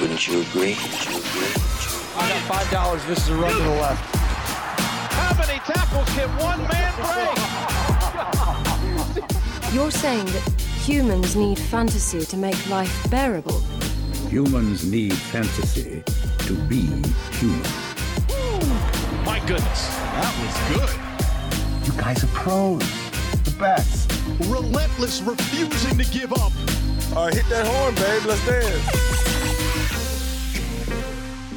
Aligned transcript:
Wouldn't 0.00 0.28
you 0.28 0.42
agree? 0.42 0.74
Wouldn't 0.74 1.04
you 1.06 1.16
agree? 1.18 1.52
I 2.16 2.28
got 2.28 2.42
five 2.42 2.70
dollars. 2.70 3.04
This 3.06 3.18
is 3.24 3.28
a 3.30 3.36
run 3.36 3.50
to 3.50 3.62
the 3.62 3.70
left. 3.70 4.16
How 5.12 5.34
many 5.38 5.58
tackles 5.60 6.08
can 6.10 6.28
one 6.36 6.60
man 6.68 6.92
break? 6.96 7.36
You're 9.74 9.90
saying 9.90 10.26
that 10.26 10.60
humans 10.84 11.34
need 11.34 11.58
fantasy 11.58 12.26
to 12.26 12.36
make 12.36 12.68
life 12.68 13.10
bearable. 13.10 13.60
Humans 14.28 14.84
need 14.84 15.14
fantasy 15.14 16.02
to 16.40 16.54
be 16.68 16.82
human. 17.32 17.62
My 19.24 19.40
goodness, 19.46 19.88
that 19.96 20.32
was 20.42 20.54
good. 20.76 20.90
You 21.86 21.92
guys 22.00 22.22
are 22.22 22.28
pros. 22.28 22.80
The 23.44 23.54
best. 23.58 24.12
Relentless, 24.48 25.22
refusing 25.22 25.96
to 25.96 26.04
give 26.12 26.32
up. 26.34 26.52
All 27.16 27.24
right, 27.26 27.34
hit 27.34 27.48
that 27.48 27.66
horn, 27.66 27.94
babe. 27.94 28.24
Let's 28.26 28.44
dance. 28.46 29.15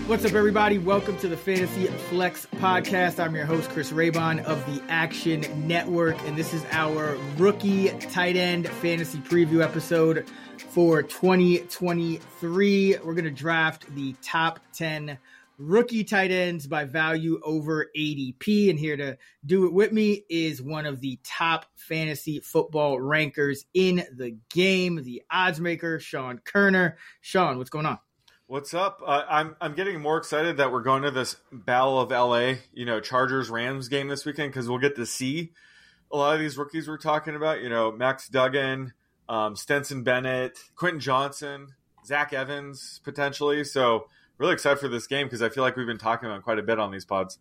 What's 0.10 0.26
up, 0.26 0.34
everybody? 0.34 0.80
Welcome 0.80 1.20
to 1.20 1.28
the 1.28 1.38
Fantasy 1.38 1.86
Flex 1.86 2.48
podcast. 2.56 3.24
I'm 3.24 3.36
your 3.36 3.46
host, 3.46 3.70
Chris 3.70 3.92
Raybon 3.92 4.44
of 4.44 4.66
the 4.66 4.82
Action 4.90 5.46
Network, 5.68 6.20
and 6.26 6.36
this 6.36 6.52
is 6.52 6.66
our 6.72 7.16
rookie 7.38 7.90
tight 7.90 8.36
end 8.36 8.68
fantasy 8.68 9.20
preview 9.20 9.64
episode 9.64 10.28
for 10.72 11.04
2023. 11.04 12.98
We're 13.04 13.14
going 13.14 13.24
to 13.24 13.30
draft 13.30 13.86
the 13.94 14.16
top 14.24 14.60
10 14.74 15.20
rookie 15.60 16.04
tight 16.04 16.32
ends 16.32 16.66
by 16.66 16.86
value 16.86 17.40
over 17.44 17.92
ADP. 17.96 18.72
And 18.72 18.80
here 18.80 18.98
to 18.98 19.16
do 19.46 19.68
it 19.68 19.74
with 19.74 19.92
me 19.92 20.26
is 20.28 20.60
one 20.60 20.88
of 20.88 21.02
the 21.02 21.20
top 21.24 21.68
fantasy 21.76 22.40
football 22.40 23.00
rankers 23.00 23.68
in 23.76 24.04
the 24.16 24.36
game, 24.50 25.04
the 25.04 25.22
odds 25.30 25.60
maker, 25.62 26.00
Sean 26.00 26.40
Koerner. 26.40 26.96
Sean, 27.22 27.60
what's 27.60 27.70
going 27.70 27.86
on? 27.86 28.00
What's 28.50 28.74
up? 28.74 29.04
Uh, 29.06 29.22
I'm 29.30 29.56
I'm 29.62 29.76
getting 29.76 30.02
more 30.02 30.18
excited 30.18 30.58
that 30.58 30.72
we're 30.72 30.82
going 30.82 31.04
to 31.04 31.12
this 31.12 31.36
Battle 31.52 32.00
of 32.00 32.10
LA, 32.10 32.56
you 32.74 32.84
know, 32.84 33.00
Chargers 33.00 33.48
Rams 33.48 33.90
game 33.90 34.08
this 34.08 34.26
weekend 34.26 34.52
because 34.52 34.68
we'll 34.68 34.80
get 34.80 34.96
to 34.96 35.06
see 35.06 35.52
a 36.12 36.18
lot 36.18 36.34
of 36.34 36.40
these 36.40 36.58
rookies 36.58 36.88
we're 36.88 36.98
talking 36.98 37.36
about. 37.36 37.62
You 37.62 37.70
know, 37.70 37.92
Max 37.92 38.28
Duggan, 38.28 38.94
um, 39.30 39.56
Stetson 39.56 40.02
Bennett, 40.02 40.58
Quentin 40.76 41.00
Johnson, 41.00 41.76
Zach 42.04 42.34
Evans 42.34 43.02
potentially. 43.04 43.64
So 43.66 44.08
really 44.40 44.54
excited 44.54 44.80
for 44.80 44.88
this 44.88 45.06
game 45.06 45.28
because 45.28 45.44
I 45.44 45.50
feel 45.50 45.64
like 45.64 45.76
we've 45.76 45.86
been 45.86 46.00
talking 46.00 46.28
about 46.28 46.42
quite 46.42 46.58
a 46.58 46.64
bit 46.64 46.80
on 46.80 46.90
these 46.90 47.06
pods. 47.06 47.38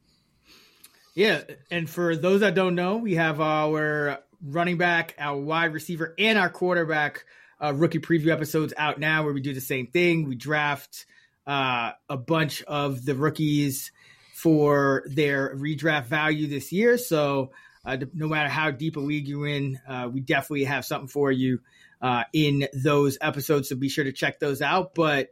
Yeah, 1.14 1.40
and 1.70 1.88
for 1.88 2.16
those 2.16 2.40
that 2.40 2.54
don't 2.54 2.75
know, 2.75 2.98
we 2.98 3.14
have 3.14 3.40
our 3.40 4.19
running 4.42 4.76
back, 4.76 5.14
our 5.19 5.38
wide 5.38 5.72
receiver, 5.72 6.14
and 6.19 6.38
our 6.38 6.50
quarterback 6.50 7.25
uh, 7.62 7.72
rookie 7.74 7.98
preview 7.98 8.28
episodes 8.28 8.72
out 8.76 8.98
now 8.98 9.24
where 9.24 9.32
we 9.32 9.41
do 9.41 9.54
the 9.54 9.60
same 9.60 9.86
thing. 9.86 10.28
We 10.28 10.36
draft 10.36 11.06
uh, 11.46 11.92
a 12.08 12.16
bunch 12.16 12.62
of 12.64 13.04
the 13.04 13.14
rookies 13.14 13.91
for 14.34 15.04
their 15.06 15.56
redraft 15.56 16.06
value 16.06 16.46
this 16.46 16.70
year. 16.70 16.98
So 16.98 17.50
uh, 17.84 17.96
no 18.14 18.28
matter 18.28 18.48
how 18.48 18.70
deep 18.70 18.96
a 18.96 19.00
league 19.00 19.26
you're 19.26 19.48
in, 19.48 19.80
uh, 19.88 20.08
we 20.12 20.20
definitely 20.20 20.64
have 20.64 20.84
something 20.84 21.08
for 21.08 21.32
you 21.32 21.60
uh, 22.00 22.24
in 22.32 22.69
those 22.72 23.19
episodes. 23.20 23.69
So 23.69 23.76
be 23.76 23.88
sure 23.88 24.04
to 24.04 24.12
check 24.12 24.38
those 24.38 24.62
out. 24.62 24.94
But 24.94 25.30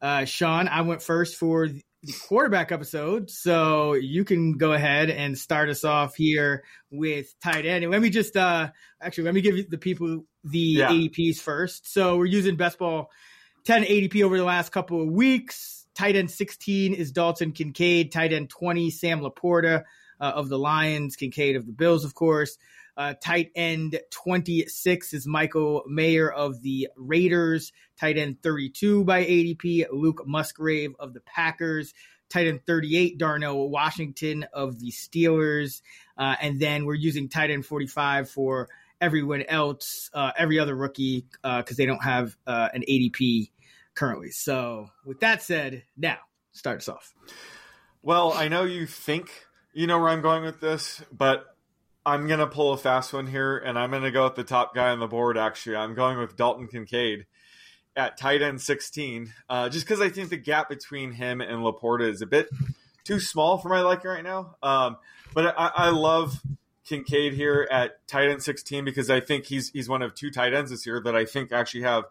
uh, 0.00 0.26
Sean, 0.26 0.68
I 0.68 0.82
went 0.82 1.02
first 1.02 1.36
for 1.36 1.66
the 1.66 2.12
quarterback 2.28 2.70
episode. 2.70 3.30
So 3.30 3.94
you 3.94 4.24
can 4.24 4.58
go 4.58 4.74
ahead 4.74 5.08
and 5.08 5.36
start 5.36 5.70
us 5.70 5.82
off 5.82 6.14
here 6.14 6.62
with 6.90 7.34
tight 7.42 7.64
end. 7.64 7.82
And 7.82 7.90
let 7.90 8.02
me 8.02 8.10
just 8.10 8.36
actually 8.36 9.24
let 9.24 9.34
me 9.34 9.40
give 9.40 9.56
you 9.56 9.64
the 9.68 9.78
people 9.78 10.24
the 10.44 10.58
yeah. 10.58 10.88
ADPs 10.90 11.38
first. 11.38 11.92
So 11.92 12.16
we're 12.16 12.26
using 12.26 12.56
best 12.56 12.78
ball 12.78 13.10
10 13.64 13.84
ADP 13.84 14.22
over 14.22 14.36
the 14.36 14.44
last 14.44 14.70
couple 14.70 15.02
of 15.02 15.08
weeks. 15.08 15.86
Tight 15.94 16.16
end 16.16 16.30
16 16.30 16.94
is 16.94 17.12
Dalton 17.12 17.52
Kincaid. 17.52 18.12
Tight 18.12 18.32
end 18.32 18.50
20, 18.50 18.90
Sam 18.90 19.20
Laporta 19.20 19.84
uh, 20.20 20.24
of 20.24 20.48
the 20.48 20.58
Lions, 20.58 21.16
Kincaid 21.16 21.56
of 21.56 21.66
the 21.66 21.72
Bills, 21.72 22.04
of 22.04 22.14
course. 22.14 22.58
Uh, 22.96 23.14
tight 23.20 23.50
end 23.56 23.98
26 24.10 25.14
is 25.14 25.26
Michael 25.26 25.82
Mayer 25.86 26.30
of 26.30 26.62
the 26.62 26.88
Raiders. 26.96 27.72
Tight 27.98 28.18
end 28.18 28.40
32 28.42 29.04
by 29.04 29.24
ADP, 29.24 29.86
Luke 29.92 30.22
Musgrave 30.26 30.94
of 30.98 31.12
the 31.12 31.20
Packers. 31.20 31.94
Tight 32.28 32.46
end 32.46 32.60
38, 32.66 33.18
Darnell 33.18 33.68
Washington 33.68 34.46
of 34.52 34.78
the 34.78 34.90
Steelers. 34.90 35.82
Uh, 36.16 36.36
and 36.40 36.60
then 36.60 36.84
we're 36.84 36.94
using 36.94 37.28
tight 37.28 37.50
end 37.50 37.66
45 37.66 38.30
for 38.30 38.68
everyone 39.00 39.42
else, 39.42 40.10
uh, 40.14 40.32
every 40.36 40.58
other 40.58 40.74
rookie, 40.74 41.26
because 41.42 41.64
uh, 41.72 41.74
they 41.76 41.86
don't 41.86 42.02
have 42.02 42.36
uh, 42.46 42.68
an 42.72 42.82
ADP 42.88 43.50
currently. 43.94 44.30
So, 44.30 44.90
with 45.04 45.20
that 45.20 45.42
said, 45.42 45.84
now 45.96 46.18
start 46.52 46.78
us 46.78 46.88
off. 46.88 47.14
Well, 48.02 48.32
I 48.32 48.48
know 48.48 48.64
you 48.64 48.86
think 48.86 49.30
you 49.72 49.86
know 49.86 49.98
where 49.98 50.10
I'm 50.10 50.22
going 50.22 50.44
with 50.44 50.60
this, 50.60 51.02
but 51.12 51.56
I'm 52.06 52.28
gonna 52.28 52.46
pull 52.46 52.72
a 52.72 52.76
fast 52.76 53.12
one 53.12 53.26
here, 53.26 53.58
and 53.58 53.78
I'm 53.78 53.90
gonna 53.90 54.10
go 54.10 54.24
with 54.24 54.36
the 54.36 54.44
top 54.44 54.74
guy 54.74 54.90
on 54.90 55.00
the 55.00 55.06
board. 55.06 55.38
Actually, 55.38 55.76
I'm 55.76 55.94
going 55.94 56.18
with 56.18 56.36
Dalton 56.36 56.68
Kincaid 56.68 57.26
at 57.96 58.16
tight 58.16 58.42
end 58.42 58.60
16, 58.60 59.32
uh, 59.48 59.68
just 59.68 59.86
because 59.86 60.00
I 60.00 60.08
think 60.08 60.30
the 60.30 60.36
gap 60.36 60.68
between 60.68 61.12
him 61.12 61.40
and 61.40 61.60
Laporta 61.60 62.08
is 62.08 62.22
a 62.22 62.26
bit 62.26 62.48
too 63.04 63.20
small 63.20 63.58
for 63.58 63.68
my 63.68 63.80
liking 63.80 64.10
right 64.10 64.24
now. 64.24 64.56
Um, 64.62 64.96
but 65.32 65.54
I, 65.58 65.70
I, 65.74 65.90
love 65.90 66.40
Kincaid 66.84 67.32
here 67.34 67.66
at 67.70 68.06
tight 68.06 68.28
end 68.28 68.42
16 68.42 68.84
because 68.84 69.10
I 69.10 69.20
think 69.20 69.46
he's 69.46 69.70
he's 69.70 69.88
one 69.88 70.02
of 70.02 70.14
two 70.14 70.30
tight 70.30 70.54
ends 70.54 70.70
this 70.70 70.86
year 70.86 71.00
that 71.04 71.16
I 71.16 71.24
think 71.24 71.52
actually 71.52 71.82
have 71.82 72.04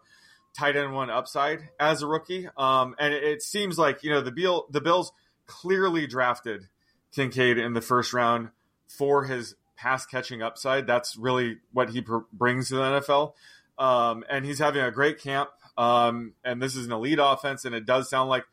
tight 0.57 0.75
end 0.75 0.94
one 0.94 1.09
upside 1.09 1.69
as 1.79 2.01
a 2.01 2.07
rookie. 2.07 2.47
Um, 2.57 2.95
and 3.00 3.13
it, 3.13 3.23
it 3.23 3.41
seems 3.41 3.78
like 3.78 4.03
you 4.03 4.09
know 4.12 4.22
the 4.22 4.31
Bill 4.31 4.67
the 4.69 4.81
Bills 4.81 5.12
clearly 5.45 6.07
drafted 6.07 6.67
Kincaid 7.13 7.57
in 7.57 7.73
the 7.73 7.81
first 7.81 8.13
round 8.13 8.50
for 8.88 9.25
his 9.25 9.56
pass 9.75 10.06
catching 10.06 10.42
upside. 10.42 10.88
That's 10.88 11.18
really 11.18 11.57
what 11.71 11.89
he 11.89 12.01
pr- 12.01 12.19
brings 12.31 12.69
to 12.69 12.75
the 12.75 12.81
NFL. 12.81 13.33
Um, 13.77 14.24
and 14.30 14.45
he's 14.45 14.59
having 14.59 14.81
a 14.81 14.92
great 14.92 15.19
camp. 15.19 15.50
Um, 15.77 16.33
and 16.44 16.62
this 16.62 16.75
is 16.75 16.86
an 16.86 16.92
elite 16.92 17.19
offense, 17.21 17.65
and 17.65 17.74
it 17.74 17.86
does 17.86 18.09
sound 18.09 18.30
like 18.30 18.45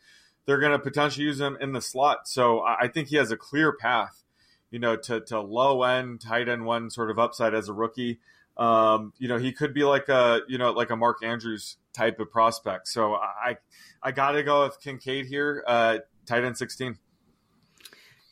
they're 0.47 0.59
going 0.59 0.73
to 0.73 0.79
potentially 0.79 1.27
use 1.27 1.41
him 1.41 1.57
in 1.61 1.73
the 1.73 1.81
slot. 1.81 2.27
So 2.27 2.61
I 2.63 2.89
think 2.89 3.09
he 3.09 3.17
has 3.17 3.31
a 3.31 3.37
clear 3.37 3.73
path, 3.73 4.23
you 4.71 4.79
know, 4.79 4.97
to, 4.97 5.21
to 5.21 5.41
low 5.41 5.83
end, 5.83 6.21
tight 6.21 6.49
end 6.49 6.65
one 6.65 6.91
sort 6.91 7.11
of 7.11 7.19
upside 7.19 7.55
as 7.55 7.69
a 7.69 7.73
rookie. 7.73 8.21
Um, 8.57 9.13
you 9.19 9.29
know, 9.29 9.39
he 9.39 9.53
could 9.53 9.73
be 9.73 9.85
like 9.85 10.09
a, 10.09 10.41
you 10.49 10.59
know, 10.59 10.73
like 10.73 10.91
a 10.91 10.97
Mark 10.97 11.25
Andrews 11.25 11.77
type 11.93 12.21
of 12.21 12.31
prospect. 12.31 12.89
So 12.89 13.15
I, 13.15 13.57
I 14.03 14.13
got 14.13 14.33
to 14.33 14.43
go 14.43 14.65
with 14.65 14.81
Kincaid 14.81 15.27
here, 15.27 15.65
uh, 15.67 15.99
tight 16.27 16.45
end 16.45 16.59
16. 16.59 16.99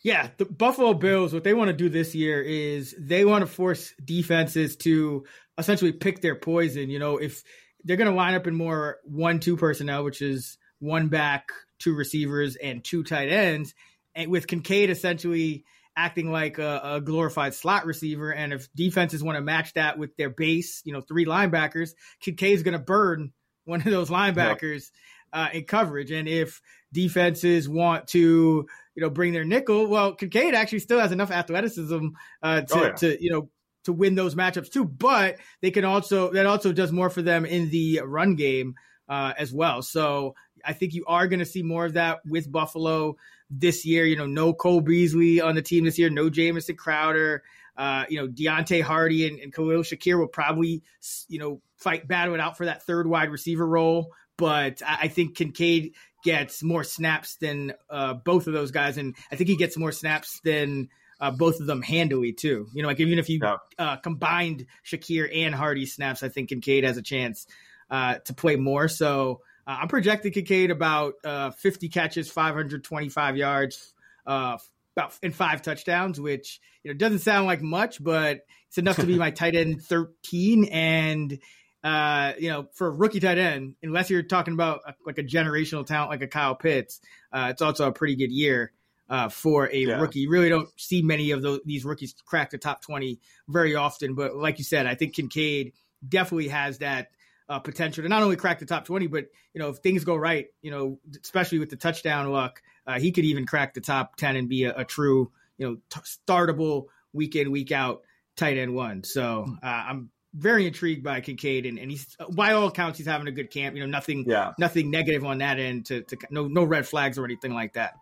Yeah, 0.02 0.28
the 0.36 0.44
Buffalo 0.44 0.94
Bills, 0.94 1.32
what 1.32 1.44
they 1.44 1.54
want 1.54 1.68
to 1.68 1.76
do 1.76 1.88
this 1.88 2.14
year 2.14 2.40
is 2.40 2.94
they 2.98 3.24
want 3.24 3.42
to 3.42 3.46
force 3.46 3.92
defenses 4.02 4.76
to 4.76 5.24
essentially 5.58 5.92
pick 5.92 6.20
their 6.20 6.36
poison. 6.36 6.88
You 6.88 6.98
know, 6.98 7.18
if 7.18 7.42
they're 7.84 7.96
going 7.96 8.10
to 8.10 8.16
line 8.16 8.34
up 8.34 8.46
in 8.46 8.54
more 8.54 8.98
one 9.04 9.40
two 9.40 9.56
personnel, 9.56 10.04
which 10.04 10.22
is 10.22 10.56
one 10.78 11.08
back, 11.08 11.50
two 11.78 11.94
receivers, 11.94 12.56
and 12.56 12.84
two 12.84 13.02
tight 13.02 13.28
ends, 13.28 13.74
and 14.14 14.30
with 14.30 14.46
Kincaid 14.46 14.90
essentially 14.90 15.64
acting 15.98 16.30
like 16.30 16.58
a, 16.58 16.80
a, 16.84 17.00
glorified 17.00 17.52
slot 17.52 17.84
receiver. 17.84 18.32
And 18.32 18.52
if 18.52 18.72
defenses 18.74 19.22
want 19.22 19.36
to 19.36 19.42
match 19.42 19.74
that 19.74 19.98
with 19.98 20.16
their 20.16 20.30
base, 20.30 20.80
you 20.84 20.92
know, 20.92 21.00
three 21.00 21.26
linebackers, 21.26 21.90
Kincaid's 22.20 22.62
going 22.62 22.78
to 22.78 22.78
burn 22.78 23.32
one 23.64 23.80
of 23.80 23.90
those 23.90 24.08
linebackers 24.08 24.92
uh, 25.32 25.48
in 25.52 25.64
coverage. 25.64 26.12
And 26.12 26.28
if 26.28 26.62
defenses 26.92 27.68
want 27.68 28.06
to, 28.08 28.64
you 28.94 29.02
know, 29.02 29.10
bring 29.10 29.32
their 29.32 29.44
nickel, 29.44 29.88
well, 29.88 30.14
Kincaid 30.14 30.54
actually 30.54 30.78
still 30.78 31.00
has 31.00 31.10
enough 31.10 31.32
athleticism 31.32 32.08
uh, 32.44 32.60
to, 32.60 32.74
oh, 32.74 32.82
yeah. 32.84 32.92
to, 32.92 33.22
you 33.22 33.32
know, 33.32 33.50
to 33.84 33.92
win 33.92 34.14
those 34.14 34.36
matchups 34.36 34.70
too. 34.70 34.84
But 34.84 35.38
they 35.62 35.72
can 35.72 35.84
also 35.84 36.30
that 36.32 36.46
also 36.46 36.72
does 36.72 36.92
more 36.92 37.10
for 37.10 37.22
them 37.22 37.44
in 37.44 37.70
the 37.70 38.02
run 38.04 38.36
game 38.36 38.76
uh, 39.08 39.32
as 39.36 39.52
well. 39.52 39.82
So 39.82 40.36
I 40.64 40.74
think 40.74 40.94
you 40.94 41.04
are 41.06 41.26
going 41.26 41.38
to 41.40 41.44
see 41.44 41.62
more 41.62 41.86
of 41.86 41.94
that 41.94 42.20
with 42.24 42.50
Buffalo 42.50 43.16
this 43.50 43.84
year. 43.84 44.04
You 44.04 44.16
know, 44.16 44.26
no 44.26 44.52
Cole 44.52 44.80
Beasley 44.80 45.40
on 45.40 45.54
the 45.54 45.62
team 45.62 45.84
this 45.84 45.98
year, 45.98 46.10
no 46.10 46.30
Jamison 46.30 46.76
Crowder. 46.76 47.42
Uh, 47.76 48.04
you 48.08 48.20
know, 48.20 48.26
Deonte 48.26 48.82
Harty 48.82 49.28
and, 49.28 49.38
and 49.38 49.54
Khalil 49.54 49.82
Shakir 49.82 50.18
will 50.18 50.26
probably, 50.26 50.82
you 51.28 51.38
know, 51.38 51.60
fight 51.76 52.08
battle 52.08 52.34
it 52.34 52.40
out 52.40 52.56
for 52.56 52.64
that 52.64 52.82
third 52.82 53.06
wide 53.06 53.30
receiver 53.30 53.64
role. 53.64 54.12
But 54.36 54.82
I, 54.84 54.98
I 55.02 55.08
think 55.08 55.36
Kincaid 55.36 55.94
gets 56.24 56.62
more 56.62 56.82
snaps 56.82 57.36
than 57.36 57.74
uh, 57.88 58.14
both 58.14 58.48
of 58.48 58.52
those 58.52 58.72
guys, 58.72 58.98
and 58.98 59.14
I 59.30 59.36
think 59.36 59.48
he 59.48 59.56
gets 59.56 59.76
more 59.76 59.92
snaps 59.92 60.40
than 60.42 60.88
uh, 61.20 61.30
both 61.30 61.60
of 61.60 61.66
them 61.66 61.82
handily 61.82 62.32
too. 62.32 62.66
You 62.74 62.82
know, 62.82 62.88
like 62.88 63.00
even 63.00 63.18
if 63.18 63.28
you 63.28 63.40
yeah. 63.42 63.56
uh, 63.78 63.96
combined 63.96 64.66
Shakir 64.84 65.28
and 65.32 65.54
Harty 65.54 65.86
snaps, 65.86 66.24
I 66.24 66.28
think 66.28 66.48
Kincaid 66.48 66.82
has 66.82 66.96
a 66.96 67.02
chance 67.02 67.46
uh, 67.90 68.16
to 68.24 68.34
play 68.34 68.56
more. 68.56 68.88
So 68.88 69.42
uh, 69.68 69.76
I'm 69.82 69.88
projecting 69.88 70.32
Kincaid 70.32 70.70
about 70.70 71.14
uh, 71.24 71.50
50 71.50 71.90
catches, 71.90 72.30
525 72.30 73.36
yards, 73.36 73.92
uh, 74.26 74.56
about 74.96 75.12
in 75.22 75.32
five 75.32 75.60
touchdowns, 75.60 76.18
which 76.18 76.60
you 76.82 76.90
know 76.90 76.96
doesn't 76.96 77.18
sound 77.18 77.46
like 77.46 77.60
much, 77.60 78.02
but 78.02 78.40
it's 78.68 78.78
enough 78.78 78.96
to 78.96 79.06
be 79.06 79.16
my 79.16 79.30
tight 79.32 79.54
end 79.54 79.82
13 79.82 80.64
and. 80.64 81.38
Uh, 81.84 82.32
you 82.40 82.50
know, 82.50 82.66
for 82.74 82.88
a 82.88 82.90
rookie 82.90 83.20
tight 83.20 83.38
end, 83.38 83.76
unless 83.84 84.10
you're 84.10 84.24
talking 84.24 84.52
about 84.52 84.80
a, 84.84 84.94
like 85.06 85.16
a 85.16 85.22
generational 85.22 85.86
talent 85.86 86.10
like 86.10 86.22
a 86.22 86.26
Kyle 86.26 86.56
Pitts, 86.56 87.00
uh, 87.32 87.46
it's 87.50 87.62
also 87.62 87.86
a 87.86 87.92
pretty 87.92 88.16
good 88.16 88.32
year 88.32 88.72
uh, 89.08 89.28
for 89.28 89.66
a 89.66 89.76
yeah. 89.76 90.00
rookie. 90.00 90.18
You 90.18 90.30
really 90.30 90.48
don't 90.48 90.68
see 90.76 91.02
many 91.02 91.30
of 91.30 91.40
those, 91.40 91.60
these 91.64 91.84
rookies 91.84 92.16
crack 92.26 92.50
the 92.50 92.58
top 92.58 92.82
20 92.82 93.20
very 93.48 93.76
often. 93.76 94.16
But 94.16 94.34
like 94.34 94.58
you 94.58 94.64
said, 94.64 94.86
I 94.86 94.96
think 94.96 95.14
Kincaid 95.14 95.72
definitely 96.06 96.48
has 96.48 96.78
that 96.78 97.10
uh, 97.48 97.58
potential 97.58 98.02
to 98.02 98.08
not 98.08 98.22
only 98.22 98.36
crack 98.36 98.58
the 98.58 98.66
top 98.66 98.84
20, 98.84 99.06
but, 99.06 99.26
you 99.54 99.60
know, 99.60 99.68
if 99.70 99.78
things 99.78 100.04
go 100.04 100.16
right, 100.16 100.46
you 100.62 100.70
know, 100.70 100.98
especially 101.22 101.58
with 101.58 101.70
the 101.70 101.76
touchdown 101.76 102.30
luck, 102.30 102.62
uh, 102.86 102.98
he 102.98 103.12
could 103.12 103.24
even 103.24 103.46
crack 103.46 103.74
the 103.74 103.80
top 103.80 104.16
10 104.16 104.36
and 104.36 104.48
be 104.48 104.64
a, 104.64 104.80
a 104.80 104.84
true, 104.84 105.30
you 105.56 105.66
know, 105.66 105.76
t- 105.90 106.00
startable 106.26 106.86
week 107.12 107.36
in, 107.36 107.50
week 107.50 107.72
out 107.72 108.02
tight 108.36 108.56
end 108.56 108.74
one. 108.74 109.04
So 109.04 109.46
uh, 109.62 109.66
I'm 109.66 110.10
very 110.34 110.66
intrigued 110.66 111.02
by 111.02 111.20
Kincaid, 111.20 111.66
and, 111.66 111.78
and 111.78 111.90
he's 111.90 112.16
by 112.30 112.52
all 112.52 112.68
accounts 112.68 112.98
he's 112.98 113.06
having 113.06 113.28
a 113.28 113.32
good 113.32 113.50
camp. 113.50 113.74
You 113.74 113.82
know, 113.82 113.88
nothing, 113.88 114.24
yeah. 114.26 114.52
nothing 114.58 114.90
negative 114.90 115.24
on 115.24 115.38
that 115.38 115.58
end. 115.58 115.86
To, 115.86 116.02
to 116.02 116.16
no 116.30 116.46
no 116.46 116.64
red 116.64 116.86
flags 116.86 117.18
or 117.18 117.24
anything 117.24 117.52
like 117.52 117.74
that. 117.74 117.94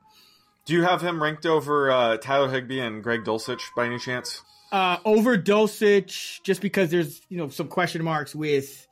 Do 0.66 0.74
you 0.74 0.82
have 0.82 1.00
him 1.00 1.22
ranked 1.22 1.46
over 1.46 1.90
uh, 1.90 2.16
Tyler 2.16 2.50
Higbee 2.50 2.80
and 2.80 3.02
Greg 3.02 3.24
Dulcich 3.24 3.62
by 3.76 3.86
any 3.86 3.98
chance? 3.98 4.42
Uh, 4.72 4.98
over 5.04 5.38
Dulcich, 5.38 6.42
just 6.42 6.60
because 6.60 6.90
there's 6.90 7.20
you 7.28 7.38
know 7.38 7.48
some 7.48 7.68
question 7.68 8.02
marks 8.04 8.34
with, 8.34 8.85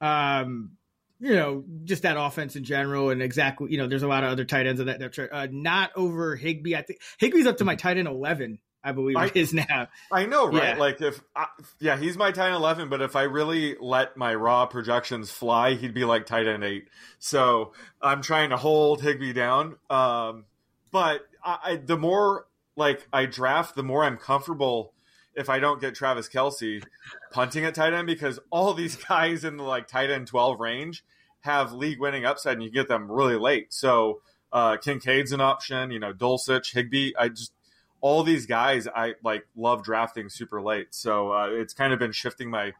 um, 0.00 0.72
you 1.18 1.34
know, 1.34 1.64
just 1.84 2.02
that 2.02 2.16
offense 2.18 2.56
in 2.56 2.64
general, 2.64 3.10
and 3.10 3.22
exactly 3.22 3.70
you 3.70 3.78
know, 3.78 3.86
there's 3.86 4.02
a 4.02 4.08
lot 4.08 4.24
of 4.24 4.30
other 4.30 4.44
tight 4.44 4.66
ends 4.66 4.80
of 4.80 4.86
that 4.86 5.00
depth 5.00 5.18
Uh, 5.18 5.48
not 5.50 5.90
over 5.96 6.36
Higbee. 6.36 6.76
I 6.76 6.82
think 6.82 7.00
Higbee's 7.20 7.46
up 7.46 7.58
to 7.58 7.64
my 7.64 7.74
tight 7.74 7.96
end 7.98 8.08
eleven. 8.08 8.58
I 8.84 8.92
believe 8.92 9.16
I, 9.16 9.26
it 9.26 9.36
is 9.36 9.52
now. 9.52 9.88
I 10.12 10.26
know, 10.26 10.46
right? 10.46 10.74
Yeah. 10.74 10.76
Like 10.76 11.00
if, 11.00 11.20
I, 11.34 11.46
yeah, 11.80 11.96
he's 11.96 12.16
my 12.16 12.30
tight 12.30 12.46
end 12.46 12.54
eleven. 12.54 12.88
But 12.88 13.02
if 13.02 13.16
I 13.16 13.22
really 13.22 13.74
let 13.80 14.16
my 14.16 14.32
raw 14.34 14.66
projections 14.66 15.30
fly, 15.30 15.74
he'd 15.74 15.92
be 15.92 16.04
like 16.04 16.26
tight 16.26 16.46
end 16.46 16.62
eight. 16.62 16.88
So 17.18 17.72
I'm 18.00 18.22
trying 18.22 18.50
to 18.50 18.56
hold 18.56 19.02
Higbee 19.02 19.32
down. 19.32 19.76
Um, 19.90 20.44
but 20.92 21.26
I, 21.44 21.58
I, 21.64 21.76
the 21.76 21.96
more 21.96 22.46
like 22.76 23.04
I 23.12 23.26
draft, 23.26 23.74
the 23.74 23.82
more 23.82 24.04
I'm 24.04 24.18
comfortable 24.18 24.92
if 25.36 25.48
I 25.48 25.58
don't 25.58 25.80
get 25.80 25.94
Travis 25.94 26.28
Kelce 26.28 26.82
punting 27.30 27.64
at 27.64 27.74
tight 27.74 27.92
end 27.92 28.06
because 28.06 28.38
all 28.50 28.72
these 28.74 28.96
guys 29.08 29.44
in 29.44 29.56
the 29.56 29.62
like 29.62 29.86
tight 29.86 30.10
end 30.10 30.26
12 30.26 30.58
range 30.60 31.04
have 31.40 31.72
league 31.72 32.00
winning 32.00 32.24
upside 32.24 32.54
and 32.54 32.62
you 32.62 32.70
get 32.70 32.88
them 32.88 33.10
really 33.10 33.36
late. 33.36 33.72
So 33.72 34.20
uh, 34.52 34.76
Kincaid's 34.78 35.32
an 35.32 35.40
option, 35.40 35.90
you 35.90 35.98
know, 35.98 36.12
Dulcich, 36.12 36.72
Higbee. 36.72 37.12
I 37.18 37.28
just 37.28 37.52
all 38.00 38.22
these 38.22 38.46
guys 38.46 38.86
I 38.88 39.14
like 39.22 39.46
love 39.56 39.82
drafting 39.82 40.28
super 40.28 40.60
late. 40.60 40.88
So 40.90 41.32
uh, 41.32 41.48
it's 41.50 41.74
kind 41.74 41.92
of 41.92 41.98
been 41.98 42.12
shifting 42.12 42.50
my 42.50 42.72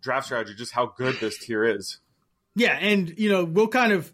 draft 0.00 0.26
strategy, 0.26 0.54
just 0.54 0.72
how 0.72 0.86
good 0.86 1.16
this 1.20 1.38
tier 1.38 1.64
is. 1.64 1.98
Yeah, 2.54 2.76
and 2.78 3.18
you 3.18 3.30
know 3.30 3.44
we'll 3.44 3.68
kind 3.68 3.92
of 3.92 4.12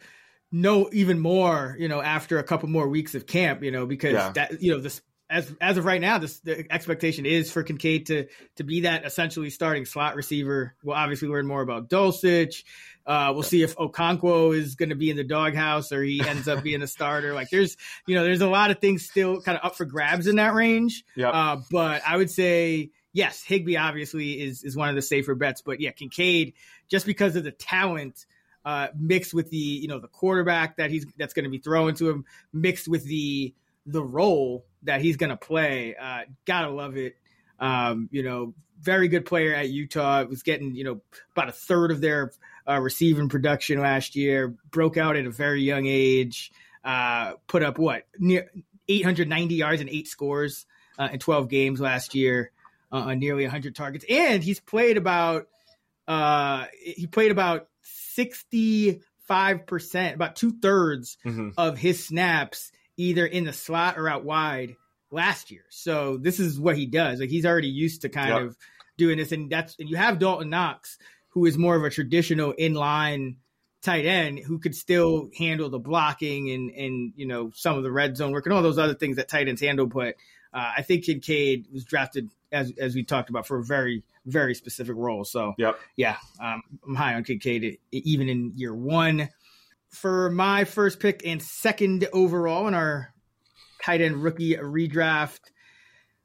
know 0.50 0.88
even 0.92 1.18
more, 1.18 1.76
you 1.78 1.88
know, 1.88 2.00
after 2.00 2.38
a 2.38 2.42
couple 2.42 2.68
more 2.68 2.88
weeks 2.88 3.14
of 3.14 3.26
camp, 3.26 3.62
you 3.62 3.70
know, 3.70 3.86
because 3.86 4.14
yeah. 4.14 4.32
that, 4.32 4.62
you 4.62 4.72
know, 4.72 4.80
this 4.80 5.02
as 5.30 5.52
as 5.60 5.76
of 5.76 5.84
right 5.84 6.00
now, 6.00 6.18
this 6.18 6.40
the 6.40 6.70
expectation 6.72 7.26
is 7.26 7.50
for 7.50 7.62
Kincaid 7.62 8.06
to 8.06 8.26
to 8.56 8.64
be 8.64 8.80
that 8.80 9.04
essentially 9.04 9.50
starting 9.50 9.84
slot 9.84 10.16
receiver. 10.16 10.74
We'll 10.82 10.96
obviously 10.96 11.28
learn 11.28 11.46
more 11.46 11.60
about 11.60 11.90
Dulcich. 11.90 12.64
Uh, 13.06 13.32
we'll 13.32 13.42
see 13.42 13.62
if 13.62 13.74
Okonkwo 13.76 14.54
is 14.54 14.74
going 14.74 14.90
to 14.90 14.94
be 14.94 15.08
in 15.10 15.16
the 15.16 15.24
doghouse 15.24 15.92
or 15.92 16.02
he 16.02 16.20
ends 16.26 16.46
up 16.46 16.62
being 16.62 16.82
a 16.82 16.86
starter. 16.86 17.32
Like 17.32 17.48
there's, 17.48 17.78
you 18.06 18.14
know, 18.14 18.22
there's 18.22 18.42
a 18.42 18.48
lot 18.48 18.70
of 18.70 18.80
things 18.80 19.08
still 19.08 19.40
kind 19.40 19.56
of 19.56 19.64
up 19.64 19.76
for 19.76 19.86
grabs 19.86 20.26
in 20.26 20.36
that 20.36 20.52
range. 20.52 21.04
Yeah. 21.16 21.30
Uh, 21.30 21.60
but 21.70 22.02
I 22.06 22.18
would 22.18 22.30
say 22.30 22.90
yes, 23.12 23.42
Higbee 23.42 23.76
obviously 23.76 24.40
is 24.40 24.62
is 24.62 24.76
one 24.76 24.88
of 24.88 24.94
the 24.94 25.02
safer 25.02 25.34
bets. 25.34 25.62
But 25.62 25.80
yeah, 25.80 25.90
Kincaid 25.90 26.54
just 26.88 27.06
because 27.06 27.36
of 27.36 27.44
the 27.44 27.52
talent 27.52 28.26
uh, 28.64 28.88
mixed 28.98 29.32
with 29.32 29.50
the 29.50 29.56
you 29.56 29.88
know 29.88 29.98
the 29.98 30.08
quarterback 30.08 30.76
that 30.76 30.90
he's 30.90 31.06
that's 31.16 31.34
going 31.34 31.44
to 31.44 31.50
be 31.50 31.58
thrown 31.58 31.94
to 31.94 32.10
him, 32.10 32.24
mixed 32.52 32.88
with 32.88 33.04
the 33.04 33.54
the 33.88 34.02
role 34.02 34.66
that 34.82 35.00
he's 35.00 35.16
going 35.16 35.30
to 35.30 35.36
play. 35.36 35.96
Uh, 35.96 36.20
gotta 36.44 36.70
love 36.70 36.96
it. 36.96 37.16
Um, 37.58 38.08
you 38.12 38.22
know, 38.22 38.54
very 38.80 39.08
good 39.08 39.24
player 39.26 39.54
at 39.54 39.70
Utah. 39.70 40.24
Was 40.24 40.42
getting 40.42 40.74
you 40.74 40.84
know 40.84 41.00
about 41.32 41.48
a 41.48 41.52
third 41.52 41.90
of 41.90 42.00
their 42.00 42.32
uh, 42.68 42.78
receiving 42.80 43.28
production 43.28 43.80
last 43.80 44.14
year. 44.14 44.54
Broke 44.70 44.96
out 44.96 45.16
at 45.16 45.26
a 45.26 45.30
very 45.30 45.62
young 45.62 45.86
age. 45.86 46.52
Uh, 46.84 47.32
put 47.46 47.62
up 47.62 47.78
what 47.78 48.04
near 48.18 48.50
890 48.88 49.54
yards 49.54 49.80
and 49.80 49.90
eight 49.90 50.06
scores 50.06 50.66
uh, 50.98 51.08
in 51.12 51.18
12 51.18 51.48
games 51.48 51.80
last 51.80 52.14
year 52.14 52.52
uh, 52.92 52.96
on 52.96 53.18
nearly 53.18 53.42
100 53.44 53.74
targets, 53.74 54.04
and 54.08 54.44
he's 54.44 54.60
played 54.60 54.96
about 54.96 55.48
uh, 56.06 56.66
he 56.80 57.06
played 57.06 57.32
about 57.32 57.68
65%, 57.84 59.00
about 60.14 60.36
two 60.36 60.52
thirds 60.60 61.18
mm-hmm. 61.24 61.50
of 61.58 61.76
his 61.78 62.04
snaps 62.04 62.72
either 62.98 63.24
in 63.24 63.44
the 63.44 63.52
slot 63.54 63.96
or 63.96 64.08
out 64.08 64.24
wide 64.24 64.76
last 65.10 65.50
year. 65.50 65.64
So 65.70 66.18
this 66.18 66.38
is 66.38 66.60
what 66.60 66.76
he 66.76 66.84
does. 66.84 67.20
Like 67.20 67.30
he's 67.30 67.46
already 67.46 67.68
used 67.68 68.02
to 68.02 68.10
kind 68.10 68.28
yep. 68.28 68.42
of 68.42 68.56
doing 68.98 69.16
this. 69.16 69.32
And 69.32 69.48
that's, 69.48 69.74
and 69.78 69.88
you 69.88 69.96
have 69.96 70.18
Dawson 70.18 70.50
Knox, 70.50 70.98
who 71.28 71.46
is 71.46 71.56
more 71.56 71.76
of 71.76 71.84
a 71.84 71.90
traditional 71.90 72.52
inline 72.52 73.36
tight 73.80 74.04
end 74.04 74.40
who 74.40 74.58
could 74.58 74.74
still 74.74 75.30
handle 75.38 75.70
the 75.70 75.78
blocking 75.78 76.50
and, 76.50 76.70
and, 76.72 77.12
you 77.16 77.24
know, 77.24 77.50
some 77.54 77.76
of 77.76 77.84
the 77.84 77.92
red 77.92 78.16
zone 78.16 78.32
work 78.32 78.44
and 78.44 78.52
all 78.52 78.62
those 78.62 78.78
other 78.78 78.94
things 78.94 79.16
that 79.16 79.28
tight 79.28 79.48
ends 79.48 79.60
handle. 79.60 79.86
But 79.86 80.16
uh, 80.52 80.72
I 80.76 80.82
think 80.82 81.04
Kincaid 81.04 81.68
was 81.72 81.84
drafted 81.84 82.28
as, 82.50 82.72
as 82.78 82.94
we 82.94 83.04
talked 83.04 83.30
about 83.30 83.46
for 83.46 83.58
a 83.58 83.64
very, 83.64 84.02
very 84.26 84.54
specific 84.54 84.96
role. 84.96 85.24
So 85.24 85.54
yep. 85.58 85.78
yeah, 85.96 86.16
um, 86.42 86.62
I'm 86.86 86.94
high 86.96 87.14
on 87.14 87.22
Kincaid 87.22 87.78
even 87.92 88.28
in 88.28 88.52
year 88.56 88.74
one. 88.74 89.28
For 89.90 90.30
my 90.30 90.64
first 90.64 91.00
pick 91.00 91.22
and 91.24 91.42
second 91.42 92.06
overall 92.12 92.68
in 92.68 92.74
our 92.74 93.12
tight 93.82 94.00
end 94.00 94.22
rookie 94.22 94.54
redraft, 94.54 95.40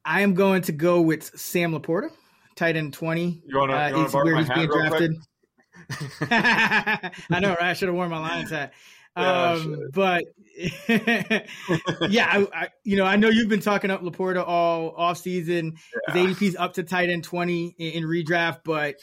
I 0.05 0.21
am 0.21 0.33
going 0.33 0.63
to 0.63 0.71
go 0.71 1.01
with 1.01 1.23
Sam 1.39 1.73
LaPorta, 1.73 2.09
tight 2.55 2.75
end 2.75 2.93
20. 2.93 3.41
You 3.45 3.57
want 3.57 3.71
to 3.71 3.77
uh, 3.77 4.23
where 4.23 4.37
he's 4.37 4.49
being 4.49 4.67
drafted. 4.67 5.15
I 6.21 7.39
know, 7.39 7.49
right? 7.49 7.61
I 7.61 7.73
should 7.73 7.87
have 7.87 7.95
worn 7.95 8.09
my 8.09 8.19
Lions 8.19 8.49
hat. 8.49 8.73
Yeah, 9.15 9.51
um, 9.51 9.89
but 9.93 10.23
yeah, 10.87 12.27
I, 12.31 12.47
I, 12.51 12.69
you 12.83 12.97
know, 12.97 13.05
I 13.05 13.15
know 13.15 13.29
you've 13.29 13.47
been 13.47 13.59
talking 13.59 13.91
up 13.91 14.01
LaPorta 14.01 14.43
all 14.43 14.89
off 14.97 15.19
season. 15.19 15.73
Yeah. 16.07 16.13
His 16.15 16.35
ADP's 16.35 16.55
up 16.55 16.73
to 16.73 16.83
tight 16.83 17.11
end 17.11 17.23
twenty 17.23 17.75
in, 17.77 17.91
in 17.91 18.03
redraft, 18.05 18.61
but 18.65 18.95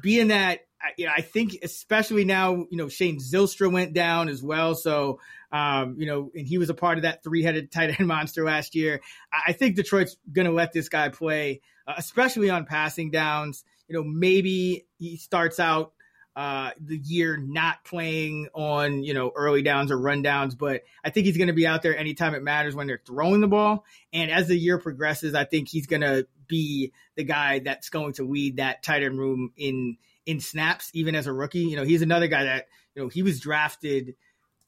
being 0.00 0.28
that 0.28 0.60
you 0.96 1.06
know, 1.06 1.12
I 1.16 1.20
think 1.20 1.58
especially 1.62 2.24
now, 2.24 2.66
you 2.70 2.76
know, 2.76 2.88
Shane 2.88 3.18
Zylstra 3.18 3.70
went 3.70 3.92
down 3.92 4.28
as 4.28 4.42
well. 4.42 4.74
So, 4.74 5.20
um, 5.52 5.96
you 5.98 6.06
know, 6.06 6.30
and 6.34 6.46
he 6.46 6.58
was 6.58 6.70
a 6.70 6.74
part 6.74 6.98
of 6.98 7.02
that 7.02 7.22
three-headed 7.22 7.70
tight 7.72 7.98
end 7.98 8.08
monster 8.08 8.44
last 8.44 8.74
year. 8.74 9.00
I 9.46 9.52
think 9.52 9.76
Detroit's 9.76 10.16
going 10.32 10.46
to 10.46 10.52
let 10.52 10.72
this 10.72 10.88
guy 10.88 11.08
play, 11.08 11.60
uh, 11.86 11.94
especially 11.96 12.50
on 12.50 12.66
passing 12.66 13.10
downs. 13.10 13.64
You 13.88 13.96
know, 13.96 14.04
maybe 14.04 14.86
he 14.98 15.16
starts 15.16 15.58
out 15.58 15.92
uh, 16.36 16.70
the 16.80 16.96
year 16.96 17.36
not 17.36 17.84
playing 17.84 18.48
on 18.54 19.02
you 19.02 19.12
know 19.12 19.32
early 19.34 19.62
downs 19.62 19.90
or 19.90 19.98
rundowns, 19.98 20.56
but 20.56 20.82
I 21.04 21.10
think 21.10 21.26
he's 21.26 21.36
going 21.36 21.48
to 21.48 21.52
be 21.52 21.66
out 21.66 21.82
there 21.82 21.96
anytime 21.96 22.34
it 22.34 22.42
matters 22.42 22.74
when 22.74 22.86
they're 22.86 23.02
throwing 23.04 23.40
the 23.40 23.48
ball. 23.48 23.84
And 24.12 24.30
as 24.30 24.46
the 24.46 24.56
year 24.56 24.78
progresses, 24.78 25.34
I 25.34 25.44
think 25.44 25.68
he's 25.68 25.86
going 25.86 26.02
to 26.02 26.26
be 26.46 26.92
the 27.16 27.24
guy 27.24 27.58
that's 27.58 27.90
going 27.90 28.14
to 28.14 28.24
lead 28.24 28.56
that 28.56 28.82
tight 28.82 29.02
end 29.02 29.18
room 29.18 29.52
in 29.56 29.96
in 30.30 30.40
snaps, 30.40 30.90
even 30.94 31.14
as 31.14 31.26
a 31.26 31.32
rookie. 31.32 31.60
You 31.60 31.76
know, 31.76 31.84
he's 31.84 32.02
another 32.02 32.28
guy 32.28 32.44
that 32.44 32.66
you 32.94 33.02
know 33.02 33.08
he 33.08 33.22
was 33.22 33.40
drafted 33.40 34.14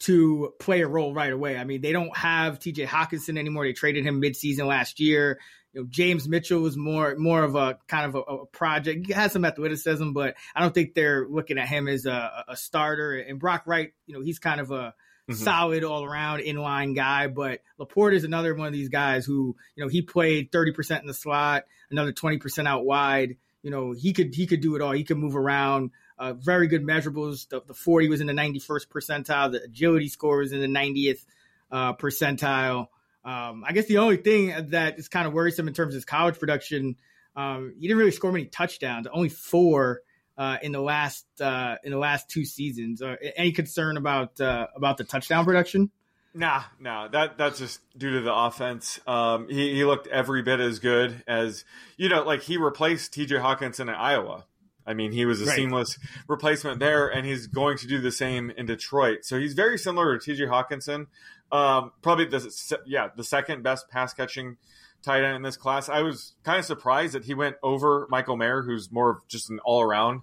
to 0.00 0.52
play 0.58 0.80
a 0.80 0.88
role 0.88 1.14
right 1.14 1.32
away. 1.32 1.56
I 1.56 1.62
mean, 1.62 1.80
they 1.80 1.92
don't 1.92 2.14
have 2.16 2.58
TJ 2.58 2.86
Hockenson 2.86 3.38
anymore. 3.38 3.64
They 3.64 3.72
traded 3.72 4.04
him 4.04 4.20
midseason 4.20 4.66
last 4.66 4.98
year. 4.98 5.38
You 5.72 5.82
know, 5.82 5.86
James 5.88 6.28
Mitchell 6.28 6.60
was 6.60 6.76
more 6.76 7.14
more 7.16 7.44
of 7.44 7.54
a 7.54 7.78
kind 7.86 8.06
of 8.06 8.16
a, 8.16 8.18
a, 8.18 8.46
project. 8.46 9.06
He 9.06 9.12
has 9.12 9.32
some 9.32 9.44
athleticism, 9.44 10.12
but 10.12 10.34
I 10.54 10.60
don't 10.60 10.74
think 10.74 10.94
they're 10.94 11.26
looking 11.28 11.56
at 11.56 11.68
him 11.68 11.86
as 11.86 12.04
a, 12.04 12.44
a 12.48 12.56
starter. 12.56 13.14
And 13.14 13.38
Brock 13.38 13.62
Wright, 13.66 13.92
you 14.06 14.14
know, 14.14 14.20
he's 14.20 14.40
kind 14.40 14.60
of 14.60 14.72
a 14.72 14.94
mm-hmm. 15.30 15.34
solid 15.34 15.84
all 15.84 16.04
around 16.04 16.40
inline 16.40 16.96
guy. 16.96 17.28
But 17.28 17.60
Laporta 17.78 18.14
is 18.14 18.24
another 18.24 18.54
one 18.54 18.66
of 18.66 18.72
these 18.72 18.88
guys 18.88 19.24
who, 19.24 19.56
you 19.76 19.84
know, 19.84 19.88
he 19.88 20.02
played 20.02 20.50
thirty 20.50 20.72
percent 20.72 21.02
in 21.02 21.06
the 21.06 21.14
slot, 21.14 21.64
another 21.90 22.12
twenty 22.12 22.38
percent 22.38 22.66
out 22.66 22.84
wide. 22.84 23.36
You 23.62 23.70
know, 23.70 23.92
he 23.92 24.12
could 24.12 24.34
he 24.34 24.46
could 24.46 24.60
do 24.60 24.74
it 24.76 24.82
all. 24.82 24.92
He 24.92 25.04
could 25.04 25.18
move 25.18 25.36
around. 25.36 25.90
Uh, 26.18 26.34
very 26.34 26.68
good 26.68 26.82
measurables. 26.82 27.48
The, 27.48 27.62
the, 27.66 27.74
40 27.74 28.08
was 28.08 28.20
in 28.20 28.26
the 28.26 28.32
91st 28.32 28.86
percentile. 28.88 29.50
The 29.50 29.62
agility 29.62 30.08
score 30.08 30.38
was 30.38 30.52
in 30.52 30.60
the 30.60 30.66
90th 30.66 31.24
uh, 31.70 31.94
percentile. 31.94 32.88
Um, 33.24 33.64
I 33.66 33.72
guess 33.72 33.86
the 33.86 33.98
only 33.98 34.18
thing 34.18 34.70
that 34.70 34.98
is 34.98 35.08
kind 35.08 35.26
of 35.26 35.32
worrisome 35.32 35.68
in 35.68 35.74
terms 35.74 35.94
of 35.94 35.96
his 35.96 36.04
college 36.04 36.38
production, 36.38 36.96
um, 37.34 37.74
he 37.78 37.86
didn't 37.86 37.98
really 37.98 38.10
score 38.10 38.32
many 38.32 38.46
touchdowns. 38.46 39.06
Only 39.12 39.28
four 39.28 40.02
uh, 40.36 40.58
in 40.62 40.72
the 40.72 40.80
last 40.80 41.26
uh, 41.40 41.76
in 41.84 41.92
the 41.92 41.98
last 41.98 42.28
two 42.28 42.44
seasons. 42.44 43.02
Uh, 43.02 43.16
any 43.36 43.52
concern 43.52 43.96
about 43.96 44.40
uh, 44.40 44.66
about 44.74 44.96
the 44.96 45.04
touchdown 45.04 45.44
production? 45.44 45.90
Nah, 46.34 46.62
nah. 46.80 47.08
That 47.08 47.36
that's 47.36 47.58
just 47.58 47.80
due 47.96 48.12
to 48.12 48.20
the 48.20 48.34
offense. 48.34 48.98
Um, 49.06 49.48
he 49.48 49.74
he 49.74 49.84
looked 49.84 50.06
every 50.08 50.42
bit 50.42 50.60
as 50.60 50.78
good 50.78 51.22
as 51.26 51.64
you 51.96 52.08
know, 52.08 52.22
like 52.22 52.42
he 52.42 52.56
replaced 52.56 53.12
T.J. 53.12 53.36
Hockenson 53.36 53.90
at 53.90 53.98
Iowa. 53.98 54.46
I 54.86 54.94
mean, 54.94 55.12
he 55.12 55.26
was 55.26 55.40
a 55.40 55.44
right. 55.44 55.54
seamless 55.54 55.98
replacement 56.26 56.80
there, 56.80 57.06
and 57.06 57.24
he's 57.26 57.46
going 57.46 57.78
to 57.78 57.86
do 57.86 58.00
the 58.00 58.10
same 58.10 58.50
in 58.50 58.66
Detroit. 58.66 59.24
So 59.24 59.38
he's 59.38 59.54
very 59.54 59.78
similar 59.78 60.18
to 60.18 60.24
T.J. 60.24 60.46
Hockenson. 60.46 61.06
Um, 61.52 61.92
probably 62.00 62.24
the 62.24 62.80
yeah 62.86 63.08
the 63.14 63.24
second 63.24 63.62
best 63.62 63.88
pass 63.90 64.14
catching 64.14 64.56
tight 65.02 65.22
end 65.24 65.36
in 65.36 65.42
this 65.42 65.56
class. 65.56 65.88
I 65.88 66.00
was 66.00 66.32
kind 66.44 66.58
of 66.58 66.64
surprised 66.64 67.14
that 67.14 67.24
he 67.24 67.34
went 67.34 67.56
over 67.62 68.06
Michael 68.10 68.36
Mayer, 68.36 68.62
who's 68.62 68.90
more 68.90 69.10
of 69.10 69.28
just 69.28 69.50
an 69.50 69.58
all 69.64 69.82
around 69.82 70.22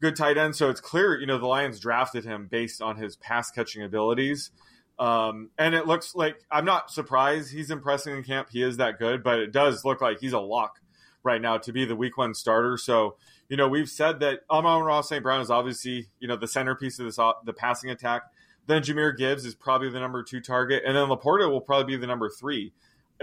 good 0.00 0.16
tight 0.16 0.36
end. 0.36 0.56
So 0.56 0.70
it's 0.70 0.80
clear, 0.80 1.18
you 1.18 1.26
know, 1.26 1.38
the 1.38 1.46
Lions 1.46 1.80
drafted 1.80 2.24
him 2.24 2.46
based 2.50 2.82
on 2.82 2.96
his 2.96 3.16
pass 3.16 3.50
catching 3.50 3.82
abilities. 3.82 4.50
Um, 4.98 5.50
and 5.58 5.74
it 5.74 5.86
looks 5.86 6.14
like 6.14 6.36
I'm 6.50 6.64
not 6.64 6.90
surprised 6.90 7.52
he's 7.52 7.70
impressing 7.70 8.16
in 8.16 8.22
camp. 8.22 8.48
He 8.50 8.62
is 8.62 8.76
that 8.76 8.98
good, 8.98 9.22
but 9.22 9.38
it 9.40 9.52
does 9.52 9.84
look 9.84 10.00
like 10.00 10.20
he's 10.20 10.32
a 10.32 10.40
lock 10.40 10.80
right 11.24 11.40
now 11.40 11.58
to 11.58 11.72
be 11.72 11.84
the 11.84 11.96
week 11.96 12.16
one 12.16 12.34
starter. 12.34 12.76
So, 12.76 13.16
you 13.48 13.56
know, 13.56 13.68
we've 13.68 13.88
said 13.88 14.20
that 14.20 14.40
Amon-Ra 14.50 15.00
St. 15.00 15.22
Brown 15.22 15.40
is 15.40 15.50
obviously, 15.50 16.08
you 16.20 16.28
know, 16.28 16.36
the 16.36 16.46
centerpiece 16.46 16.98
of 16.98 17.06
this, 17.06 17.16
the 17.16 17.52
passing 17.52 17.90
attack. 17.90 18.22
Then 18.66 18.82
Jahmyr 18.82 19.16
Gibbs 19.16 19.44
is 19.44 19.54
probably 19.54 19.90
the 19.90 20.00
number 20.00 20.22
two 20.22 20.40
target. 20.40 20.82
And 20.86 20.96
then 20.96 21.08
Laporta 21.08 21.50
will 21.50 21.60
probably 21.60 21.96
be 21.96 22.00
the 22.00 22.06
number 22.06 22.30
three. 22.30 22.72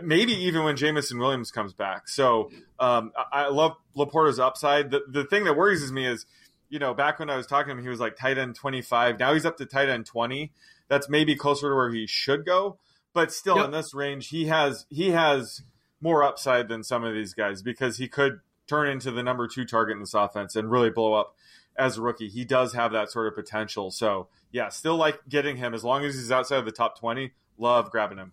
Maybe 0.01 0.33
even 0.33 0.63
when 0.63 0.77
Jameson 0.77 1.19
Williams 1.19 1.51
comes 1.51 1.73
back. 1.73 2.07
So 2.07 2.51
um, 2.79 3.11
I, 3.17 3.45
I 3.45 3.49
love 3.49 3.73
Laporta's 3.95 4.39
upside. 4.39 4.91
The, 4.91 5.01
the 5.07 5.25
thing 5.25 5.43
that 5.45 5.55
worries 5.55 5.91
me 5.91 6.05
is, 6.05 6.25
you 6.71 6.79
know, 6.79 6.93
back 6.93 7.19
when 7.19 7.29
I 7.29 7.35
was 7.35 7.45
talking 7.45 7.67
to 7.67 7.77
him, 7.77 7.83
he 7.83 7.89
was 7.89 7.99
like 7.99 8.15
tight 8.15 8.37
end 8.37 8.55
25. 8.55 9.19
Now 9.19 9.33
he's 9.33 9.45
up 9.45 9.57
to 9.57 9.65
tight 9.65 9.89
end 9.89 10.05
20. 10.05 10.51
That's 10.87 11.09
maybe 11.09 11.35
closer 11.35 11.69
to 11.69 11.75
where 11.75 11.91
he 11.91 12.07
should 12.07 12.45
go. 12.45 12.79
But 13.13 13.33
still 13.33 13.57
yep. 13.57 13.65
in 13.65 13.71
this 13.71 13.93
range, 13.93 14.29
he 14.29 14.45
has 14.45 14.85
he 14.89 15.09
has 15.11 15.63
more 15.99 16.23
upside 16.23 16.69
than 16.69 16.83
some 16.83 17.03
of 17.03 17.13
these 17.13 17.33
guys 17.33 17.61
because 17.61 17.97
he 17.97 18.07
could 18.07 18.39
turn 18.67 18.87
into 18.87 19.11
the 19.11 19.21
number 19.21 19.49
two 19.49 19.65
target 19.65 19.95
in 19.95 19.99
this 19.99 20.13
offense 20.13 20.55
and 20.55 20.71
really 20.71 20.89
blow 20.89 21.13
up 21.13 21.35
as 21.75 21.97
a 21.97 22.01
rookie. 22.01 22.29
He 22.29 22.45
does 22.45 22.73
have 22.73 22.93
that 22.93 23.11
sort 23.11 23.27
of 23.27 23.35
potential. 23.35 23.91
So 23.91 24.29
yeah, 24.53 24.69
still 24.69 24.95
like 24.95 25.19
getting 25.27 25.57
him 25.57 25.73
as 25.73 25.83
long 25.83 26.05
as 26.05 26.15
he's 26.15 26.31
outside 26.31 26.59
of 26.59 26.65
the 26.65 26.71
top 26.71 26.97
twenty. 26.97 27.33
Love 27.57 27.91
grabbing 27.91 28.17
him. 28.17 28.31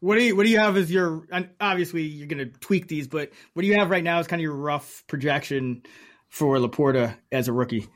What 0.00 0.18
do 0.18 0.24
you 0.24 0.36
What 0.36 0.44
do 0.44 0.50
you 0.50 0.58
have 0.58 0.76
as 0.76 0.92
your? 0.92 1.26
And 1.32 1.48
obviously, 1.58 2.02
you're 2.02 2.26
going 2.26 2.50
to 2.50 2.58
tweak 2.60 2.88
these, 2.88 3.08
but 3.08 3.30
what 3.54 3.62
do 3.62 3.68
you 3.68 3.78
have 3.78 3.88
right 3.88 4.04
now? 4.04 4.18
Is 4.18 4.26
kind 4.26 4.40
of 4.40 4.44
your 4.44 4.54
rough 4.54 5.02
projection 5.06 5.82
for 6.30 6.56
Laporta 6.56 7.16
as 7.30 7.48
a 7.48 7.52
rookie. 7.52 7.88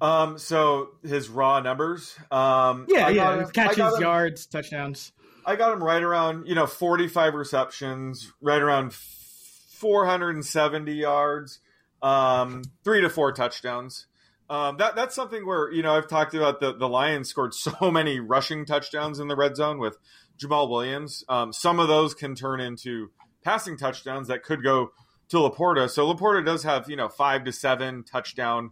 Um, 0.00 0.38
so 0.38 0.90
his 1.02 1.28
raw 1.28 1.60
numbers. 1.60 2.16
Um, 2.30 2.86
yeah, 2.88 3.08
yeah, 3.08 3.42
him, 3.42 3.50
catches, 3.50 4.00
yards, 4.00 4.46
touchdowns. 4.46 5.12
I 5.44 5.56
got 5.56 5.72
him 5.72 5.82
right 5.82 6.02
around, 6.02 6.48
you 6.48 6.56
know, 6.56 6.66
45 6.66 7.34
receptions, 7.34 8.32
right 8.40 8.60
around 8.60 8.92
470 8.92 10.92
yards, 10.92 11.60
um, 12.02 12.64
three 12.82 13.00
to 13.02 13.08
four 13.08 13.32
touchdowns. 13.32 14.06
Um, 14.48 14.76
that 14.76 14.94
that's 14.94 15.14
something 15.14 15.44
where 15.44 15.72
you 15.72 15.82
know 15.82 15.96
I've 15.96 16.08
talked 16.08 16.34
about 16.34 16.60
the 16.60 16.72
the 16.72 16.88
Lions 16.88 17.28
scored 17.28 17.52
so 17.52 17.72
many 17.90 18.20
rushing 18.20 18.64
touchdowns 18.64 19.18
in 19.18 19.28
the 19.28 19.36
red 19.36 19.56
zone 19.56 19.78
with 19.78 19.98
Jamaal 20.38 20.70
Williams. 20.70 21.24
Um, 21.28 21.52
some 21.52 21.80
of 21.80 21.88
those 21.88 22.14
can 22.14 22.34
turn 22.34 22.60
into 22.60 23.10
passing 23.42 23.76
touchdowns 23.76 24.28
that 24.28 24.44
could 24.44 24.62
go 24.62 24.92
to 25.28 25.38
Laporta. 25.38 25.90
So 25.90 26.12
Laporta 26.12 26.44
does 26.44 26.62
have 26.62 26.88
you 26.88 26.96
know 26.96 27.08
five 27.08 27.44
to 27.44 27.52
seven 27.52 28.04
touchdown 28.04 28.70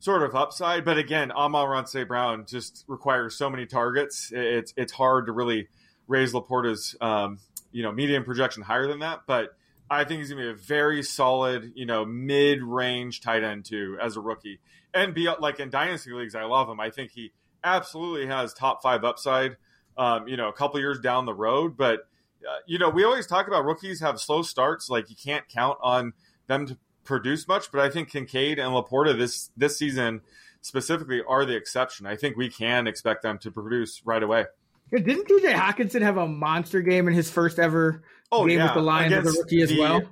sort 0.00 0.22
of 0.22 0.34
upside, 0.34 0.84
but 0.84 0.98
again, 0.98 1.32
Amon-Ra 1.32 1.84
St. 1.84 2.06
Brown 2.06 2.44
just 2.46 2.84
requires 2.88 3.36
so 3.36 3.48
many 3.48 3.66
targets. 3.66 4.30
It's 4.32 4.74
it's 4.76 4.92
hard 4.92 5.26
to 5.26 5.32
really 5.32 5.68
raise 6.06 6.32
Laporta's 6.32 6.96
um, 7.00 7.38
you 7.72 7.82
know 7.82 7.92
median 7.92 8.24
projection 8.24 8.62
higher 8.62 8.86
than 8.86 9.00
that, 9.00 9.20
but 9.26 9.56
I 9.90 10.04
think 10.04 10.20
he's 10.20 10.30
to 10.30 10.36
be 10.36 10.48
a 10.48 10.54
very 10.54 11.02
solid, 11.02 11.72
you 11.74 11.86
know, 11.86 12.04
mid-range 12.04 13.20
tight 13.20 13.44
end 13.44 13.66
too 13.66 13.98
as 14.00 14.16
a 14.16 14.20
rookie, 14.20 14.60
and 14.92 15.14
be 15.14 15.28
like 15.40 15.60
in 15.60 15.70
dynasty 15.70 16.12
leagues. 16.12 16.34
I 16.34 16.44
love 16.44 16.68
him. 16.68 16.80
I 16.80 16.90
think 16.90 17.10
he 17.12 17.32
absolutely 17.62 18.26
has 18.26 18.54
top 18.54 18.82
five 18.82 19.04
upside. 19.04 19.56
Um, 19.96 20.26
you 20.26 20.36
know, 20.36 20.48
a 20.48 20.52
couple 20.52 20.80
years 20.80 20.98
down 20.98 21.24
the 21.24 21.34
road, 21.34 21.76
but 21.76 22.08
uh, 22.48 22.58
you 22.66 22.78
know, 22.78 22.90
we 22.90 23.04
always 23.04 23.26
talk 23.26 23.48
about 23.48 23.64
rookies 23.64 24.00
have 24.00 24.20
slow 24.20 24.42
starts. 24.42 24.88
Like 24.90 25.10
you 25.10 25.16
can't 25.16 25.48
count 25.48 25.78
on 25.82 26.12
them 26.46 26.66
to 26.66 26.78
produce 27.04 27.46
much, 27.46 27.70
but 27.70 27.80
I 27.80 27.90
think 27.90 28.10
Kincaid 28.10 28.58
and 28.58 28.72
Laporta 28.72 29.16
this 29.16 29.50
this 29.56 29.78
season 29.78 30.20
specifically 30.60 31.22
are 31.26 31.44
the 31.44 31.56
exception. 31.56 32.06
I 32.06 32.16
think 32.16 32.36
we 32.36 32.48
can 32.48 32.86
expect 32.86 33.22
them 33.22 33.38
to 33.38 33.50
produce 33.50 34.02
right 34.04 34.22
away. 34.22 34.46
Didn't 34.90 35.26
TJ 35.26 35.54
Hockenson 35.54 36.02
have 36.02 36.18
a 36.18 36.28
monster 36.28 36.80
game 36.80 37.08
in 37.08 37.14
his 37.14 37.30
first 37.30 37.58
ever 37.58 38.02
oh, 38.30 38.46
game 38.46 38.58
yeah. 38.58 38.66
with 38.66 38.74
the 38.74 38.82
Lions 38.82 39.12
as 39.12 39.34
a 39.34 39.38
rookie 39.38 39.62
as 39.62 39.70
the, 39.70 39.80
well? 39.80 40.02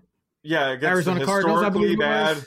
Yeah, 0.42 0.70
against 0.70 0.92
Arizona 0.92 1.24
Cardinals, 1.24 1.62
I 1.62 1.68
believe 1.68 1.98
bad. 1.98 2.44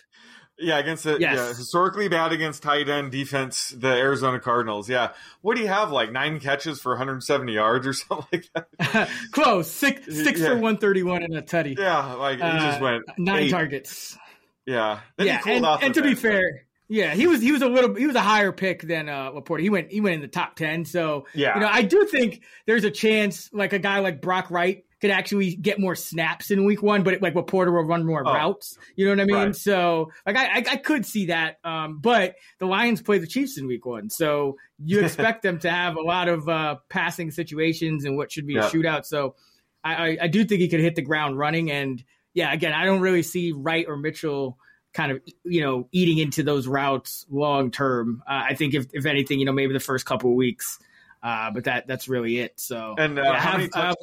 Yeah, 0.57 0.77
against 0.79 1.03
the 1.03 1.17
yes. 1.19 1.35
yeah, 1.35 1.47
historically 1.50 2.07
bad 2.07 2.31
against 2.31 2.63
tight 2.63 2.88
end 2.88 3.12
defense, 3.12 3.71
the 3.77 3.89
Arizona 3.89 4.39
Cardinals. 4.39 4.89
Yeah, 4.89 5.12
what 5.41 5.55
do 5.55 5.62
you 5.62 5.67
have 5.67 5.91
like 5.91 6.13
nine 6.13 6.39
catches 6.39 6.79
for 6.79 6.93
170 6.93 7.53
yards 7.53 7.85
or 7.85 7.93
something 7.93 8.25
like 8.31 8.67
that? 8.79 9.09
Close 9.31 9.69
six 9.69 10.05
six 10.05 10.39
yeah. 10.39 10.47
for 10.47 10.53
131 10.53 11.24
and 11.24 11.35
a 11.35 11.41
tutty. 11.41 11.77
Yeah, 11.77 12.13
like 12.13 12.38
he 12.38 12.43
uh, 12.43 12.59
just 12.59 12.81
went 12.81 13.03
nine 13.17 13.43
eight. 13.43 13.51
targets. 13.51 14.17
Yeah, 14.65 15.01
then 15.17 15.27
yeah, 15.27 15.41
and, 15.45 15.65
and 15.65 15.93
to 15.93 16.01
be 16.01 16.15
fair, 16.15 16.65
yeah, 16.88 17.13
he 17.13 17.27
was 17.27 17.41
he 17.41 17.51
was 17.51 17.62
a 17.62 17.67
little 17.67 17.93
he 17.93 18.07
was 18.07 18.15
a 18.15 18.21
higher 18.21 18.53
pick 18.53 18.81
than 18.81 19.09
uh 19.09 19.31
Laporta. 19.31 19.59
He 19.59 19.69
went 19.69 19.91
he 19.91 20.00
went 20.00 20.15
in 20.15 20.21
the 20.21 20.27
top 20.27 20.55
ten. 20.55 20.85
So 20.85 21.27
yeah, 21.33 21.55
you 21.55 21.62
know, 21.62 21.69
I 21.69 21.81
do 21.81 22.05
think 22.05 22.43
there's 22.65 22.85
a 22.85 22.91
chance 22.91 23.50
like 23.51 23.74
a 23.74 23.79
guy 23.79 24.00
like 24.00 24.21
Brock 24.21 24.50
Wright 24.50 24.85
could 25.05 25.13
actually 25.13 25.55
get 25.55 25.79
more 25.79 25.95
snaps 25.95 26.50
in 26.50 26.65
week 26.65 26.81
one, 26.81 27.03
but 27.03 27.13
it, 27.13 27.21
like 27.21 27.35
Laporta 27.35 27.67
will 27.67 27.83
run 27.83 28.05
more 28.05 28.24
oh, 28.25 28.33
routes. 28.33 28.77
You 28.95 29.05
know 29.05 29.12
what 29.12 29.19
I 29.19 29.25
mean? 29.25 29.35
Right. 29.35 29.55
So 29.55 30.12
like 30.25 30.35
I, 30.35 30.45
I, 30.45 30.65
I 30.71 30.75
could 30.77 31.05
see 31.05 31.27
that. 31.27 31.57
Um, 31.63 32.00
but 32.00 32.35
the 32.59 32.65
Lions 32.65 33.01
play 33.01 33.19
the 33.19 33.27
Chiefs 33.27 33.57
in 33.57 33.67
week 33.67 33.85
one, 33.85 34.09
so 34.09 34.57
you 34.83 35.00
expect 35.03 35.43
them 35.43 35.59
to 35.59 35.69
have 35.69 35.95
a 35.95 36.01
lot 36.01 36.27
of 36.27 36.50
uh 36.50 36.77
passing 36.89 37.31
situations 37.31 38.05
and 38.05 38.17
what 38.17 38.31
should 38.31 38.47
be 38.47 38.53
yeah. 38.53 38.67
a 38.67 38.69
shootout. 38.71 39.05
So 39.05 39.35
I, 39.83 39.93
I 39.93 40.17
I 40.24 40.27
do 40.27 40.43
think 40.43 40.62
he 40.62 40.67
could 40.67 40.79
hit 40.79 40.95
the 40.95 41.01
ground 41.01 41.38
running 41.38 41.71
and 41.71 42.03
yeah, 42.33 42.51
again, 42.51 42.74
I 42.74 42.85
don't 42.85 43.00
really 43.00 43.24
see 43.24 43.53
Wright 43.53 43.85
or 43.88 43.95
Mitchell 43.95 44.57
kind 44.93 45.12
of 45.12 45.21
you 45.43 45.62
know 45.62 45.88
eating 45.91 46.17
into 46.17 46.43
those 46.43 46.67
routes 46.67 47.25
long 47.29 47.71
term. 47.71 48.24
Uh, 48.27 48.43
I 48.50 48.55
think 48.55 48.74
if 48.74 48.88
if 48.93 49.05
anything, 49.05 49.39
you 49.39 49.45
know, 49.45 49.53
maybe 49.53 49.74
the 49.74 49.79
first 49.79 50.05
couple 50.05 50.31
of 50.31 50.35
weeks, 50.35 50.79
uh, 51.24 51.51
but 51.51 51.63
that 51.63 51.88
that's 51.88 52.07
really 52.07 52.39
it. 52.39 52.59
So 52.59 52.95
and 52.97 53.17
uh, 53.17 53.21
yeah, 53.21 53.39
how 53.39 53.51
have, 53.51 53.57
many 53.57 53.69
touch- 53.69 53.95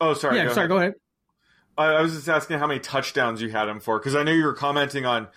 oh 0.00 0.14
sorry, 0.14 0.36
yeah, 0.36 0.46
go 0.46 0.54
sorry, 0.54 0.66
ahead. 0.66 0.68
go 0.68 0.76
ahead. 0.78 0.94
I 1.78 2.00
was 2.00 2.14
just 2.14 2.28
asking 2.28 2.58
how 2.58 2.66
many 2.66 2.80
touchdowns 2.80 3.42
you 3.42 3.50
had 3.50 3.68
him 3.68 3.80
for 3.80 3.98
because 3.98 4.14
I 4.14 4.22
know 4.22 4.32
you 4.32 4.44
were 4.44 4.54
commenting 4.54 5.04
on 5.04 5.28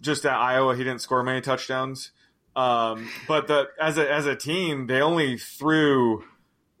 just 0.00 0.26
at 0.26 0.34
Iowa 0.34 0.76
he 0.76 0.84
didn't 0.84 1.00
score 1.00 1.22
many 1.22 1.40
touchdowns, 1.40 2.12
um, 2.54 3.08
but 3.26 3.46
the 3.46 3.68
as 3.80 3.96
a 3.96 4.10
as 4.10 4.26
a 4.26 4.36
team 4.36 4.86
they 4.86 5.00
only 5.00 5.38
threw 5.38 6.22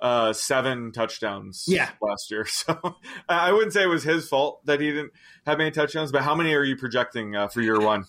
uh, 0.00 0.32
seven 0.32 0.92
touchdowns 0.92 1.64
yeah. 1.66 1.90
last 2.00 2.30
year. 2.30 2.46
So 2.56 2.96
I 3.28 3.52
wouldn't 3.52 3.72
say 3.72 3.82
it 3.82 3.88
was 3.88 4.02
his 4.02 4.28
fault 4.28 4.64
that 4.66 4.80
he 4.80 4.90
didn't 4.90 5.12
have 5.46 5.58
many 5.58 5.70
touchdowns, 5.70 6.12
but 6.12 6.22
how 6.22 6.34
many 6.34 6.54
are 6.54 6.64
you 6.64 6.76
projecting 6.76 7.34
uh, 7.36 7.48
for 7.48 7.60
year 7.60 7.80
one? 7.80 8.04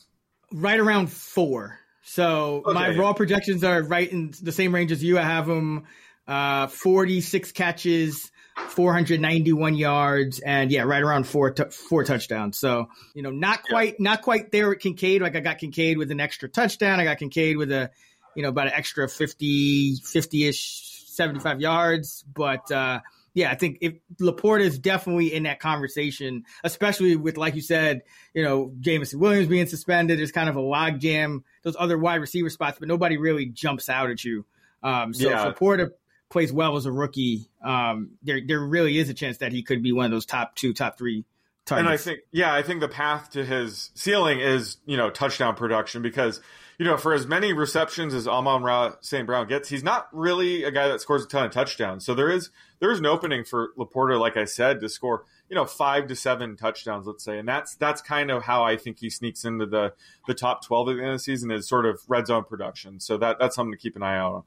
Right 0.51 0.79
around 0.79 1.11
four. 1.11 1.79
So 2.03 2.63
okay. 2.65 2.73
my 2.73 2.95
raw 2.95 3.13
projections 3.13 3.63
are 3.63 3.81
right 3.83 4.09
in 4.09 4.33
the 4.41 4.51
same 4.51 4.73
range 4.73 4.91
as 4.91 5.03
you. 5.03 5.19
I 5.19 5.23
have 5.23 5.47
him 5.47 5.85
uh, 6.27 6.67
46 6.67 7.51
catches, 7.51 8.31
491 8.57 9.75
yards, 9.75 10.39
and 10.39 10.71
yeah, 10.71 10.83
right 10.83 11.01
around 11.01 11.27
four 11.27 11.51
t- 11.51 11.69
four 11.69 12.03
touchdowns. 12.03 12.59
So 12.59 12.87
you 13.13 13.21
know, 13.21 13.31
not 13.31 13.63
quite 13.63 13.95
yeah. 13.99 14.03
not 14.03 14.21
quite 14.21 14.51
there 14.51 14.69
with 14.69 14.79
Kincaid. 14.79 15.21
Like 15.21 15.35
I 15.35 15.39
got 15.39 15.57
Kincaid 15.59 15.97
with 15.97 16.11
an 16.11 16.19
extra 16.19 16.49
touchdown. 16.49 16.99
I 16.99 17.03
got 17.03 17.17
Kincaid 17.17 17.57
with 17.57 17.71
a 17.71 17.91
you 18.35 18.43
know 18.43 18.49
about 18.49 18.67
an 18.67 18.73
extra 18.73 19.07
50 19.07 19.97
50 19.97 20.47
ish 20.47 21.05
75 21.07 21.61
yards, 21.61 22.23
but. 22.33 22.71
uh 22.71 22.99
yeah, 23.37 23.51
I 23.51 23.55
think 23.55 23.77
if 23.81 23.93
LaPorta 24.19 24.61
is 24.61 24.79
definitely 24.79 25.31
in 25.31 25.43
that 25.43 25.59
conversation, 25.59 26.43
especially 26.63 27.15
with, 27.15 27.37
like 27.37 27.53
you 27.53 27.61
said, 27.61 28.01
you 28.33 28.41
know, 28.41 28.73
Jameson 28.79 29.19
Williams 29.19 29.47
being 29.47 29.67
suspended. 29.67 30.17
There's 30.17 30.31
kind 30.31 30.49
of 30.49 30.55
a 30.55 30.59
logjam, 30.59 31.43
those 31.61 31.75
other 31.77 31.99
wide 31.99 32.15
receiver 32.15 32.49
spots, 32.49 32.79
but 32.79 32.87
nobody 32.87 33.17
really 33.17 33.45
jumps 33.45 33.89
out 33.89 34.09
at 34.09 34.23
you. 34.23 34.43
Um, 34.81 35.13
so 35.13 35.29
yeah. 35.29 35.49
if 35.49 35.55
LaPorta 35.55 35.91
plays 36.29 36.51
well 36.51 36.75
as 36.75 36.85
a 36.85 36.91
rookie, 36.91 37.49
um, 37.63 38.11
there 38.23 38.41
there 38.45 38.59
really 38.59 38.97
is 38.97 39.09
a 39.09 39.13
chance 39.13 39.37
that 39.37 39.51
he 39.51 39.63
could 39.63 39.81
be 39.81 39.91
one 39.91 40.05
of 40.05 40.11
those 40.11 40.25
top 40.25 40.55
two, 40.55 40.73
top 40.73 40.97
three 40.97 41.25
targets. 41.65 41.85
And 41.85 41.93
I 41.93 41.97
think, 41.97 42.19
yeah, 42.31 42.53
I 42.53 42.63
think 42.63 42.79
the 42.79 42.87
path 42.87 43.31
to 43.31 43.45
his 43.45 43.91
ceiling 43.93 44.39
is 44.39 44.77
you 44.85 44.97
know 44.97 45.09
touchdown 45.09 45.55
production 45.55 46.01
because 46.01 46.41
you 46.77 46.85
know 46.85 46.97
for 46.97 47.13
as 47.13 47.27
many 47.27 47.53
receptions 47.53 48.13
as 48.13 48.27
Amon-Ra 48.27 48.95
St. 49.01 49.25
Brown 49.25 49.47
gets, 49.47 49.69
he's 49.69 49.83
not 49.83 50.07
really 50.11 50.63
a 50.63 50.71
guy 50.71 50.87
that 50.87 51.01
scores 51.01 51.23
a 51.23 51.27
ton 51.27 51.45
of 51.45 51.51
touchdowns. 51.51 52.05
So 52.05 52.13
there 52.13 52.29
is 52.29 52.49
there 52.79 52.91
is 52.91 52.99
an 52.99 53.05
opening 53.05 53.43
for 53.43 53.69
LaPorta, 53.77 54.19
like 54.19 54.37
I 54.37 54.45
said, 54.45 54.79
to 54.81 54.89
score 54.89 55.25
you 55.49 55.55
know 55.55 55.65
five 55.65 56.07
to 56.07 56.15
seven 56.15 56.57
touchdowns, 56.57 57.07
let's 57.07 57.23
say, 57.23 57.37
and 57.39 57.47
that's 57.47 57.75
that's 57.75 58.01
kind 58.01 58.31
of 58.31 58.43
how 58.43 58.63
I 58.63 58.77
think 58.77 58.99
he 58.99 59.09
sneaks 59.09 59.45
into 59.45 59.65
the 59.65 59.93
the 60.27 60.33
top 60.33 60.65
twelve 60.65 60.89
at 60.89 60.95
the 60.95 61.01
end 61.01 61.11
of 61.11 61.15
the 61.15 61.23
season 61.23 61.51
is 61.51 61.67
sort 61.67 61.85
of 61.85 62.01
red 62.07 62.27
zone 62.27 62.43
production. 62.43 62.99
So 62.99 63.17
that 63.17 63.37
that's 63.39 63.55
something 63.55 63.73
to 63.73 63.77
keep 63.77 63.95
an 63.95 64.03
eye 64.03 64.17
out 64.17 64.33
on. 64.33 64.43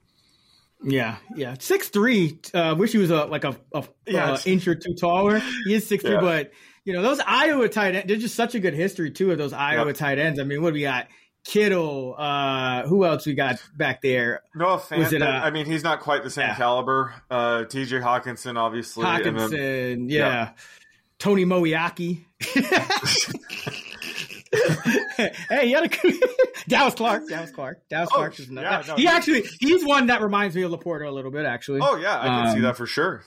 Yeah, 0.83 1.17
yeah, 1.35 1.57
six 1.59 1.89
three. 1.89 2.39
Uh, 2.55 2.75
wish 2.79 2.93
he 2.93 2.99
was 2.99 3.11
a 3.11 3.25
like 3.27 3.45
a, 3.45 3.57
a 3.75 3.85
uh, 4.17 4.39
inch 4.47 4.67
or 4.67 4.75
two 4.75 4.95
taller. 4.95 5.41
He 5.67 5.75
is 5.75 5.87
six 5.87 6.03
three, 6.03 6.15
yeah. 6.15 6.21
but 6.21 6.53
you 6.85 6.93
know 6.93 7.03
those 7.03 7.21
Iowa 7.21 7.69
tight 7.69 7.95
ends. 7.95 8.09
There's 8.09 8.23
just 8.23 8.35
such 8.35 8.55
a 8.55 8.61
good 8.61 8.75
history 8.75 9.11
too 9.11 9.31
of 9.31 9.39
those 9.39 9.53
Iowa 9.53 9.89
yep. 9.89 9.97
tight 9.97 10.19
ends. 10.19 10.41
I 10.41 10.45
mean, 10.45 10.63
what 10.63 10.71
do 10.71 10.75
we 10.75 10.83
got? 10.83 11.09
Kittle. 11.45 12.15
Uh, 12.19 12.83
who 12.87 13.05
else 13.05 13.27
we 13.27 13.35
got 13.35 13.63
back 13.77 14.03
there? 14.03 14.43
Noah 14.55 14.79
Fant. 14.79 15.13
It, 15.13 15.23
uh, 15.23 15.27
I 15.27 15.51
mean, 15.51 15.67
he's 15.67 15.83
not 15.83 16.01
quite 16.01 16.23
the 16.23 16.31
same 16.31 16.49
yeah. 16.49 16.57
caliber. 16.57 17.15
Uh, 17.31 17.65
T.J. 17.65 17.99
Hockenson, 17.99 18.59
obviously. 18.59 19.05
Hockenson, 19.05 19.51
then, 19.51 20.09
yeah. 20.11 20.19
yeah. 20.19 20.51
Tony 21.19 21.45
Moeaki. 21.45 22.25
hey, 24.53 25.67
you 25.67 25.77
had 25.77 25.85
a 25.85 26.13
Dallas 26.69 26.95
Clark. 26.95 27.29
Dallas 27.29 27.51
Clark. 27.51 27.89
Dallas 27.89 28.09
oh, 28.13 28.17
Clark 28.17 28.41
is 28.41 28.49
yeah, 28.49 28.83
no, 28.87 28.97
he 28.97 29.07
actually 29.07 29.43
he's 29.61 29.85
one 29.85 30.09
that 30.09 30.23
reminds 30.23 30.57
me 30.57 30.63
of 30.63 30.73
LaPorta 30.73 31.07
a 31.07 31.11
little 31.11 31.31
bit. 31.31 31.47
Actually. 31.47 31.81
Oh 31.83 31.97
yeah, 31.97 32.19
I 32.19 32.27
can 32.27 32.47
um, 32.49 32.55
see 32.55 32.61
that 32.63 32.77
for 32.77 32.87
sure. 32.87 33.23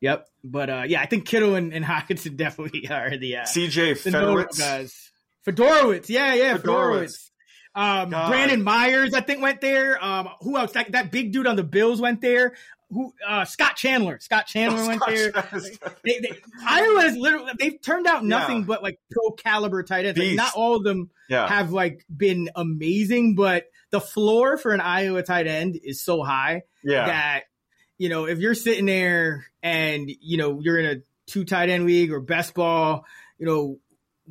Yep, 0.00 0.28
but 0.42 0.70
uh, 0.70 0.82
yeah, 0.86 1.00
I 1.00 1.06
think 1.06 1.26
Kittle 1.26 1.54
and, 1.54 1.72
and 1.72 1.84
Hockenson 1.92 2.36
definitely 2.36 2.88
are 2.90 3.16
the 3.16 3.38
uh, 3.38 3.42
CJ 3.42 3.92
Fedorowicz 3.92 4.58
guys. 4.58 5.10
Fedorowicz, 5.46 6.08
yeah, 6.08 6.34
yeah, 6.34 6.56
Fedorowicz. 6.56 7.30
Um, 7.74 8.10
Brandon 8.10 8.62
Myers, 8.62 9.14
I 9.14 9.22
think, 9.22 9.40
went 9.40 9.62
there. 9.62 10.02
Um, 10.02 10.28
who 10.42 10.58
else? 10.58 10.72
That, 10.72 10.92
that 10.92 11.10
big 11.10 11.32
dude 11.32 11.46
on 11.46 11.56
the 11.56 11.64
Bills 11.64 12.00
went 12.02 12.20
there 12.20 12.52
who 12.92 13.14
uh, 13.26 13.44
Scott 13.44 13.76
Chandler. 13.76 14.18
Scott 14.20 14.46
Chandler 14.46 14.82
oh, 14.82 14.86
went 14.86 15.02
Scott 15.02 15.50
there. 15.50 15.92
They, 16.04 16.18
they, 16.20 16.32
Iowa 16.66 17.00
has 17.00 17.16
literally 17.16 17.52
they've 17.58 17.80
turned 17.80 18.06
out 18.06 18.24
nothing 18.24 18.58
yeah. 18.58 18.64
but 18.66 18.82
like 18.82 18.98
pro 19.10 19.30
caliber 19.32 19.82
tight 19.82 20.04
ends. 20.04 20.18
Like, 20.18 20.34
not 20.34 20.54
all 20.54 20.76
of 20.76 20.84
them 20.84 21.10
yeah. 21.28 21.48
have 21.48 21.72
like 21.72 22.04
been 22.14 22.50
amazing, 22.54 23.34
but 23.34 23.64
the 23.90 24.00
floor 24.00 24.56
for 24.58 24.72
an 24.72 24.80
Iowa 24.80 25.22
tight 25.22 25.46
end 25.46 25.78
is 25.82 26.02
so 26.02 26.22
high 26.22 26.62
yeah. 26.84 27.06
that 27.06 27.40
you 27.98 28.08
know 28.08 28.26
if 28.26 28.38
you're 28.38 28.54
sitting 28.54 28.86
there 28.86 29.46
and 29.62 30.10
you 30.20 30.36
know 30.36 30.60
you're 30.60 30.78
in 30.78 30.98
a 30.98 31.02
two 31.26 31.44
tight 31.44 31.70
end 31.70 31.86
league 31.86 32.12
or 32.12 32.20
best 32.20 32.54
ball, 32.54 33.04
you 33.38 33.46
know 33.46 33.78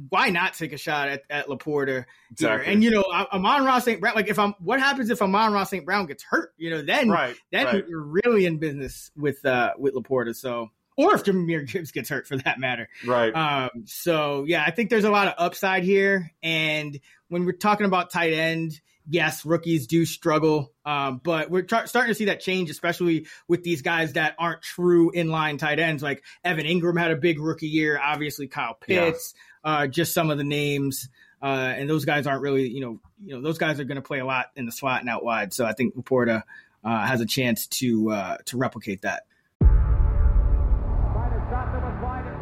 why 0.10 0.30
not 0.30 0.54
take 0.54 0.74
a 0.74 0.78
shot 0.78 1.10
at, 1.10 1.24
at 1.30 1.48
LaPorta 1.48 2.06
exactly. 2.32 2.66
here? 2.66 2.74
And 2.74 2.84
you 2.84 2.92
know, 2.92 3.04
Amon-Ra 3.04 3.80
St. 3.80 4.00
Brown, 4.00 4.16
like 4.16 4.30
if 4.30 4.40
I'm 4.40 4.54
what 4.60 4.80
happens 4.80 5.10
if 5.10 5.22
Amon-Ra 5.22 5.64
St. 5.64 5.86
Brown 5.86 6.06
gets 6.06 6.24
hurt? 6.24 6.54
You 6.58 6.70
know, 6.70 6.82
then 6.82 7.10
right, 7.10 7.36
then 7.52 7.66
right. 7.66 7.86
you're 7.88 8.02
really 8.02 8.46
in 8.46 8.58
business 8.58 9.12
with 9.16 9.46
uh 9.46 9.74
with 9.78 9.94
LaPorta. 9.94 10.36
So 10.36 10.70
or 10.98 11.16
if 11.16 11.24
Jahmyr 11.24 11.68
Gibbs 11.68 11.92
gets 11.92 12.10
hurt 12.10 12.28
for 12.28 12.38
that 12.38 12.60
matter. 12.60 12.90
Right. 13.06 13.34
Um, 13.34 13.84
so 13.86 14.46
yeah, 14.48 14.64
I 14.66 14.72
think 14.72 14.90
there's 14.90 15.04
a 15.04 15.12
lot 15.12 15.28
of 15.28 15.34
upside 15.38 15.84
here. 15.84 16.32
And 16.44 17.00
when 17.30 17.46
we're 17.46 17.54
talking 17.54 17.86
about 17.86 18.12
tight 18.12 18.34
end, 18.34 18.80
yes, 19.10 19.46
rookies 19.46 19.88
do 19.88 20.06
struggle. 20.06 20.74
Um, 20.86 21.22
but 21.24 21.50
we're 21.50 21.64
tra- 21.64 21.88
starting 21.88 22.12
to 22.12 22.16
see 22.16 22.26
that 22.26 22.40
change, 22.40 22.70
especially 22.70 23.28
with 23.48 23.64
these 23.64 23.82
guys 23.82 24.14
that 24.14 24.36
aren't 24.38 24.62
true 24.62 25.12
inline 25.16 25.58
tight 25.58 25.80
ends. 25.80 26.04
Like 26.04 26.24
Evan 26.44 26.66
Engram 26.66 27.00
had 27.00 27.12
a 27.12 27.16
big 27.16 27.40
rookie 27.40 27.68
year. 27.68 28.00
Obviously, 28.00 28.48
Kyle 28.48 28.76
Pitts. 28.80 29.34
Yeah 29.36 29.42
uh, 29.64 29.88
just 29.88 30.14
some 30.14 30.30
of 30.30 30.38
the 30.38 30.44
names. 30.44 31.10
Uh, 31.42 31.74
and 31.76 31.90
those 31.90 32.06
guys 32.06 32.28
aren't 32.28 32.42
really, 32.42 32.70
you 32.70 32.82
know, 32.82 33.00
you 33.24 33.36
know, 33.36 33.42
those 33.42 33.58
guys 33.58 33.80
are 33.80 33.84
going 33.84 33.96
to 33.96 34.02
play 34.02 34.20
a 34.20 34.26
lot 34.26 34.48
in 34.56 34.66
the 34.66 34.72
slot 34.72 35.02
and 35.02 35.10
out 35.10 35.24
wide. 35.24 35.54
So 35.54 35.66
I 35.66 35.74
think 35.74 35.96
LaPorta 35.96 36.44
uh, 36.84 37.06
has 37.06 37.22
a 37.22 37.26
chance 37.26 37.68
to 37.68 38.12
uh, 38.12 38.38
to 38.46 38.58
replicate 38.58 39.02
that. 39.02 39.24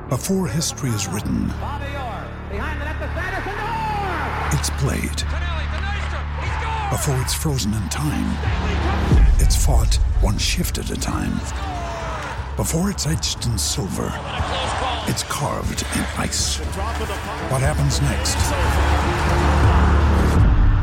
Before 0.10 0.48
history 0.48 0.90
is 0.90 1.08
written, 1.08 1.52
it's 4.52 4.70
played. 4.72 5.24
Before 6.90 7.22
it's 7.22 7.34
frozen 7.34 7.74
in 7.76 7.88
time, 7.90 8.36
it's 9.40 9.56
fought 9.56 9.96
one 10.22 10.38
shift 10.38 10.80
at 10.80 10.90
a 10.90 10.96
time. 10.96 11.38
Before 12.58 12.90
it's 12.90 13.06
etched 13.06 13.46
in 13.46 13.58
silver 13.58 14.10
it's 15.08 15.24
carved 15.24 15.84
in 15.96 16.02
ice. 16.18 16.58
What 17.50 17.62
happens 17.62 18.02
next 18.02 18.36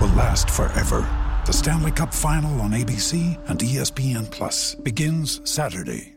will 0.00 0.14
last 0.16 0.50
forever. 0.50 1.07
The 1.46 1.52
Stanley 1.52 1.92
Cup 1.92 2.12
Final 2.12 2.61
on 2.61 2.72
ABC 2.72 3.38
and 3.48 3.59
ESPN 3.59 4.31
Plus 4.31 4.74
begins 4.74 5.40
Saturday. 5.48 6.16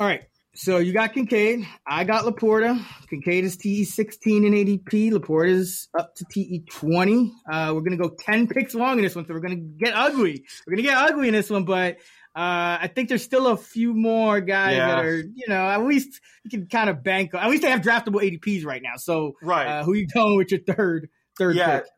All 0.00 0.06
right. 0.06 0.22
So 0.54 0.78
you 0.78 0.92
got 0.92 1.14
Kincaid. 1.14 1.66
I 1.86 2.04
got 2.04 2.24
LaPorta. 2.24 2.78
Kincaid 3.08 3.44
is 3.44 3.56
TE 3.56 3.84
16 3.84 4.44
and 4.44 4.54
ADP. 4.54 5.12
LaPorta 5.12 5.48
is 5.48 5.88
up 5.98 6.14
to 6.16 6.26
TE 6.30 6.64
20. 6.70 7.32
Uh, 7.50 7.72
we're 7.74 7.80
going 7.80 7.96
to 7.96 8.08
go 8.08 8.14
10 8.18 8.48
picks 8.48 8.74
long 8.74 8.98
in 8.98 9.04
this 9.04 9.16
one. 9.16 9.26
So 9.26 9.32
we're 9.32 9.40
going 9.40 9.56
to 9.56 9.84
get 9.84 9.94
ugly. 9.94 10.44
We're 10.66 10.76
going 10.76 10.84
to 10.84 10.90
get 10.90 10.98
ugly 10.98 11.28
in 11.28 11.34
this 11.34 11.48
one, 11.48 11.64
but 11.64 11.96
uh, 12.34 12.80
I 12.80 12.90
think 12.94 13.10
there's 13.10 13.22
still 13.22 13.48
a 13.48 13.58
few 13.58 13.92
more 13.92 14.40
guys 14.40 14.76
yeah. 14.76 14.86
that 14.86 15.04
are, 15.04 15.18
you 15.18 15.48
know, 15.48 15.68
at 15.68 15.84
least 15.84 16.18
you 16.44 16.50
can 16.50 16.66
kind 16.66 16.88
of 16.88 17.02
bank. 17.02 17.34
At 17.34 17.50
least 17.50 17.62
they 17.62 17.70
have 17.70 17.82
draftable 17.82 18.22
ADPs 18.22 18.64
right 18.64 18.82
now. 18.82 18.96
So, 18.96 19.36
right, 19.42 19.66
uh, 19.66 19.84
who 19.84 19.92
you 19.92 20.06
going 20.06 20.38
with 20.38 20.50
your 20.50 20.60
third 20.60 21.10
third 21.36 21.56
yeah. 21.56 21.80
pick? 21.80 21.88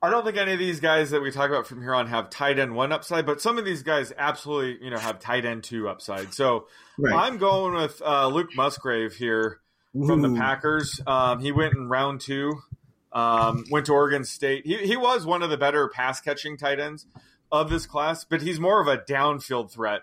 I 0.00 0.08
don't 0.08 0.24
think 0.24 0.36
any 0.36 0.52
of 0.52 0.60
these 0.60 0.78
guys 0.78 1.10
that 1.10 1.20
we 1.20 1.32
talk 1.32 1.50
about 1.50 1.66
from 1.66 1.82
here 1.82 1.92
on 1.92 2.06
have 2.06 2.30
tight 2.30 2.60
end 2.60 2.74
one 2.74 2.92
upside, 2.92 3.26
but 3.26 3.40
some 3.40 3.58
of 3.58 3.64
these 3.64 3.82
guys 3.82 4.12
absolutely, 4.16 4.82
you 4.82 4.90
know, 4.90 4.98
have 4.98 5.18
tight 5.18 5.44
end 5.44 5.64
two 5.64 5.88
upside. 5.88 6.32
So 6.34 6.68
right. 6.96 7.12
I'm 7.12 7.36
going 7.38 7.74
with 7.74 8.00
uh, 8.00 8.28
Luke 8.28 8.50
Musgrave 8.54 9.14
here 9.14 9.58
from 9.92 10.22
the 10.22 10.38
Packers. 10.38 11.00
Um, 11.06 11.40
he 11.40 11.50
went 11.50 11.74
in 11.74 11.88
round 11.88 12.20
two, 12.20 12.62
um, 13.12 13.64
went 13.70 13.86
to 13.86 13.92
Oregon 13.92 14.24
State. 14.24 14.64
He, 14.64 14.76
he 14.76 14.96
was 14.96 15.26
one 15.26 15.42
of 15.42 15.50
the 15.50 15.58
better 15.58 15.88
pass 15.88 16.20
catching 16.20 16.56
tight 16.56 16.78
ends 16.78 17.06
of 17.52 17.70
this 17.70 17.86
class, 17.86 18.24
but 18.24 18.42
he's 18.42 18.60
more 18.60 18.80
of 18.80 18.88
a 18.88 18.98
downfield 18.98 19.70
threat 19.70 20.02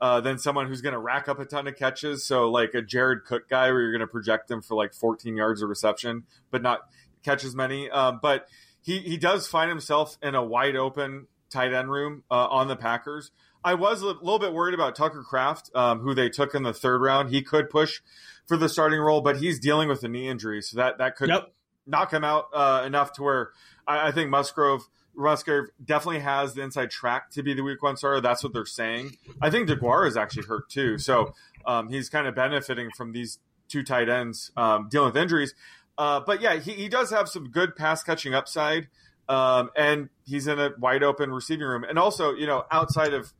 uh, 0.00 0.20
than 0.20 0.38
someone 0.38 0.66
who's 0.66 0.80
going 0.80 0.92
to 0.92 0.98
rack 0.98 1.28
up 1.28 1.38
a 1.38 1.44
ton 1.44 1.66
of 1.66 1.76
catches. 1.76 2.24
So, 2.24 2.50
like 2.50 2.74
a 2.74 2.82
Jared 2.82 3.24
Cook 3.24 3.48
guy, 3.48 3.70
where 3.70 3.82
you're 3.82 3.92
going 3.92 4.00
to 4.00 4.06
project 4.06 4.50
him 4.50 4.62
for 4.62 4.74
like 4.74 4.94
14 4.94 5.36
yards 5.36 5.62
of 5.62 5.68
reception, 5.68 6.24
but 6.50 6.62
not 6.62 6.80
catch 7.22 7.44
as 7.44 7.54
many. 7.54 7.90
Um, 7.90 8.18
but 8.22 8.48
he 8.82 8.98
he 8.98 9.16
does 9.16 9.46
find 9.46 9.68
himself 9.68 10.16
in 10.22 10.34
a 10.34 10.42
wide 10.42 10.76
open 10.76 11.26
tight 11.50 11.72
end 11.72 11.90
room 11.90 12.24
uh, 12.30 12.46
on 12.48 12.68
the 12.68 12.76
Packers. 12.76 13.30
I 13.62 13.74
was 13.74 14.00
a 14.00 14.06
little 14.06 14.38
bit 14.38 14.54
worried 14.54 14.72
about 14.72 14.96
Tucker 14.96 15.22
Kraft, 15.22 15.70
um, 15.74 16.00
who 16.00 16.14
they 16.14 16.30
took 16.30 16.54
in 16.54 16.62
the 16.62 16.72
third 16.72 17.02
round. 17.02 17.28
He 17.28 17.42
could 17.42 17.68
push 17.68 18.00
for 18.46 18.56
the 18.56 18.70
starting 18.70 19.00
role, 19.00 19.20
but 19.20 19.36
he's 19.36 19.60
dealing 19.60 19.88
with 19.88 20.02
a 20.02 20.08
knee 20.08 20.28
injury, 20.28 20.62
so 20.62 20.78
that 20.78 20.96
that 20.96 21.16
could 21.16 21.28
yep. 21.28 21.52
knock 21.86 22.10
him 22.10 22.24
out 22.24 22.46
uh, 22.54 22.84
enough 22.86 23.12
to 23.14 23.22
where 23.22 23.50
I, 23.86 24.08
I 24.08 24.12
think 24.12 24.30
Musgrove– 24.30 24.88
Musgrave 25.20 25.64
definitely 25.84 26.20
has 26.20 26.54
the 26.54 26.62
inside 26.62 26.90
track 26.90 27.30
to 27.30 27.42
be 27.42 27.54
the 27.54 27.62
week 27.62 27.82
one 27.82 27.96
starter. 27.96 28.20
That's 28.20 28.42
what 28.42 28.52
they're 28.52 28.66
saying. 28.66 29.16
I 29.40 29.50
think 29.50 29.68
DeGuara 29.68 30.08
is 30.08 30.16
actually 30.16 30.46
hurt 30.46 30.68
too, 30.68 30.98
so 30.98 31.34
um, 31.66 31.88
he's 31.88 32.08
kind 32.08 32.26
of 32.26 32.34
benefiting 32.34 32.90
from 32.96 33.12
these 33.12 33.38
two 33.68 33.82
tight 33.82 34.08
ends 34.08 34.50
um, 34.56 34.88
dealing 34.90 35.06
with 35.06 35.16
injuries. 35.16 35.54
Uh, 35.96 36.20
but 36.20 36.40
yeah, 36.40 36.56
he, 36.56 36.72
he 36.72 36.88
does 36.88 37.10
have 37.10 37.28
some 37.28 37.50
good 37.50 37.76
pass 37.76 38.02
catching 38.02 38.34
upside, 38.34 38.88
um, 39.28 39.70
and 39.76 40.08
he's 40.24 40.46
in 40.46 40.58
a 40.58 40.70
wide 40.78 41.02
open 41.02 41.30
receiving 41.30 41.66
room. 41.66 41.84
And 41.84 41.98
also, 41.98 42.32
you 42.34 42.46
know, 42.46 42.64
outside 42.70 43.12
of 43.12 43.32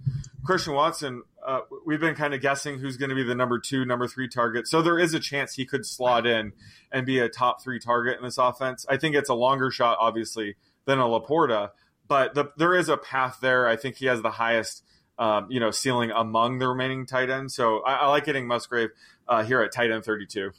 Christian 0.45 0.75
Watson, 0.75 1.23
uh, 1.45 1.61
we've 1.87 2.01
been 2.01 2.15
kind 2.15 2.35
of 2.35 2.41
guessing 2.41 2.79
who's 2.79 2.97
going 2.97 3.09
to 3.09 3.15
be 3.15 3.23
the 3.23 3.35
number 3.35 3.59
two, 3.59 3.85
number 3.85 4.07
three 4.07 4.29
target. 4.29 4.69
So 4.69 4.83
there 4.83 4.99
is 4.99 5.15
a 5.15 5.21
chance 5.21 5.55
he 5.55 5.65
could 5.65 5.87
slot 5.87 6.27
in 6.27 6.53
and 6.93 7.07
be 7.07 7.19
a 7.19 7.29
top 7.29 7.63
three 7.63 7.81
target 7.81 8.19
in 8.19 8.25
this 8.25 8.39
offense. 8.39 8.85
I 8.89 8.99
think 8.99 9.17
it's 9.17 9.31
a 9.31 9.35
longer 9.35 9.71
shot, 9.71 9.97
obviously 9.99 10.57
than 10.85 10.99
a 10.99 11.05
LaPorta. 11.05 11.71
but 12.09 12.35
the, 12.35 12.53
there 12.57 12.75
is 12.75 12.89
a 12.89 12.97
path 12.97 13.39
there. 13.41 13.69
I 13.69 13.77
think 13.77 13.97
he 13.97 14.07
has 14.07 14.23
the 14.23 14.31
highest, 14.31 14.83
um, 15.19 15.47
you 15.51 15.61
know, 15.61 15.71
ceiling 15.71 16.11
among 16.11 16.59
the 16.59 16.69
remaining 16.69 17.07
tight 17.07 17.31
ends. 17.31 17.55
So 17.55 17.81
I, 17.81 17.95
I 17.95 18.07
like 18.09 18.25
getting 18.25 18.47
Musgrave 18.47 18.91
uh, 19.29 19.45
here 19.45 19.61
at 19.61 19.73
tight 19.73 19.91
end 19.91 20.05
32. 20.05 20.51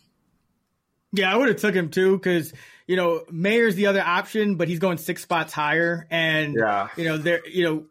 Yeah, 1.14 1.34
I 1.34 1.36
would 1.36 1.50
have 1.50 1.58
took 1.58 1.76
him 1.76 1.90
too 1.90 2.18
because 2.18 2.54
you 2.88 2.96
know 2.96 3.26
Mayer's 3.30 3.76
the 3.76 3.88
other 3.88 4.02
option, 4.02 4.56
but 4.56 4.70
he's 4.70 4.80
going 4.80 4.98
six 4.98 5.22
spots 5.22 5.52
higher, 5.52 6.08
and 6.10 6.56
yeah. 6.56 6.88
you 6.96 7.04
know 7.04 7.18
there, 7.18 7.46
you 7.48 7.66
know 7.66 7.86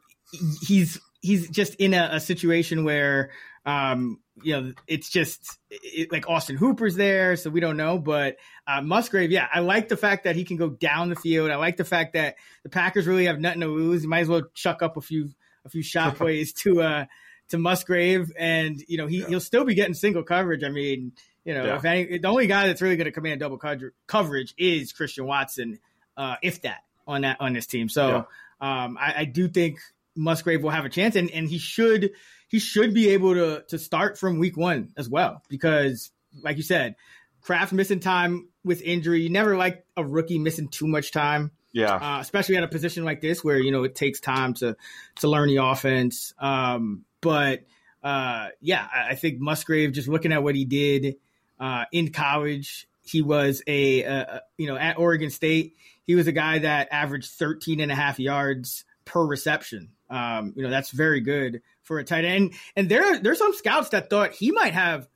he's 0.63 0.99
he's 1.21 1.51
just 1.51 1.75
in 1.75 1.93
a, 1.93 2.11
a 2.13 2.21
situation 2.21 2.83
where 2.85 3.31
um, 3.67 4.21
you 4.43 4.61
know, 4.61 4.73
it's 4.87 5.09
just 5.09 5.59
it, 5.71 6.11
like 6.13 6.29
Austin 6.29 6.57
Hooper's 6.57 6.97
there, 6.97 7.37
so 7.37 7.51
we 7.51 7.61
don't 7.61 7.77
know. 7.77 7.99
But 7.99 8.37
uh, 8.67 8.83
Musgrave, 8.83 9.31
yeah, 9.31 9.49
I 9.53 9.61
like 9.61 9.89
the 9.89 9.97
fact 9.97 10.25
that 10.25 10.37
he 10.37 10.45
can 10.45 10.57
go 10.57 10.69
down 10.69 11.09
the 11.09 11.17
field. 11.17 11.51
I 11.51 11.57
like 11.57 11.77
the 11.77 11.85
fact 11.85 12.15
that 12.15 12.37
the 12.63 12.69
Packers 12.69 13.07
really 13.07 13.27
have 13.27 13.41
nothing 13.41 13.61
to 13.61 13.67
lose. 13.67 14.03
You 14.03 14.09
might 14.09 14.21
as 14.21 14.29
well 14.29 14.43
chuck 14.55 14.83
up 14.83 14.97
a 14.97 15.01
few 15.01 15.31
a 15.65 15.69
few 15.69 15.83
shot 15.83 16.17
plays 16.17 16.53
to 16.55 16.83
uh 16.83 17.05
to 17.51 17.59
Musgrave, 17.59 18.33
and 18.39 18.83
you 18.89 18.99
know 18.99 19.07
he 19.07 19.21
yeah. 19.21 19.29
he'll 19.29 19.41
still 19.41 19.65
be 19.65 19.75
getting 19.75 19.95
single 19.95 20.23
coverage. 20.23 20.65
I 20.65 20.71
mean, 20.71 21.13
you 21.45 21.55
know, 21.55 21.65
yeah. 21.65 21.77
if 21.77 21.85
any, 21.85 22.19
the 22.19 22.29
only 22.29 22.47
guy 22.47 22.67
that's 22.67 22.83
really 22.83 22.97
going 22.97 23.07
to 23.07 23.13
command 23.13 23.41
double 23.41 23.59
coverage 24.07 24.55
is 24.57 24.93
Christian 24.93 25.27
Watson, 25.27 25.79
uh, 26.17 26.37
if 26.43 26.63
that 26.63 26.85
on 27.07 27.23
that 27.23 27.41
on 27.41 27.53
this 27.53 27.67
team. 27.67 27.89
So 27.89 28.27
yeah. 28.61 28.85
um, 28.85 28.99
I, 28.99 29.15
I 29.19 29.25
do 29.25 29.49
think 29.49 29.79
Musgrave 30.17 30.63
will 30.63 30.71
have 30.71 30.85
a 30.85 30.91
chance, 30.91 31.17
and 31.17 31.31
and 31.31 31.49
he 31.49 31.59
should 31.59 32.13
he 32.51 32.59
should 32.59 32.93
be 32.93 33.11
able 33.11 33.35
to 33.35 33.63
to 33.69 33.79
start 33.79 34.19
from 34.19 34.39
week 34.39 34.57
one 34.57 34.93
as 34.97 35.09
well 35.09 35.43
because, 35.49 36.11
like 36.43 36.57
you 36.57 36.65
said, 36.65 36.97
Kraft 37.43 37.73
missing 37.73 38.01
time 38.01 38.49
with 38.65 38.83
injury. 38.83 39.23
You 39.23 39.31
never 39.31 39.57
like 39.57 39.85
a 39.97 40.05
rookie 40.05 40.39
missing 40.39 40.69
too 40.69 40.89
much 40.89 41.13
time. 41.13 41.53
Yeah, 41.73 41.95
uh, 41.95 42.21
especially 42.21 42.57
at 42.57 42.65
a 42.65 42.69
position 42.69 43.05
like 43.05 43.21
this 43.21 43.45
where 43.45 43.59
you 43.59 43.71
know 43.71 43.85
it 43.85 43.95
takes 43.95 44.19
time 44.19 44.55
to 44.55 44.77
to 45.21 45.29
learn 45.29 45.49
the 45.49 45.59
offense. 45.59 46.35
Um, 46.41 47.05
but 47.21 47.65
uh, 48.03 48.49
yeah, 48.61 48.87
I, 48.93 49.11
I, 49.11 49.15
think 49.15 49.41
Musgrave 49.41 49.93
just 49.93 50.09
looking 50.09 50.33
at 50.33 50.43
what 50.43 50.57
he 50.57 50.65
did 50.65 51.17
uh, 51.61 51.85
in 51.93 52.11
college. 52.11 52.89
He 53.03 53.23
was 53.23 53.63
a, 53.67 54.03
a, 54.03 54.43
you 54.59 54.67
know 54.67 54.77
at 54.77 54.99
Oregon 54.99 55.31
State. 55.31 55.77
He 56.05 56.17
was 56.17 56.27
a 56.27 56.33
guy 56.33 56.59
that 56.61 56.89
averaged 56.91 57.31
13 57.31 57.79
and 57.79 57.93
a 57.93 57.95
half 57.95 58.19
yards 58.19 58.85
per 59.05 59.25
reception. 59.25 59.91
Um, 60.09 60.55
you 60.57 60.63
know 60.63 60.71
that's 60.71 60.91
very 60.91 61.21
good 61.21 61.63
for 61.83 61.99
a 61.99 62.05
tight 62.05 62.25
end. 62.25 62.55
And 62.77 62.89
there 62.89 63.19
there's 63.19 63.39
some 63.39 63.55
scouts 63.55 63.91
that 63.91 64.11
thought 64.11 64.33
he 64.33 64.51
might 64.51 64.75
have 64.75 65.09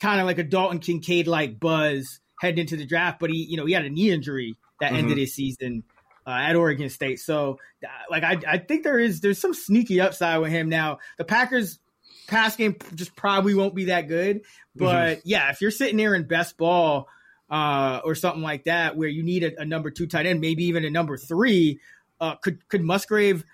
kind 0.00 0.20
of 0.20 0.26
like 0.26 0.38
a 0.38 0.44
Dalton 0.44 0.78
Kincaid 0.78 1.26
like 1.26 1.58
buzz 1.58 2.20
heading 2.40 2.60
into 2.60 2.76
the 2.76 2.86
draft, 2.86 3.20
but 3.20 3.30
he 3.30 3.44
you 3.44 3.56
know 3.56 3.66
he 3.66 3.72
had 3.72 3.84
a 3.84 3.90
knee 3.90 4.10
injury 4.10 4.56
that 4.80 4.88
mm-hmm. 4.88 4.98
ended 4.98 5.18
his 5.18 5.34
season 5.34 5.82
uh, 6.26 6.30
at 6.30 6.56
Oregon 6.56 6.88
State. 6.88 7.20
So 7.20 7.58
uh, 7.84 7.88
like 8.10 8.22
I 8.22 8.38
I 8.46 8.58
think 8.58 8.84
there 8.84 8.98
is 8.98 9.20
there's 9.20 9.38
some 9.38 9.54
sneaky 9.54 10.00
upside 10.00 10.40
with 10.40 10.50
him 10.50 10.68
now. 10.68 10.98
The 11.16 11.24
Packers 11.24 11.78
pass 12.26 12.56
game 12.56 12.76
just 12.94 13.16
probably 13.16 13.54
won't 13.54 13.74
be 13.74 13.86
that 13.86 14.08
good, 14.08 14.42
but 14.76 15.18
mm-hmm. 15.18 15.20
yeah, 15.24 15.50
if 15.50 15.60
you're 15.60 15.70
sitting 15.70 15.96
there 15.96 16.14
in 16.14 16.24
best 16.24 16.56
ball 16.58 17.08
uh, 17.50 18.00
or 18.04 18.14
something 18.14 18.42
like 18.42 18.64
that 18.64 18.96
where 18.96 19.08
you 19.08 19.22
need 19.22 19.42
a, 19.44 19.62
a 19.62 19.64
number 19.64 19.90
two 19.90 20.06
tight 20.06 20.26
end, 20.26 20.40
maybe 20.40 20.64
even 20.64 20.84
a 20.84 20.90
number 20.90 21.16
three, 21.16 21.80
uh, 22.20 22.36
could 22.36 22.66
could 22.68 22.82
Musgrave 22.82 23.44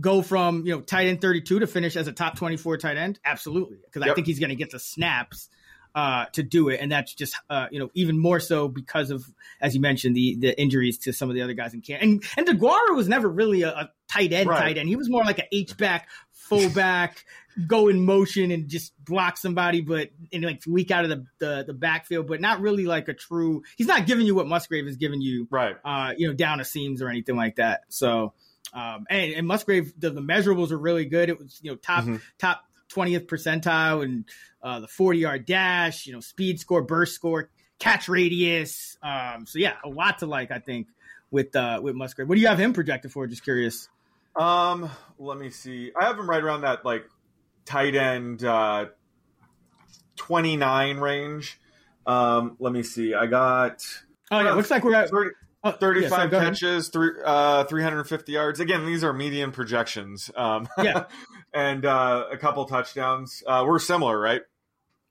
go 0.00 0.22
from 0.22 0.66
you 0.66 0.74
know 0.74 0.80
tight 0.80 1.06
end 1.06 1.20
32 1.20 1.60
to 1.60 1.66
finish 1.66 1.96
as 1.96 2.08
a 2.08 2.12
top 2.12 2.36
24 2.36 2.78
tight 2.78 2.96
end? 2.96 3.18
Absolutely. 3.24 3.78
Because 3.84 4.02
yep. 4.02 4.12
i 4.12 4.14
think 4.14 4.26
he's 4.26 4.38
going 4.38 4.50
to 4.50 4.56
get 4.56 4.70
the 4.70 4.78
snaps 4.78 5.48
uh, 5.94 6.26
to 6.32 6.42
do 6.42 6.68
it 6.68 6.80
and 6.80 6.90
that's 6.90 7.14
just 7.14 7.34
uh, 7.50 7.66
you 7.70 7.78
know 7.78 7.90
even 7.94 8.18
more 8.18 8.40
so 8.40 8.68
because 8.68 9.10
of 9.10 9.24
as 9.60 9.74
you 9.74 9.80
mentioned 9.80 10.16
the 10.16 10.36
the 10.36 10.58
injuries 10.60 10.98
to 10.98 11.12
some 11.12 11.28
of 11.28 11.34
the 11.34 11.42
other 11.42 11.52
guys 11.52 11.74
in 11.74 11.80
camp 11.80 12.02
and 12.02 12.22
and 12.36 12.46
Deguara 12.46 12.94
was 12.94 13.08
never 13.08 13.28
really 13.28 13.62
a, 13.62 13.68
a 13.68 13.90
tight 14.10 14.32
end 14.32 14.48
right. 14.48 14.58
tight 14.58 14.78
end 14.78 14.88
he 14.88 14.96
was 14.96 15.10
more 15.10 15.24
like 15.24 15.38
an 15.38 15.46
H 15.52 15.76
back 15.76 16.08
fullback 16.32 17.24
go 17.66 17.88
in 17.88 18.02
motion 18.02 18.50
and 18.50 18.68
just 18.68 18.92
block 19.04 19.36
somebody 19.36 19.82
but 19.82 20.10
and 20.32 20.42
like 20.42 20.62
weak 20.66 20.90
out 20.90 21.04
of 21.04 21.10
the, 21.10 21.26
the, 21.38 21.64
the 21.66 21.74
backfield 21.74 22.26
but 22.26 22.40
not 22.40 22.60
really 22.60 22.86
like 22.86 23.08
a 23.08 23.14
true 23.14 23.62
he's 23.76 23.86
not 23.86 24.06
giving 24.06 24.24
you 24.24 24.34
what 24.34 24.46
Musgrave 24.46 24.86
is 24.86 24.96
giving 24.96 25.20
you 25.20 25.46
right 25.50 25.76
uh 25.84 26.12
you 26.16 26.26
know 26.26 26.32
down 26.32 26.58
the 26.58 26.64
seams 26.64 27.02
or 27.02 27.08
anything 27.08 27.36
like 27.36 27.56
that 27.56 27.82
so 27.88 28.32
um, 28.74 29.06
and, 29.10 29.32
and 29.32 29.46
Musgrave, 29.46 29.92
the, 29.98 30.10
the 30.10 30.22
measurables 30.22 30.70
are 30.70 30.78
really 30.78 31.04
good. 31.04 31.28
It 31.28 31.38
was, 31.38 31.60
you 31.62 31.70
know, 31.70 31.76
top, 31.76 32.04
mm-hmm. 32.04 32.16
top 32.38 32.64
20th 32.92 33.26
percentile 33.26 34.04
and 34.04 34.24
uh, 34.62 34.80
the 34.80 34.88
40 34.88 35.18
yard 35.18 35.46
dash, 35.46 36.06
you 36.06 36.12
know, 36.12 36.20
speed 36.20 36.60
score, 36.60 36.82
burst 36.82 37.14
score, 37.14 37.50
catch 37.78 38.08
radius. 38.08 38.96
Um, 39.02 39.46
so 39.46 39.58
yeah, 39.58 39.74
a 39.84 39.88
lot 39.88 40.18
to 40.18 40.26
like, 40.26 40.50
I 40.50 40.58
think, 40.58 40.88
with, 41.30 41.54
uh, 41.56 41.80
with 41.82 41.94
Musgrave. 41.94 42.28
What 42.28 42.34
do 42.34 42.40
you 42.40 42.48
have 42.48 42.58
him 42.58 42.72
projected 42.72 43.12
for? 43.12 43.26
Just 43.26 43.42
curious. 43.42 43.88
Um, 44.36 44.90
let 45.18 45.38
me 45.38 45.50
see. 45.50 45.92
I 45.98 46.04
have 46.04 46.18
him 46.18 46.28
right 46.28 46.42
around 46.42 46.62
that 46.62 46.84
like 46.84 47.04
tight 47.64 47.94
end, 47.94 48.44
uh, 48.44 48.86
29 50.16 50.98
range. 50.98 51.58
Um, 52.06 52.56
let 52.58 52.72
me 52.72 52.82
see. 52.82 53.14
I 53.14 53.26
got. 53.26 53.84
Oh 54.30 54.40
yeah, 54.40 54.52
looks 54.52 54.70
like 54.70 54.84
we're 54.84 54.94
at 54.94 55.10
30, 55.10 55.30
uh, 55.64 55.72
35 55.72 56.32
yeah, 56.32 56.40
catches, 56.40 56.88
three, 56.88 57.10
uh, 57.24 57.64
350 57.64 58.32
yards. 58.32 58.60
Again, 58.60 58.86
these 58.86 59.04
are 59.04 59.12
median 59.12 59.52
projections. 59.52 60.30
Um, 60.36 60.68
yeah. 60.82 61.04
and 61.54 61.84
uh, 61.84 62.26
a 62.30 62.36
couple 62.36 62.64
touchdowns. 62.64 63.42
Uh, 63.46 63.64
we're 63.66 63.78
similar, 63.78 64.18
right? 64.18 64.42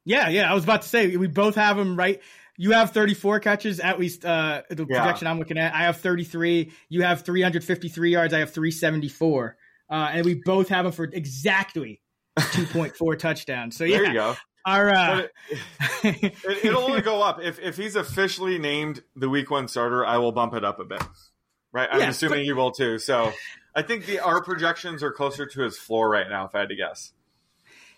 Yeah, 0.06 0.30
yeah. 0.30 0.50
I 0.52 0.54
was 0.54 0.64
about 0.64 0.82
to 0.82 0.88
say 0.90 1.16
we 1.16 1.28
both 1.28 1.56
have 1.56 1.78
them 1.78 1.96
right. 1.96 2.22
You 2.58 2.72
have 2.72 2.92
34 2.92 3.40
catches, 3.40 3.80
at 3.80 4.00
least 4.00 4.26
uh, 4.26 4.64
the 4.70 4.86
yeah. 4.90 5.00
projection 5.00 5.28
I'm 5.28 5.40
looking 5.40 5.58
at. 5.58 5.74
I 5.74 5.84
have 5.84 5.98
33. 5.98 6.72
You 6.90 7.04
have 7.04 7.22
353 7.24 8.12
yards. 8.12 8.34
I 8.34 8.40
have 8.40 8.52
374. 8.54 9.58
Uh, 9.90 9.94
and 9.94 10.26
we 10.26 10.36
both 10.36 10.70
have 10.70 10.86
them 10.86 10.92
for 10.92 11.06
exactly 11.06 12.02
2.4 12.40 13.18
touchdowns. 13.18 13.78
So 13.78 13.84
yeah, 13.84 14.36
you 14.68 14.74
go. 14.74 14.90
Uh... 14.90 15.28
it, 16.04 16.64
will 16.64 16.78
only 16.78 17.02
go 17.02 17.22
up 17.22 17.42
if 17.42 17.60
if 17.60 17.78
he's 17.78 17.96
officially 17.96 18.58
named 18.60 19.04
the 19.16 19.30
week 19.30 19.50
one 19.52 19.68
starter. 19.68 20.06
I 20.06 20.18
will 20.18 20.32
bump 20.32 20.54
it 20.54 20.64
up 20.64 20.80
a 20.80 20.86
bit. 20.86 21.04
Right, 21.74 21.88
I'm 21.92 22.02
yeah, 22.02 22.10
assuming 22.10 22.40
but... 22.40 22.46
you 22.46 22.56
will 22.56 22.72
too. 22.72 23.00
So 23.00 23.32
I 23.76 23.82
think 23.82 24.06
the 24.06 24.20
our 24.20 24.44
projections 24.44 25.04
are 25.04 25.12
closer 25.12 25.46
to 25.46 25.62
his 25.62 25.78
floor 25.78 26.10
right 26.10 26.30
now. 26.30 26.46
If 26.46 26.56
I 26.56 26.60
had 26.60 26.70
to 26.70 26.76
guess. 26.76 27.14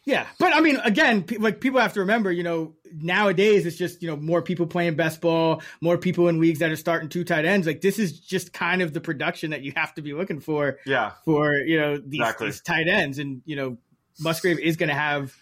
Yeah, 0.06 0.28
but 0.38 0.54
I 0.54 0.60
mean, 0.60 0.78
again, 0.84 1.26
like 1.39 1.62
people 1.62 1.80
have 1.80 1.93
to 1.93 2.02
remember, 2.02 2.30
you 2.30 2.43
know, 2.43 2.76
nowadays 2.91 3.65
it's 3.65 3.78
just 3.78 4.02
you 4.02 4.10
know 4.10 4.17
more 4.17 4.41
people 4.41 4.67
playing 4.67 4.95
best 4.95 5.21
ball, 5.21 5.62
more 5.80 5.97
people 5.97 6.28
in 6.28 6.41
leagues 6.41 6.60
that 6.60 6.69
are 6.71 6.76
starting 6.76 7.08
two 7.08 7.23
tight 7.23 7.45
ends. 7.45 7.65
Like 7.65 7.80
this 7.80 7.99
is 7.99 8.19
just 8.19 8.52
kind 8.52 8.82
of 8.82 8.93
the 8.93 8.99
production 8.99 9.52
that 9.52 9.62
you 9.62 9.71
have 9.78 9.93
to 9.95 10.02
be 10.02 10.13
looking 10.13 10.41
for. 10.41 10.80
Yeah. 10.86 11.13
For 11.23 11.56
you 11.56 11.80
know 11.80 11.97
these, 11.97 12.19
exactly. 12.19 12.47
these 12.47 12.62
tight 12.62 12.89
ends, 12.89 13.17
and 13.17 13.41
you 13.45 13.56
know 13.56 13.78
Musgrave 14.19 14.60
is 14.60 14.76
going 14.76 14.89
to 14.89 14.95
have 14.95 15.34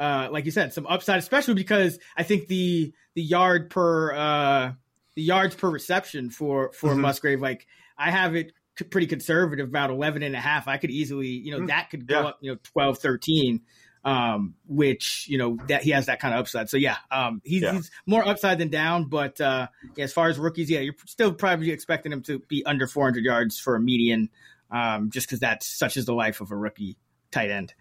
uh, 0.00 0.28
like 0.32 0.46
you 0.46 0.50
said, 0.50 0.72
some 0.72 0.86
upside, 0.86 1.18
especially 1.18 1.54
because 1.54 1.98
I 2.16 2.22
think 2.22 2.48
the 2.48 2.92
the 3.14 3.22
yard 3.22 3.70
per 3.70 4.14
uh, 4.14 4.72
the 5.14 5.22
yards 5.22 5.54
per 5.54 5.68
reception 5.68 6.30
for 6.30 6.72
for 6.72 6.90
mm-hmm. 6.90 7.02
Musgrave, 7.02 7.40
like 7.40 7.66
I 7.98 8.10
have 8.10 8.34
it 8.34 8.52
pretty 8.84 9.06
conservative, 9.06 9.68
about 9.68 9.90
11 9.90 10.22
and 10.22 10.34
a 10.34 10.40
half. 10.40 10.68
I 10.68 10.78
could 10.78 10.90
easily, 10.90 11.28
you 11.28 11.50
know, 11.50 11.58
mm-hmm. 11.58 11.66
that 11.66 11.90
could 11.90 12.06
go 12.06 12.20
yeah. 12.20 12.26
up, 12.28 12.38
you 12.40 12.52
know, 12.52 12.58
12, 12.72 12.98
13, 12.98 13.60
um, 14.04 14.54
which, 14.66 15.26
you 15.28 15.36
know, 15.36 15.58
that 15.68 15.82
he 15.82 15.90
has 15.90 16.06
that 16.06 16.20
kind 16.20 16.32
of 16.32 16.40
upside. 16.40 16.70
So 16.70 16.76
yeah, 16.76 16.96
um, 17.10 17.42
he's, 17.44 17.62
yeah. 17.62 17.72
he's 17.72 17.90
more 18.06 18.26
upside 18.26 18.58
than 18.58 18.68
down, 18.68 19.04
but, 19.06 19.40
uh, 19.40 19.68
yeah, 19.96 20.04
as 20.04 20.12
far 20.12 20.28
as 20.28 20.38
rookies, 20.38 20.70
yeah, 20.70 20.80
you're 20.80 20.94
still 21.06 21.34
probably 21.34 21.70
expecting 21.70 22.12
him 22.12 22.22
to 22.22 22.38
be 22.48 22.64
under 22.64 22.86
400 22.86 23.24
yards 23.24 23.58
for 23.58 23.76
a 23.76 23.80
median, 23.80 24.30
um, 24.70 25.10
just 25.10 25.28
cause 25.28 25.40
that's 25.40 25.66
such 25.66 25.96
is 25.96 26.06
the 26.06 26.14
life 26.14 26.40
of 26.40 26.50
a 26.50 26.56
rookie 26.56 26.96
tight 27.30 27.50
end. 27.50 27.74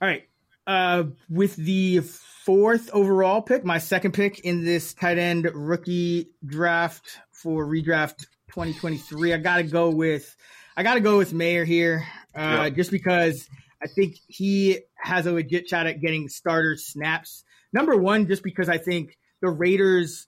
All 0.00 0.08
right. 0.08 0.28
Uh, 0.66 1.04
with 1.30 1.54
the 1.56 2.00
fourth 2.00 2.90
overall 2.92 3.40
pick, 3.40 3.64
my 3.64 3.78
second 3.78 4.12
pick 4.12 4.40
in 4.40 4.64
this 4.64 4.94
tight 4.94 5.18
end 5.18 5.48
rookie 5.54 6.30
draft 6.44 7.18
for 7.30 7.66
redraft 7.66 8.26
2023, 8.48 9.32
I 9.32 9.36
got 9.36 9.56
to 9.56 9.62
go 9.62 9.90
with 9.90 10.36
I 10.76 10.82
got 10.82 10.94
to 10.94 11.00
go 11.00 11.16
with 11.16 11.32
Mayer 11.32 11.64
here, 11.64 12.06
uh, 12.34 12.40
yeah. 12.40 12.70
just 12.70 12.90
because 12.90 13.48
I 13.82 13.86
think 13.86 14.16
he 14.28 14.80
has 14.96 15.26
a 15.26 15.32
legit 15.32 15.68
shot 15.68 15.86
at 15.86 16.00
getting 16.00 16.28
starter 16.28 16.76
snaps. 16.76 17.44
Number 17.72 17.96
one, 17.96 18.26
just 18.26 18.42
because 18.42 18.68
I 18.68 18.78
think 18.78 19.16
the 19.40 19.48
Raiders. 19.48 20.26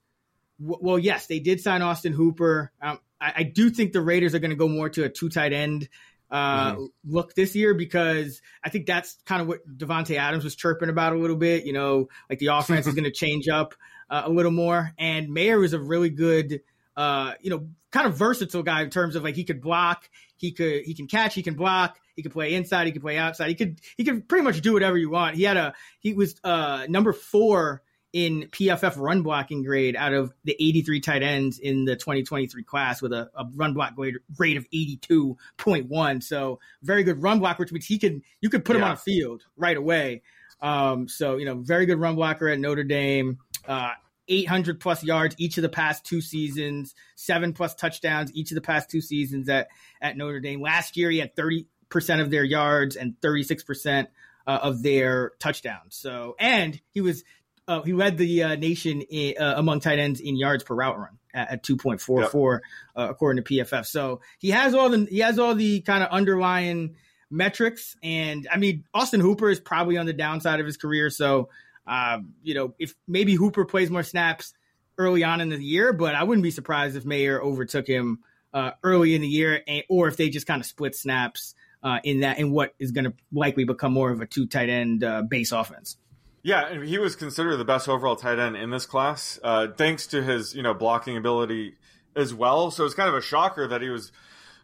Well, 0.60 0.98
yes, 0.98 1.26
they 1.26 1.38
did 1.38 1.60
sign 1.60 1.82
Austin 1.82 2.12
Hooper. 2.12 2.72
Um, 2.82 2.98
I, 3.20 3.32
I, 3.36 3.42
do 3.44 3.70
think 3.70 3.92
the 3.92 4.00
Raiders 4.00 4.34
are 4.34 4.40
going 4.40 4.50
to 4.50 4.56
go 4.56 4.66
more 4.66 4.88
to 4.88 5.04
a 5.04 5.08
two 5.08 5.28
tight 5.28 5.52
end 5.52 5.88
uh, 6.30 6.72
mm-hmm. 6.72 6.84
look 7.04 7.34
this 7.34 7.54
year 7.54 7.74
because 7.74 8.42
I 8.62 8.68
think 8.68 8.86
that's 8.86 9.16
kind 9.24 9.40
of 9.40 9.48
what 9.48 9.60
Davante 9.68 10.16
Adams 10.16 10.44
was 10.44 10.54
chirping 10.54 10.88
about 10.88 11.14
a 11.14 11.18
little 11.18 11.36
bit. 11.36 11.64
You 11.64 11.72
know, 11.72 12.08
like 12.28 12.38
the 12.38 12.46
offense 12.52 12.86
is 12.86 12.94
going 12.94 13.04
to 13.04 13.12
change 13.12 13.48
up 13.48 13.74
uh, 14.10 14.22
a 14.24 14.30
little 14.30 14.52
more. 14.52 14.92
And 14.98 15.30
Mayer 15.30 15.62
is 15.64 15.72
a 15.72 15.78
really 15.78 16.10
good, 16.10 16.60
uh, 16.96 17.34
you 17.40 17.50
know, 17.50 17.68
kind 17.90 18.06
of 18.06 18.16
versatile 18.16 18.62
guy 18.62 18.82
in 18.82 18.90
terms 18.90 19.16
of 19.16 19.24
like 19.24 19.34
he 19.34 19.44
could 19.44 19.60
block, 19.60 20.08
he 20.36 20.52
could 20.52 20.84
he 20.84 20.94
can 20.94 21.06
catch, 21.06 21.34
he 21.34 21.42
can 21.42 21.54
block, 21.54 21.98
he 22.14 22.22
could 22.22 22.32
play 22.32 22.54
inside, 22.54 22.86
he 22.86 22.92
could 22.92 23.02
play 23.02 23.16
outside, 23.16 23.48
he 23.48 23.54
could 23.54 23.80
he 23.96 24.04
could 24.04 24.28
pretty 24.28 24.44
much 24.44 24.60
do 24.60 24.72
whatever 24.72 24.98
you 24.98 25.10
want. 25.10 25.36
He 25.36 25.44
had 25.44 25.56
a 25.56 25.74
he 26.00 26.12
was 26.12 26.38
uh, 26.44 26.86
number 26.88 27.12
four 27.12 27.82
in 28.12 28.48
PFF 28.50 28.94
run 28.96 29.22
blocking 29.22 29.62
grade 29.62 29.94
out 29.94 30.14
of 30.14 30.32
the 30.44 30.56
83 30.58 31.00
tight 31.00 31.22
ends 31.22 31.58
in 31.58 31.84
the 31.84 31.94
2023 31.94 32.62
class 32.62 33.02
with 33.02 33.12
a, 33.12 33.30
a 33.36 33.44
run 33.54 33.74
block 33.74 33.94
grade, 33.94 34.16
grade 34.34 34.56
of 34.56 34.66
82.1. 34.70 36.22
So 36.22 36.58
very 36.82 37.04
good 37.04 37.22
run 37.22 37.38
blocker, 37.38 37.62
which 37.62 37.72
means 37.72 37.86
he 37.86 37.98
can 37.98 38.22
you 38.40 38.48
could 38.48 38.64
put 38.64 38.76
him 38.76 38.84
on 38.84 38.92
the 38.92 38.96
field 38.96 39.42
right 39.56 39.76
away. 39.76 40.22
Um, 40.60 41.08
so 41.08 41.36
you 41.36 41.44
know, 41.44 41.56
very 41.56 41.86
good 41.86 42.00
run 42.00 42.16
blocker 42.16 42.48
at 42.48 42.58
Notre 42.58 42.84
Dame. 42.84 43.38
Uh, 43.66 43.92
800 44.30 44.78
plus 44.78 45.02
yards 45.02 45.34
each 45.38 45.56
of 45.56 45.62
the 45.62 45.68
past 45.70 46.04
two 46.04 46.20
seasons, 46.20 46.94
seven 47.16 47.54
plus 47.54 47.74
touchdowns 47.74 48.30
each 48.34 48.50
of 48.50 48.56
the 48.56 48.60
past 48.60 48.90
two 48.90 49.00
seasons 49.00 49.48
at 49.48 49.68
at 50.00 50.16
Notre 50.16 50.40
Dame. 50.40 50.60
Last 50.60 50.96
year, 50.96 51.10
he 51.10 51.18
had 51.18 51.34
30 51.34 51.66
percent 51.88 52.20
of 52.20 52.30
their 52.30 52.44
yards 52.44 52.96
and 52.96 53.20
36 53.20 53.64
percent 53.64 54.08
uh, 54.46 54.58
of 54.62 54.82
their 54.82 55.32
touchdowns. 55.38 55.94
So, 55.94 56.34
and 56.38 56.80
he 56.92 57.00
was 57.00 57.22
uh, 57.68 57.82
he 57.82 57.92
led 57.92 58.16
the 58.16 58.42
uh, 58.42 58.56
nation 58.56 59.02
in, 59.02 59.34
uh, 59.38 59.54
among 59.56 59.80
tight 59.80 59.98
ends 59.98 60.20
in 60.20 60.36
yards 60.36 60.64
per 60.64 60.74
route 60.74 60.98
run 60.98 61.18
at, 61.34 61.50
at 61.52 61.62
2.44 61.62 62.60
uh, 62.96 63.06
according 63.10 63.44
to 63.44 63.54
PFF. 63.54 63.86
So 63.86 64.20
he 64.38 64.50
has 64.50 64.74
all 64.74 64.88
the 64.88 65.06
he 65.10 65.18
has 65.18 65.38
all 65.38 65.54
the 65.54 65.82
kind 65.82 66.02
of 66.02 66.10
underlying 66.10 66.96
metrics. 67.30 67.96
And 68.02 68.48
I 68.50 68.56
mean, 68.56 68.84
Austin 68.94 69.20
Hooper 69.20 69.50
is 69.50 69.60
probably 69.60 69.98
on 69.98 70.06
the 70.06 70.14
downside 70.14 70.60
of 70.60 70.66
his 70.66 70.78
career. 70.78 71.10
So, 71.10 71.50
um, 71.86 72.34
you 72.42 72.54
know, 72.54 72.74
if 72.78 72.94
maybe 73.06 73.34
Hooper 73.34 73.66
plays 73.66 73.90
more 73.90 74.02
snaps 74.02 74.54
early 74.96 75.22
on 75.22 75.40
in 75.40 75.50
the 75.50 75.62
year, 75.62 75.92
but 75.92 76.14
I 76.14 76.24
wouldn't 76.24 76.42
be 76.42 76.50
surprised 76.50 76.96
if 76.96 77.04
Mayer 77.04 77.40
overtook 77.40 77.86
him 77.86 78.20
uh, 78.54 78.72
early 78.82 79.14
in 79.14 79.20
the 79.20 79.28
year, 79.28 79.62
and, 79.68 79.84
or 79.90 80.08
if 80.08 80.16
they 80.16 80.30
just 80.30 80.46
kind 80.46 80.60
of 80.60 80.66
split 80.66 80.96
snaps 80.96 81.54
uh, 81.82 81.98
in 82.02 82.20
that 82.20 82.38
in 82.38 82.50
what 82.50 82.74
is 82.78 82.92
going 82.92 83.04
to 83.04 83.12
likely 83.30 83.64
become 83.64 83.92
more 83.92 84.10
of 84.10 84.22
a 84.22 84.26
two 84.26 84.46
tight 84.46 84.70
end 84.70 85.04
uh, 85.04 85.22
base 85.22 85.52
offense. 85.52 85.98
Yeah, 86.42 86.82
he 86.82 86.98
was 86.98 87.16
considered 87.16 87.56
the 87.56 87.64
best 87.64 87.88
overall 87.88 88.16
tight 88.16 88.38
end 88.38 88.56
in 88.56 88.70
this 88.70 88.86
class, 88.86 89.40
uh, 89.42 89.68
thanks 89.76 90.06
to 90.08 90.22
his 90.22 90.54
you 90.54 90.62
know 90.62 90.74
blocking 90.74 91.16
ability 91.16 91.74
as 92.14 92.32
well. 92.32 92.70
So 92.70 92.84
it's 92.84 92.94
kind 92.94 93.08
of 93.08 93.14
a 93.14 93.20
shocker 93.20 93.66
that 93.68 93.82
he 93.82 93.88
was 93.88 94.12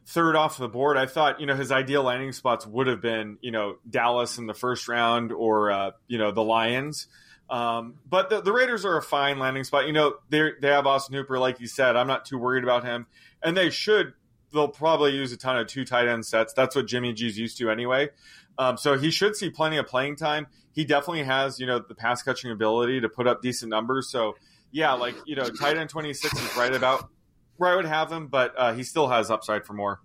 third 0.07 0.37
off 0.37 0.59
the 0.59 0.69
board. 0.69 0.97
I 0.97 1.07
thought 1.07 1.41
you 1.41 1.47
know 1.47 1.57
his 1.57 1.73
ideal 1.73 2.03
landing 2.03 2.33
spots 2.33 2.67
would 2.67 2.87
have 2.87 3.01
been 3.01 3.39
you 3.41 3.51
know 3.51 3.77
Dallas 3.89 4.39
in 4.39 4.47
the 4.47 4.55
first 4.55 4.89
round 4.89 5.33
or 5.33 5.71
uh, 5.71 5.91
you 6.07 6.19
know 6.19 6.31
the 6.31 6.43
Lions. 6.43 7.07
Um, 7.51 7.97
but 8.09 8.31
the, 8.31 8.41
the 8.41 8.53
Raiders 8.53 8.85
are 8.85 8.97
a 8.97 9.03
fine 9.03 9.39
landing 9.39 9.65
spot. 9.65 9.87
You 9.87 9.93
know 9.93 10.15
they 10.31 10.53
they 10.61 10.69
have 10.69 10.87
Austin 10.87 11.15
Hooper, 11.15 11.39
like 11.39 11.61
you 11.61 11.67
said. 11.67 11.97
I'm 11.97 12.07
not 12.07 12.25
too 12.25 12.39
worried 12.39 12.65
about 12.65 12.85
him, 12.85 13.07
and 13.43 13.57
they 13.57 13.71
should. 13.71 14.15
They'll 14.53 14.69
probably 14.69 15.13
use 15.13 15.33
a 15.33 15.37
ton 15.37 15.59
of 15.59 15.67
two 15.67 15.85
tight 15.85 16.07
end 16.07 16.25
sets. 16.25 16.53
That's 16.53 16.77
what 16.77 16.87
Jimmy 16.87 17.13
G's 17.13 17.37
used 17.37 17.59
to 17.59 17.71
anyway. 17.71 18.11
Um, 18.57 18.77
so 18.77 18.97
he 18.97 19.11
should 19.11 19.35
see 19.35 19.51
plenty 19.51 19.79
of 19.79 19.87
playing 19.87 20.15
time. 20.17 20.47
He 20.75 20.85
definitely 20.85 21.25
has, 21.25 21.59
you 21.59 21.67
know, 21.67 21.79
the 21.79 21.95
pass 21.95 22.23
catching 22.23 22.51
ability 22.51 23.01
to 23.01 23.09
put 23.09 23.27
up 23.27 23.41
decent 23.43 23.71
numbers. 23.71 24.11
So 24.11 24.35
yeah, 24.71 24.93
like 24.93 25.15
you 25.25 25.37
know, 25.37 25.49
tight 25.49 25.77
end 25.77 25.89
twenty 25.89 26.13
six 26.13 26.35
is 26.39 26.57
right 26.57 26.75
about 26.75 27.09
where 27.57 27.71
I 27.71 27.77
would 27.77 27.85
have 27.85 28.11
him, 28.11 28.27
but 28.27 28.55
uh, 28.59 28.75
he 28.75 28.83
still 28.83 29.09
has 29.09 29.31
upside 29.31 29.65
for 29.65 29.73
more. 29.73 30.01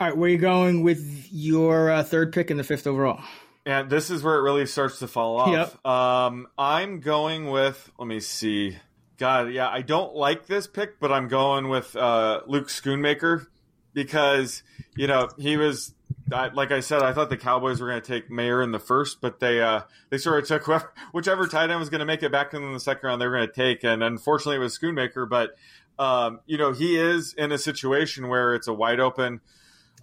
All 0.00 0.08
right, 0.08 0.16
where 0.16 0.26
are 0.26 0.32
you 0.32 0.38
going 0.38 0.82
with 0.82 1.28
your 1.30 1.90
uh, 1.90 2.02
third 2.02 2.32
pick 2.32 2.50
in 2.50 2.56
the 2.56 2.64
fifth 2.64 2.86
overall? 2.86 3.22
And 3.66 3.88
this 3.88 4.10
is 4.10 4.22
where 4.22 4.36
it 4.36 4.42
really 4.42 4.66
starts 4.66 4.98
to 4.98 5.08
fall 5.08 5.38
off. 5.38 5.48
Yep. 5.48 5.86
Um, 5.86 6.48
I'm 6.58 7.00
going 7.00 7.50
with. 7.50 7.90
Let 7.98 8.08
me 8.08 8.20
see. 8.20 8.76
God, 9.18 9.52
yeah, 9.52 9.68
I 9.68 9.82
don't 9.82 10.14
like 10.14 10.46
this 10.46 10.66
pick, 10.66 10.98
but 11.00 11.12
I'm 11.12 11.28
going 11.28 11.68
with 11.68 11.94
uh, 11.94 12.40
Luke 12.46 12.68
Schoonmaker 12.68 13.46
because 13.92 14.62
you 14.96 15.06
know 15.06 15.28
he 15.38 15.56
was. 15.56 15.94
I, 16.34 16.48
like 16.48 16.72
I 16.72 16.80
said, 16.80 17.02
I 17.02 17.12
thought 17.12 17.30
the 17.30 17.36
Cowboys 17.36 17.80
were 17.80 17.88
going 17.88 18.02
to 18.02 18.06
take 18.06 18.30
Mayer 18.30 18.62
in 18.62 18.72
the 18.72 18.78
first, 18.78 19.20
but 19.20 19.40
they 19.40 19.62
uh, 19.62 19.82
they 20.10 20.18
sort 20.18 20.42
of 20.42 20.48
took 20.48 20.64
whoever, 20.64 20.92
whichever 21.12 21.46
tight 21.46 21.70
end 21.70 21.80
was 21.80 21.90
going 21.90 22.00
to 22.00 22.06
make 22.06 22.22
it 22.22 22.32
back 22.32 22.52
in 22.54 22.72
the 22.72 22.80
second 22.80 23.06
round. 23.06 23.20
They 23.20 23.26
were 23.26 23.36
going 23.36 23.48
to 23.48 23.54
take, 23.54 23.84
and 23.84 24.02
unfortunately, 24.02 24.56
it 24.56 24.60
was 24.60 24.78
Schoonmaker. 24.78 25.28
But 25.28 25.56
um, 25.98 26.40
you 26.46 26.58
know, 26.58 26.72
he 26.72 26.96
is 26.96 27.34
in 27.34 27.52
a 27.52 27.58
situation 27.58 28.28
where 28.28 28.54
it's 28.54 28.66
a 28.66 28.72
wide 28.72 29.00
open 29.00 29.40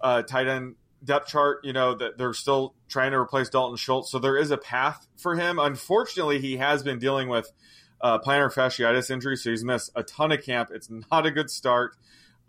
uh, 0.00 0.22
tight 0.22 0.48
end 0.48 0.76
depth 1.04 1.28
chart. 1.28 1.64
You 1.64 1.72
know 1.72 1.94
that 1.94 2.18
they're 2.18 2.34
still 2.34 2.74
trying 2.88 3.12
to 3.12 3.18
replace 3.18 3.48
Dalton 3.48 3.76
Schultz, 3.76 4.10
so 4.10 4.18
there 4.18 4.36
is 4.36 4.50
a 4.50 4.58
path 4.58 5.06
for 5.16 5.36
him. 5.36 5.58
Unfortunately, 5.58 6.40
he 6.40 6.56
has 6.56 6.82
been 6.82 6.98
dealing 6.98 7.28
with 7.28 7.52
uh, 8.00 8.18
plantar 8.18 8.52
fasciitis 8.52 9.10
injury, 9.10 9.36
so 9.36 9.50
he's 9.50 9.64
missed 9.64 9.90
a 9.94 10.02
ton 10.02 10.32
of 10.32 10.42
camp. 10.42 10.70
It's 10.72 10.88
not 11.10 11.26
a 11.26 11.30
good 11.30 11.50
start. 11.50 11.96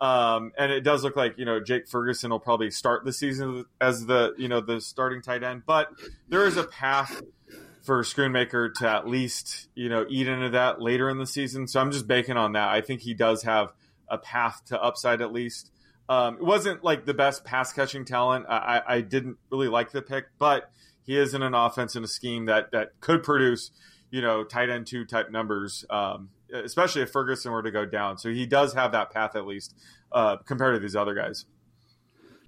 Um, 0.00 0.52
and 0.58 0.72
it 0.72 0.80
does 0.80 1.04
look 1.04 1.16
like 1.16 1.38
you 1.38 1.44
know 1.44 1.60
Jake 1.60 1.88
Ferguson 1.88 2.30
will 2.30 2.40
probably 2.40 2.70
start 2.70 3.04
the 3.04 3.12
season 3.12 3.64
as 3.80 4.06
the 4.06 4.34
you 4.36 4.48
know 4.48 4.60
the 4.60 4.80
starting 4.80 5.22
tight 5.22 5.42
end, 5.42 5.62
but 5.66 5.90
there 6.28 6.46
is 6.46 6.56
a 6.56 6.64
path 6.64 7.22
for 7.82 8.02
Schoonmaker 8.02 8.72
to 8.74 8.88
at 8.88 9.06
least 9.06 9.68
you 9.74 9.88
know 9.88 10.04
eat 10.08 10.26
into 10.26 10.50
that 10.50 10.80
later 10.80 11.08
in 11.08 11.18
the 11.18 11.26
season. 11.26 11.68
So 11.68 11.80
I'm 11.80 11.90
just 11.90 12.06
banking 12.06 12.36
on 12.36 12.52
that. 12.52 12.68
I 12.68 12.80
think 12.80 13.02
he 13.02 13.14
does 13.14 13.42
have 13.44 13.72
a 14.08 14.18
path 14.18 14.62
to 14.66 14.82
upside 14.82 15.20
at 15.20 15.32
least. 15.32 15.70
Um, 16.08 16.36
it 16.36 16.44
wasn't 16.44 16.84
like 16.84 17.06
the 17.06 17.14
best 17.14 17.44
pass 17.44 17.72
catching 17.72 18.04
talent. 18.04 18.46
I, 18.48 18.82
I 18.86 19.00
didn't 19.00 19.38
really 19.50 19.68
like 19.68 19.90
the 19.90 20.02
pick, 20.02 20.26
but 20.38 20.70
he 21.04 21.16
is 21.16 21.32
in 21.34 21.42
an 21.42 21.54
offense 21.54 21.96
and 21.96 22.04
a 22.04 22.08
scheme 22.08 22.46
that 22.46 22.72
that 22.72 23.00
could 23.00 23.22
produce 23.22 23.70
you 24.10 24.20
know 24.20 24.44
tight 24.44 24.70
end 24.70 24.86
two 24.86 25.04
type 25.04 25.30
numbers. 25.30 25.84
Um, 25.88 26.30
especially 26.54 27.02
if 27.02 27.10
Ferguson 27.10 27.52
were 27.52 27.62
to 27.62 27.70
go 27.70 27.84
down. 27.84 28.18
So 28.18 28.30
he 28.30 28.46
does 28.46 28.74
have 28.74 28.92
that 28.92 29.10
path 29.10 29.36
at 29.36 29.46
least 29.46 29.74
uh, 30.12 30.36
compared 30.46 30.76
to 30.76 30.80
these 30.80 30.96
other 30.96 31.14
guys. 31.14 31.46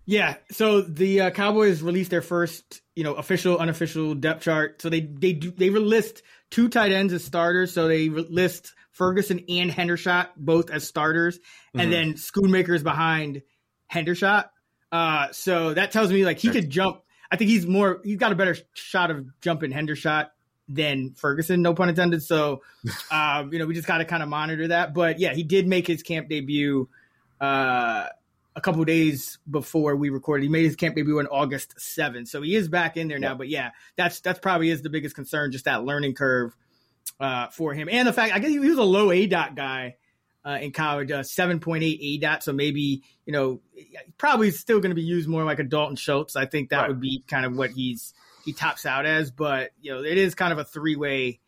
Yeah. 0.06 0.36
So 0.52 0.82
the 0.82 1.22
uh, 1.22 1.30
Cowboys 1.30 1.82
released 1.82 2.10
their 2.10 2.22
first, 2.22 2.80
you 2.94 3.02
know, 3.02 3.14
official, 3.14 3.58
unofficial 3.58 4.14
depth 4.14 4.42
chart. 4.42 4.80
So 4.80 4.88
they 4.88 5.00
they 5.00 5.32
do 5.32 5.50
they 5.50 5.68
list 5.70 6.22
two 6.50 6.68
tight 6.68 6.92
ends 6.92 7.12
as 7.12 7.24
starters. 7.24 7.72
So 7.72 7.88
they 7.88 8.08
list 8.08 8.72
Ferguson 8.92 9.44
and 9.48 9.70
Hendershot 9.70 10.28
both 10.36 10.70
as 10.70 10.86
starters, 10.86 11.38
mm-hmm. 11.38 11.80
and 11.80 11.92
then 11.92 12.14
Schoonmaker's 12.14 12.84
behind 12.84 13.42
Hendershot. 13.92 14.46
Uh, 14.92 15.32
so 15.32 15.74
that 15.74 15.90
tells 15.90 16.12
me 16.12 16.24
like 16.24 16.38
he 16.38 16.50
could 16.50 16.70
jump. 16.70 17.02
I 17.30 17.36
think 17.36 17.50
he's 17.50 17.66
more. 17.66 18.00
He's 18.04 18.16
got 18.16 18.30
a 18.30 18.36
better 18.36 18.56
shot 18.74 19.10
of 19.10 19.26
jumping 19.40 19.72
Hendershot 19.72 20.28
than 20.68 21.12
Ferguson, 21.14 21.62
no 21.62 21.74
pun 21.74 21.88
intended. 21.88 22.22
So, 22.22 22.62
um, 23.10 23.52
you 23.52 23.58
know, 23.58 23.66
we 23.66 23.74
just 23.74 23.86
got 23.86 23.98
to 23.98 24.04
kind 24.04 24.22
of 24.22 24.28
monitor 24.28 24.68
that. 24.68 24.94
But 24.94 25.18
yeah, 25.18 25.34
he 25.34 25.42
did 25.42 25.66
make 25.66 25.86
his 25.86 26.02
camp 26.02 26.28
debut 26.28 26.88
uh, 27.40 28.06
a 28.54 28.60
couple 28.60 28.84
days 28.84 29.38
before 29.48 29.96
we 29.96 30.10
recorded. 30.10 30.42
He 30.42 30.48
made 30.48 30.64
his 30.64 30.76
camp 30.76 30.96
debut 30.96 31.18
on 31.18 31.26
August 31.26 31.76
7th. 31.78 32.28
So 32.28 32.42
he 32.42 32.54
is 32.54 32.68
back 32.68 32.96
in 32.96 33.08
there 33.08 33.18
now. 33.18 33.30
Yeah. 33.30 33.34
But 33.34 33.48
yeah, 33.48 33.70
that's 33.96 34.20
that's 34.20 34.38
probably 34.38 34.70
is 34.70 34.82
the 34.82 34.90
biggest 34.90 35.14
concern, 35.14 35.52
just 35.52 35.66
that 35.66 35.84
learning 35.84 36.14
curve 36.14 36.56
uh, 37.20 37.48
for 37.48 37.74
him. 37.74 37.88
And 37.90 38.08
the 38.08 38.12
fact, 38.12 38.34
I 38.34 38.38
guess 38.38 38.50
he 38.50 38.58
was 38.58 38.78
a 38.78 38.82
low 38.82 39.08
aDOT 39.08 39.54
guy. 39.54 39.96
Uh, 40.44 40.58
in 40.58 40.70
college, 40.70 41.10
uh, 41.10 41.22
7.8 41.22 42.22
aDOT. 42.22 42.40
So 42.40 42.52
maybe, 42.52 43.02
you 43.24 43.32
know, 43.32 43.60
probably 44.16 44.52
still 44.52 44.78
going 44.78 44.92
to 44.92 44.94
be 44.94 45.02
used 45.02 45.28
more 45.28 45.42
like 45.42 45.58
a 45.58 45.64
Dalton 45.64 45.96
Schultz. 45.96 46.36
I 46.36 46.46
think 46.46 46.70
that 46.70 46.82
right. 46.82 46.88
would 46.88 47.00
be 47.00 47.24
kind 47.26 47.44
of 47.44 47.56
what 47.56 47.70
he's, 47.72 48.14
he 48.46 48.52
tops 48.52 48.86
out 48.86 49.04
as, 49.04 49.30
but 49.30 49.72
you 49.80 49.92
know, 49.92 50.02
it 50.02 50.16
is 50.16 50.34
kind 50.34 50.52
of 50.52 50.58
a 50.58 50.64
three 50.64 50.96
way, 50.96 51.40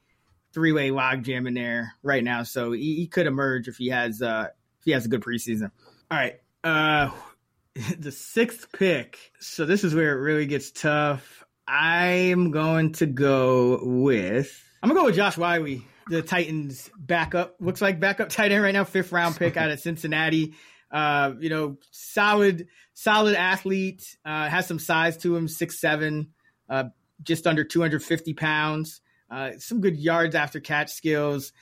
three 0.53 0.73
way 0.73 0.91
log 0.91 1.23
jam 1.23 1.47
in 1.47 1.55
there 1.55 1.95
right 2.03 2.23
now. 2.23 2.43
So 2.43 2.73
he, 2.73 2.97
he, 2.97 3.07
could 3.07 3.27
emerge 3.27 3.69
if 3.69 3.77
he 3.77 3.89
has, 3.89 4.21
uh, 4.21 4.49
if 4.81 4.85
he 4.85 4.91
has 4.91 5.07
a 5.07 5.09
good 5.09 5.23
preseason. 5.23 5.71
All 6.11 6.19
right. 6.19 6.41
Uh, 6.65 7.11
the 7.99 8.13
sixth 8.13 8.73
pick. 8.73 9.19
So 9.41 9.65
this 9.65 9.85
is 9.85 9.95
where 9.95 10.19
it 10.19 10.21
really 10.21 10.47
gets 10.47 10.73
tough. 10.73 11.45
I'm 11.67 12.51
going 12.51 12.93
to 12.95 13.07
go 13.07 13.79
with, 13.83 14.51
I'm 14.83 14.89
gonna 14.89 15.01
go 15.01 15.07
with 15.07 15.17
Josh 15.17 15.39
Whyle, 15.39 15.65
the 16.09 16.23
Titans 16.23 16.91
backup. 16.99 17.57
Looks 17.61 17.81
like 17.81 18.01
backup 18.01 18.29
tight 18.31 18.51
end 18.51 18.63
right 18.63 18.73
now, 18.73 18.85
fifth 18.85 19.13
round 19.13 19.37
pick 19.37 19.57
out 19.57 19.71
of 19.71 19.79
Cincinnati. 19.79 20.55
Uh, 20.91 21.35
you 21.39 21.51
know, 21.51 21.77
solid, 21.91 22.67
solid 22.95 23.37
athlete, 23.37 24.17
uh, 24.25 24.49
has 24.49 24.67
some 24.67 24.79
size 24.79 25.19
to 25.19 25.37
him, 25.37 25.47
six, 25.47 25.79
seven, 25.79 26.31
uh, 26.69 26.85
just 27.23 27.47
under 27.47 27.65
250 27.65 28.35
pounds. 28.35 29.01
Uh, 29.31 29.53
some 29.59 29.81
good 29.81 29.97
yards 29.97 30.35
after 30.35 30.61
catch 30.61 30.93
skills. 30.93 31.53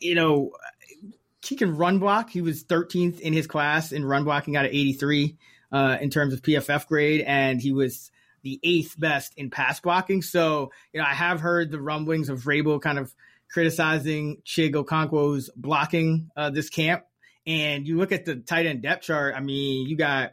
You 0.00 0.14
know, 0.14 0.52
he 1.44 1.56
can 1.56 1.76
run 1.76 1.98
block. 1.98 2.30
He 2.30 2.40
was 2.40 2.64
13th 2.64 3.20
in 3.20 3.32
his 3.32 3.46
class 3.46 3.92
in 3.92 4.04
run 4.04 4.24
blocking 4.24 4.56
out 4.56 4.64
of 4.64 4.72
83 4.72 5.36
uh, 5.70 5.98
in 6.00 6.10
terms 6.10 6.34
of 6.34 6.42
PFF 6.42 6.86
grade, 6.86 7.22
and 7.26 7.60
he 7.60 7.72
was 7.72 8.10
the 8.42 8.60
eighth 8.62 8.98
best 8.98 9.34
in 9.36 9.50
pass 9.50 9.80
blocking. 9.80 10.22
So, 10.22 10.70
you 10.92 11.00
know, 11.00 11.06
I 11.06 11.14
have 11.14 11.40
heard 11.40 11.70
the 11.70 11.80
rumblings 11.80 12.28
of 12.28 12.40
Vrabel 12.40 12.80
kind 12.80 12.98
of 12.98 13.14
criticizing 13.50 14.42
Chig 14.44 14.74
Okonkwo's 14.74 15.50
blocking 15.56 16.30
uh, 16.36 16.50
this 16.50 16.70
camp. 16.70 17.04
And 17.46 17.86
you 17.86 17.96
look 17.96 18.12
at 18.12 18.24
the 18.24 18.36
tight 18.36 18.66
end 18.66 18.82
depth 18.82 19.04
chart. 19.04 19.34
I 19.34 19.40
mean, 19.40 19.88
you 19.88 19.96
got 19.96 20.32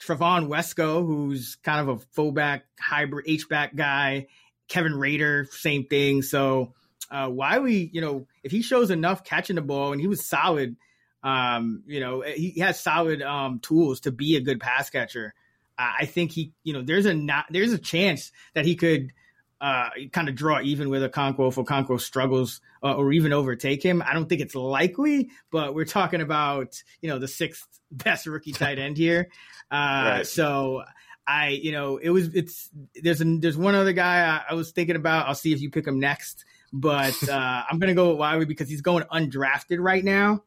Trevon 0.00 0.48
Wesco, 0.48 1.04
who's 1.04 1.56
kind 1.62 1.80
of 1.80 1.88
a 1.88 2.04
fullback 2.12 2.64
hybrid 2.78 3.26
H 3.28 3.48
back 3.48 3.74
guy. 3.74 4.26
Kevin 4.68 4.94
Rader, 4.94 5.46
same 5.50 5.84
thing. 5.84 6.22
So 6.22 6.74
uh, 7.10 7.28
Whyle, 7.28 7.68
you 7.68 8.00
know, 8.00 8.26
if 8.42 8.50
he 8.52 8.62
shows 8.62 8.90
enough 8.90 9.24
catching 9.24 9.56
the 9.56 9.62
ball 9.62 9.92
and 9.92 10.00
he 10.00 10.08
was 10.08 10.24
solid, 10.24 10.76
um, 11.22 11.82
you 11.86 12.00
know, 12.00 12.22
he 12.22 12.60
has 12.60 12.80
solid 12.80 13.22
um, 13.22 13.60
tools 13.60 14.00
to 14.00 14.12
be 14.12 14.36
a 14.36 14.40
good 14.40 14.60
pass 14.60 14.90
catcher. 14.90 15.34
I 15.78 16.06
think 16.06 16.32
he, 16.32 16.52
you 16.64 16.72
know, 16.72 16.82
there's 16.82 17.06
a 17.06 17.14
not, 17.14 17.46
there's 17.50 17.72
a 17.72 17.78
chance 17.78 18.32
that 18.54 18.64
he 18.64 18.76
could 18.76 19.12
uh, 19.60 19.88
kind 20.12 20.28
of 20.28 20.34
draw 20.34 20.60
even 20.60 20.90
with 20.90 21.02
Okonkwo 21.02 21.48
if 21.48 21.56
Okonkwo 21.56 22.00
struggles 22.00 22.60
uh, 22.82 22.94
or 22.94 23.12
even 23.12 23.32
overtake 23.32 23.82
him. 23.82 24.02
I 24.02 24.12
don't 24.12 24.28
think 24.28 24.40
it's 24.40 24.54
likely, 24.54 25.30
but 25.50 25.74
we're 25.74 25.86
talking 25.86 26.20
about 26.20 26.82
you 27.00 27.08
know 27.08 27.18
the 27.18 27.28
sixth 27.28 27.66
best 27.90 28.26
rookie 28.26 28.52
tight 28.52 28.78
end 28.78 28.96
here. 28.96 29.28
Uh, 29.70 30.16
right. 30.18 30.26
So 30.26 30.82
I, 31.26 31.48
you 31.48 31.72
know, 31.72 31.96
it 31.96 32.10
was 32.10 32.34
it's 32.34 32.70
there's 32.94 33.20
a, 33.20 33.24
there's 33.24 33.56
one 33.56 33.74
other 33.74 33.92
guy 33.92 34.24
I, 34.26 34.52
I, 34.52 34.54
was 34.54 34.70
thinking 34.70 34.96
about. 34.96 35.26
I'll 35.26 35.34
see 35.34 35.52
if 35.52 35.60
you 35.60 35.70
pick 35.70 35.86
him 35.86 35.98
next, 35.98 36.44
but 36.72 37.16
uh, 37.28 37.62
I'm 37.68 37.78
gonna 37.78 37.94
go 37.94 38.10
with 38.10 38.18
Whyle 38.18 38.44
because 38.44 38.68
he's 38.68 38.82
going 38.82 39.04
undrafted 39.04 39.78
right 39.80 40.04
now. 40.04 40.44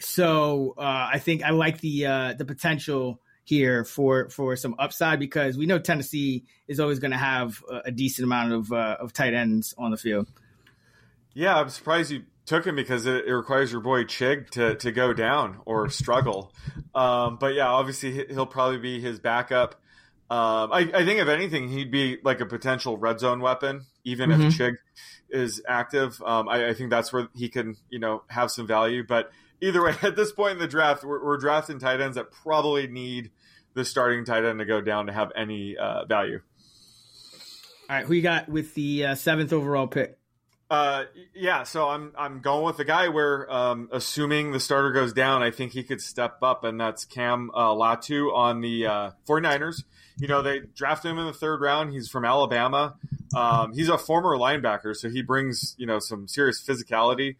So 0.00 0.74
uh, 0.76 1.10
I 1.12 1.20
think 1.20 1.44
I 1.44 1.50
like 1.50 1.80
the 1.80 2.06
uh, 2.06 2.34
the 2.34 2.44
potential 2.44 3.20
here 3.44 3.84
for 3.84 4.28
for 4.28 4.56
some 4.56 4.74
upside 4.78 5.18
because 5.18 5.56
we 5.56 5.66
know 5.66 5.78
Tennessee 5.78 6.44
is 6.68 6.80
always 6.80 6.98
going 6.98 7.10
to 7.10 7.16
have 7.16 7.62
a, 7.70 7.82
a, 7.86 7.90
decent 7.90 8.24
amount 8.24 8.52
of 8.52 8.72
uh, 8.72 8.96
of 9.00 9.12
tight 9.12 9.34
ends 9.34 9.74
on 9.76 9.90
the 9.90 9.96
field. 9.96 10.28
Yeah, 11.34 11.56
I'm 11.56 11.68
surprised 11.68 12.10
you 12.10 12.22
took 12.46 12.66
him 12.66 12.76
because 12.76 13.06
it, 13.06 13.24
it 13.26 13.34
requires 13.34 13.72
your 13.72 13.80
boy 13.80 14.04
Chig 14.04 14.50
to 14.50 14.76
to 14.76 14.92
go 14.92 15.12
down 15.12 15.60
or 15.64 15.88
struggle. 15.90 16.52
Um, 16.94 17.38
but 17.40 17.54
yeah, 17.54 17.68
obviously 17.68 18.26
he'll 18.28 18.46
probably 18.46 18.78
be 18.78 19.00
his 19.00 19.18
backup. 19.18 19.76
Um, 20.30 20.72
I, 20.72 20.90
I, 20.94 21.04
think 21.04 21.20
if 21.20 21.28
anything, 21.28 21.68
he'd 21.68 21.90
be 21.90 22.16
like 22.24 22.40
a 22.40 22.46
potential 22.46 22.96
red 22.96 23.20
zone 23.20 23.40
weapon, 23.40 23.84
even 24.04 24.30
mm-hmm. 24.30 24.42
if 24.42 24.58
Chig 24.58 24.76
is 25.30 25.62
active. 25.66 26.20
Um, 26.24 26.48
I, 26.48 26.68
I, 26.68 26.74
think 26.74 26.90
that's 26.90 27.12
where 27.12 27.28
he 27.34 27.48
can, 27.48 27.76
you 27.88 27.98
know, 27.98 28.22
have 28.28 28.50
some 28.50 28.66
value. 28.66 29.04
But 29.06 29.30
either 29.60 29.82
way, 29.82 29.94
at 30.02 30.16
this 30.16 30.32
point 30.32 30.52
in 30.52 30.58
the 30.58 30.68
draft, 30.68 31.04
we're, 31.04 31.24
we're, 31.24 31.38
drafting 31.38 31.78
tight 31.78 32.00
ends 32.00 32.16
that 32.16 32.30
probably 32.30 32.86
need 32.86 33.30
the 33.74 33.84
starting 33.84 34.24
tight 34.24 34.44
end 34.44 34.58
to 34.58 34.64
go 34.64 34.80
down 34.80 35.06
to 35.06 35.12
have 35.12 35.32
any 35.34 35.76
uh, 35.76 36.04
value. 36.04 36.40
All 37.88 37.96
right, 37.96 38.06
who 38.06 38.14
you 38.14 38.22
got 38.22 38.48
with 38.48 38.74
the 38.74 39.06
uh, 39.06 39.14
seventh 39.14 39.52
overall 39.52 39.86
pick? 39.86 40.18
Uh, 40.72 41.04
yeah, 41.34 41.64
so 41.64 41.86
I'm 41.86 42.14
I'm 42.16 42.40
going 42.40 42.64
with 42.64 42.78
the 42.78 42.86
guy 42.86 43.08
where, 43.08 43.52
um, 43.52 43.90
assuming 43.92 44.52
the 44.52 44.58
starter 44.58 44.90
goes 44.90 45.12
down, 45.12 45.42
I 45.42 45.50
think 45.50 45.72
he 45.72 45.82
could 45.82 46.00
step 46.00 46.38
up, 46.40 46.64
and 46.64 46.80
that's 46.80 47.04
Cam 47.04 47.50
uh, 47.52 47.74
Latu 47.74 48.32
on 48.34 48.62
the 48.62 48.86
uh, 48.86 49.10
49ers. 49.28 49.84
You 50.16 50.28
know, 50.28 50.40
they 50.40 50.60
drafted 50.74 51.10
him 51.10 51.18
in 51.18 51.26
the 51.26 51.34
third 51.34 51.60
round. 51.60 51.92
He's 51.92 52.08
from 52.08 52.24
Alabama. 52.24 52.94
Um, 53.36 53.74
he's 53.74 53.90
a 53.90 53.98
former 53.98 54.34
linebacker, 54.38 54.96
so 54.96 55.10
he 55.10 55.20
brings 55.20 55.74
you 55.76 55.84
know 55.84 55.98
some 55.98 56.26
serious 56.26 56.64
physicality 56.66 57.36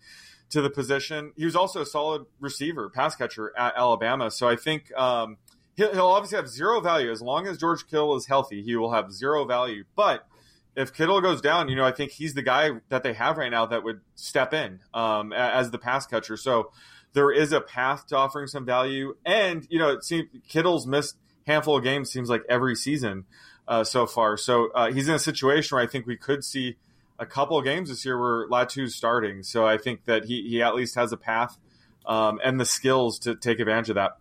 to 0.51 0.61
the 0.61 0.68
position. 0.68 1.33
He 1.35 1.47
was 1.47 1.57
also 1.57 1.81
a 1.81 1.87
solid 1.87 2.27
receiver, 2.38 2.90
pass 2.90 3.16
catcher 3.16 3.51
at 3.57 3.73
Alabama. 3.79 4.31
So 4.31 4.47
I 4.47 4.57
think 4.57 4.95
um, 4.95 5.38
he'll, 5.75 5.90
he'll, 5.95 6.05
obviously 6.09 6.37
have 6.37 6.49
zero 6.49 6.83
value 6.83 7.11
as 7.11 7.23
long 7.23 7.47
as 7.47 7.57
George 7.57 7.87
Kittle 7.87 8.14
is 8.14 8.27
healthy. 8.27 8.62
He 8.62 8.77
will 8.77 8.92
have 8.92 9.11
zero 9.11 9.47
value. 9.47 9.85
But 9.97 10.27
if 10.75 10.93
Kittle 10.95 11.21
goes 11.21 11.41
down, 11.41 11.69
you 11.69 11.77
know, 11.77 11.85
I 11.85 11.93
think 11.93 12.13
he's 12.13 12.35
the 12.35 12.43
guy 12.43 12.71
that 12.89 13.03
they 13.03 13.13
have 13.13 13.37
right 13.37 13.51
now 13.51 13.67
that 13.67 13.85
would 13.85 14.01
step 14.15 14.55
in 14.55 14.81
um, 14.95 15.33
as 15.33 15.71
the 15.71 15.79
pass 15.79 16.07
catcher. 16.07 16.37
So 16.37 16.73
there 17.13 17.31
is 17.31 17.53
a 17.53 17.61
path 17.61 18.07
to 18.09 18.17
offering 18.17 18.47
some 18.47 18.65
value. 18.65 19.17
And 19.25 19.67
you 19.71 19.79
know, 19.79 19.91
it 19.91 20.05
seems 20.05 20.29
Kittle's 20.49 20.87
missed 20.87 21.17
handful 21.47 21.77
of 21.77 21.85
games 21.85 22.11
seems 22.11 22.31
like 22.31 22.43
every 22.49 22.75
season 22.75 23.25
uh, 23.69 23.85
so 23.85 24.07
far. 24.07 24.37
So 24.37 24.71
uh, 24.75 24.93
he's 24.93 25.09
in 25.09 25.15
a 25.15 25.19
situation 25.19 25.77
where 25.77 25.85
I 25.85 25.89
think 25.89 26.07
we 26.07 26.17
could 26.17 26.45
see 26.45 26.77
a 27.19 27.27
couple 27.27 27.59
of 27.59 27.65
games 27.65 27.89
this 27.89 28.05
year 28.05 28.19
where 28.19 28.49
Latu's 28.49 28.95
starting. 28.95 29.43
So 29.43 29.67
I 29.67 29.79
think 29.79 30.05
that 30.07 30.25
he, 30.25 30.49
he 30.49 30.63
at 30.63 30.75
least 30.75 30.95
has 30.95 31.13
a 31.13 31.17
path 31.17 31.59
um, 32.07 32.41
and 32.43 32.59
the 32.59 32.65
skills 32.65 33.19
to 33.21 33.35
take 33.35 33.61
advantage 33.61 33.91
of 33.91 33.97
that. 33.97 34.13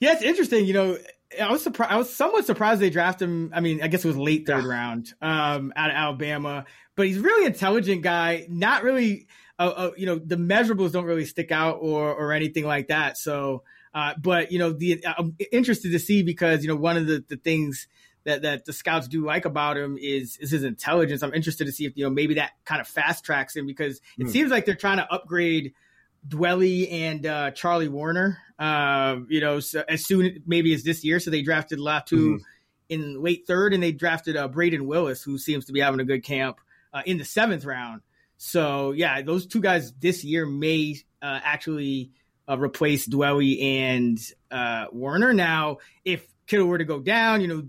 Yeah, 0.00 0.12
it's 0.12 0.22
interesting. 0.22 0.64
You 0.64 0.74
know, 0.74 0.98
I 1.40 1.50
was 1.50 1.62
surprised. 1.62 1.92
I 1.92 1.96
was 1.96 2.12
somewhat 2.12 2.46
surprised 2.46 2.80
they 2.80 2.90
drafted 2.90 3.28
him. 3.28 3.52
I 3.54 3.60
mean, 3.60 3.82
I 3.82 3.88
guess 3.88 4.04
it 4.04 4.08
was 4.08 4.16
late 4.16 4.46
third 4.46 4.64
yeah. 4.64 4.70
round 4.70 5.14
um, 5.20 5.72
out 5.76 5.90
of 5.90 5.96
Alabama, 5.96 6.64
but 6.96 7.06
he's 7.06 7.18
a 7.18 7.22
really 7.22 7.46
intelligent 7.46 8.02
guy. 8.02 8.46
Not 8.48 8.82
really, 8.82 9.26
uh, 9.58 9.72
uh, 9.76 9.90
you 9.96 10.06
know, 10.06 10.18
the 10.18 10.36
measurables 10.36 10.92
don't 10.92 11.04
really 11.04 11.26
stick 11.26 11.52
out 11.52 11.78
or 11.80 12.14
or 12.14 12.32
anything 12.32 12.64
like 12.64 12.88
that. 12.88 13.18
So, 13.18 13.62
uh, 13.94 14.14
but 14.20 14.52
you 14.52 14.58
know, 14.58 14.72
the 14.72 15.04
I'm 15.18 15.36
interested 15.52 15.92
to 15.92 15.98
see 15.98 16.22
because 16.22 16.62
you 16.62 16.68
know 16.68 16.76
one 16.76 16.96
of 16.96 17.06
the 17.06 17.22
the 17.28 17.36
things 17.36 17.88
that 18.24 18.42
that 18.42 18.64
the 18.64 18.72
scouts 18.72 19.08
do 19.08 19.24
like 19.24 19.44
about 19.44 19.76
him 19.76 19.98
is 20.00 20.38
is 20.38 20.50
his 20.50 20.64
intelligence. 20.64 21.22
I'm 21.22 21.34
interested 21.34 21.66
to 21.66 21.72
see 21.72 21.84
if 21.84 21.96
you 21.96 22.04
know 22.04 22.10
maybe 22.10 22.34
that 22.34 22.52
kind 22.64 22.80
of 22.80 22.88
fast 22.88 23.24
tracks 23.24 23.54
him 23.54 23.66
because 23.66 24.00
it 24.18 24.26
mm. 24.26 24.30
seems 24.30 24.50
like 24.50 24.64
they're 24.64 24.74
trying 24.74 24.98
to 24.98 25.12
upgrade 25.12 25.74
Dwelley 26.28 26.90
and 26.92 27.26
uh, 27.26 27.50
Charlie 27.52 27.88
Woerner. 27.88 28.36
Uh, 28.58 29.20
you 29.28 29.40
know, 29.40 29.60
so 29.60 29.84
as 29.88 30.04
soon 30.04 30.42
maybe 30.46 30.74
as 30.74 30.82
this 30.82 31.04
year, 31.04 31.20
so 31.20 31.30
they 31.30 31.42
drafted 31.42 31.78
Latu 31.78 32.12
mm-hmm. 32.12 32.36
in 32.88 33.22
late 33.22 33.46
third, 33.46 33.72
and 33.72 33.82
they 33.82 33.92
drafted 33.92 34.36
uh, 34.36 34.48
Brayden 34.48 34.82
Willis, 34.82 35.22
who 35.22 35.38
seems 35.38 35.66
to 35.66 35.72
be 35.72 35.80
having 35.80 36.00
a 36.00 36.04
good 36.04 36.24
camp 36.24 36.58
uh, 36.92 37.02
in 37.06 37.18
the 37.18 37.24
seventh 37.24 37.64
round. 37.64 38.02
So 38.36 38.92
yeah, 38.92 39.22
those 39.22 39.46
two 39.46 39.60
guys 39.60 39.92
this 39.94 40.24
year 40.24 40.46
may 40.46 40.96
uh, 41.22 41.40
actually 41.42 42.12
uh, 42.48 42.58
replace 42.58 43.06
Dwelley 43.06 43.62
and 43.62 44.18
Warner. 44.92 45.32
Now, 45.32 45.78
if 46.04 46.26
Kittle 46.48 46.66
were 46.66 46.78
to 46.78 46.84
go 46.84 46.98
down, 46.98 47.40
you 47.42 47.48
know, 47.48 47.68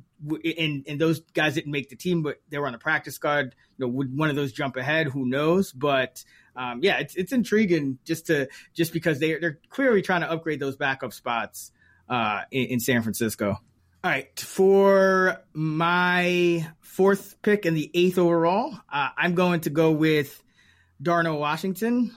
and 0.57 0.85
and 0.87 0.99
those 0.99 1.19
guys 1.33 1.53
didn't 1.53 1.71
make 1.71 1.89
the 1.89 1.95
team, 1.95 2.23
but 2.23 2.41
they 2.49 2.57
were 2.57 2.65
on 2.65 2.73
the 2.73 2.79
practice 2.79 3.15
squad. 3.15 3.55
You 3.77 3.85
know, 3.85 3.87
would 3.89 4.17
one 4.17 4.29
of 4.29 4.35
those 4.35 4.53
jump 4.53 4.77
ahead? 4.77 5.07
Who 5.07 5.25
knows? 5.25 5.71
But 5.71 6.23
um, 6.59 6.79
yeah, 6.83 6.99
it's 6.99 7.15
it's 7.15 7.31
intriguing 7.31 7.97
just 8.05 8.27
to 8.27 8.47
just 8.73 8.93
because 8.93 9.19
they 9.19 9.37
they're 9.39 9.59
clearly 9.69 10.01
trying 10.01 10.21
to 10.21 10.31
upgrade 10.31 10.59
those 10.59 10.75
backup 10.75 11.13
spots 11.13 11.71
uh, 12.09 12.41
in, 12.51 12.65
in 12.65 12.79
San 12.79 13.01
Francisco. 13.01 13.57
All 14.03 14.11
right, 14.11 14.39
for 14.39 15.41
my 15.53 16.67
fourth 16.81 17.41
pick 17.41 17.65
and 17.65 17.75
the 17.75 17.89
eighth 17.93 18.17
overall, 18.17 18.73
uh, 18.91 19.09
I'm 19.17 19.35
going 19.35 19.61
to 19.61 19.69
go 19.69 19.91
with 19.91 20.41
Darnell 21.01 21.39
Washington 21.39 22.15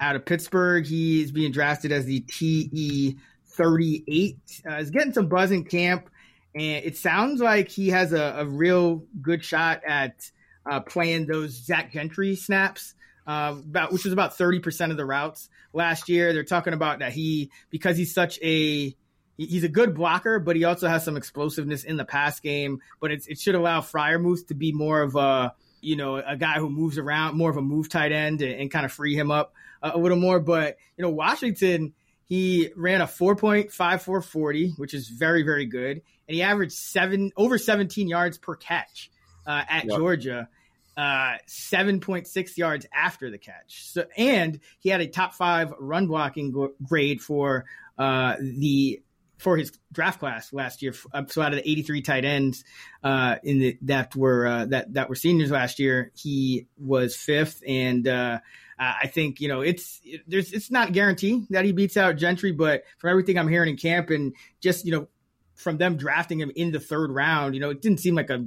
out 0.00 0.16
of 0.16 0.24
Pittsburgh. 0.24 0.86
He 0.86 1.22
is 1.22 1.32
being 1.32 1.52
drafted 1.52 1.92
as 1.92 2.04
the 2.04 2.20
TE 2.20 3.16
38. 3.46 4.62
Uh, 4.66 4.78
he's 4.78 4.90
getting 4.90 5.12
some 5.12 5.28
buzz 5.28 5.50
in 5.50 5.64
camp 5.64 6.08
and 6.54 6.84
it 6.84 6.96
sounds 6.96 7.40
like 7.40 7.68
he 7.68 7.88
has 7.88 8.12
a, 8.12 8.36
a 8.38 8.46
real 8.46 9.04
good 9.20 9.44
shot 9.44 9.82
at 9.86 10.30
uh, 10.70 10.80
playing 10.80 11.26
those 11.26 11.52
Zach 11.52 11.92
Gentry 11.92 12.36
snaps, 12.36 12.94
uh, 13.26 13.54
about 13.58 13.92
which 13.92 14.04
was 14.04 14.12
about 14.12 14.36
thirty 14.36 14.60
percent 14.60 14.92
of 14.92 14.98
the 14.98 15.04
routes 15.04 15.48
last 15.72 16.08
year. 16.08 16.32
They're 16.32 16.44
talking 16.44 16.72
about 16.72 17.00
that 17.00 17.12
he 17.12 17.50
because 17.70 17.96
he's 17.96 18.14
such 18.14 18.38
a 18.42 18.96
he's 19.36 19.64
a 19.64 19.68
good 19.68 19.94
blocker, 19.94 20.38
but 20.38 20.56
he 20.56 20.64
also 20.64 20.88
has 20.88 21.04
some 21.04 21.16
explosiveness 21.16 21.84
in 21.84 21.96
the 21.96 22.04
pass 22.04 22.40
game. 22.40 22.80
But 23.00 23.12
it 23.12 23.38
should 23.38 23.54
allow 23.54 23.80
Freiermuth 23.80 24.48
to 24.48 24.54
be 24.54 24.72
more 24.72 25.02
of 25.02 25.16
a 25.16 25.54
you 25.80 25.96
know 25.96 26.16
a 26.16 26.36
guy 26.36 26.54
who 26.54 26.70
moves 26.70 26.98
around, 26.98 27.36
more 27.36 27.50
of 27.50 27.56
a 27.56 27.62
move 27.62 27.88
tight 27.88 28.12
end, 28.12 28.42
and, 28.42 28.52
and 28.52 28.70
kind 28.70 28.84
of 28.84 28.92
free 28.92 29.14
him 29.14 29.30
up 29.30 29.54
a, 29.82 29.92
a 29.94 29.98
little 29.98 30.18
more. 30.18 30.40
But 30.40 30.76
you 30.96 31.02
know 31.02 31.10
Washington 31.10 31.94
he 32.32 32.70
ran 32.76 33.02
a 33.02 33.06
4.5440, 33.06 34.78
which 34.78 34.94
is 34.94 35.08
very, 35.08 35.42
very 35.42 35.66
good. 35.66 36.00
And 36.26 36.34
he 36.34 36.40
averaged 36.40 36.72
seven 36.72 37.30
over 37.36 37.58
17 37.58 38.08
yards 38.08 38.38
per 38.38 38.54
catch 38.56 39.10
uh, 39.46 39.64
at 39.68 39.84
yep. 39.84 39.98
Georgia, 39.98 40.48
uh, 40.96 41.36
7.6 41.48 42.56
yards 42.56 42.86
after 42.94 43.30
the 43.30 43.38
catch. 43.38 43.84
So, 43.84 44.04
and 44.16 44.60
he 44.80 44.88
had 44.88 45.00
a 45.00 45.06
top 45.06 45.34
five 45.34 45.72
run 45.78 46.06
blocking 46.06 46.70
grade 46.82 47.20
for 47.20 47.64
uh, 47.98 48.36
the 48.40 49.02
for 49.38 49.56
his 49.56 49.72
draft 49.90 50.20
class 50.20 50.52
last 50.52 50.82
year. 50.82 50.92
So 50.92 51.42
out 51.42 51.52
of 51.52 51.56
the 51.56 51.68
83 51.68 52.02
tight 52.02 52.24
ends 52.24 52.64
uh, 53.02 53.36
in 53.42 53.58
the 53.58 53.78
that 53.82 54.14
were 54.14 54.46
uh, 54.46 54.66
that 54.66 54.94
that 54.94 55.08
were 55.08 55.16
seniors 55.16 55.50
last 55.50 55.78
year, 55.78 56.12
he 56.14 56.68
was 56.78 57.16
fifth. 57.16 57.62
And 57.66 58.06
uh, 58.06 58.38
I 58.78 59.06
think 59.08 59.40
you 59.40 59.48
know 59.48 59.60
it's 59.60 60.00
it, 60.04 60.22
there's 60.26 60.52
it's 60.52 60.70
not 60.70 60.92
guaranteed 60.92 61.48
that 61.50 61.64
he 61.64 61.72
beats 61.72 61.96
out 61.96 62.16
Gentry, 62.16 62.52
but 62.52 62.84
from 62.98 63.10
everything 63.10 63.38
I'm 63.38 63.48
hearing 63.48 63.70
in 63.70 63.76
camp 63.76 64.10
and 64.10 64.34
just 64.60 64.84
you 64.84 64.92
know 64.92 65.08
from 65.54 65.76
them 65.76 65.96
drafting 65.96 66.40
him 66.40 66.50
in 66.54 66.72
the 66.72 66.80
third 66.80 67.10
round, 67.10 67.54
you 67.54 67.60
know 67.60 67.70
it 67.70 67.82
didn't 67.82 68.00
seem 68.00 68.14
like 68.14 68.30
a 68.30 68.46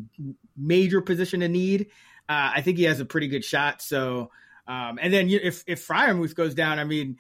major 0.58 1.02
position 1.02 1.42
to 1.42 1.48
need. 1.48 1.88
Uh, 2.28 2.52
I 2.56 2.62
think 2.62 2.78
he 2.78 2.84
has 2.86 3.00
a 3.00 3.06
pretty 3.06 3.28
good 3.28 3.46
shot. 3.46 3.82
So 3.82 4.32
um, 4.68 4.98
and 5.02 5.14
then 5.14 5.30
you, 5.30 5.40
if 5.42 5.64
if 5.68 5.88
Freiermuth 5.88 6.36
goes 6.36 6.54
down, 6.54 6.80
I 6.80 6.84
mean 6.84 7.18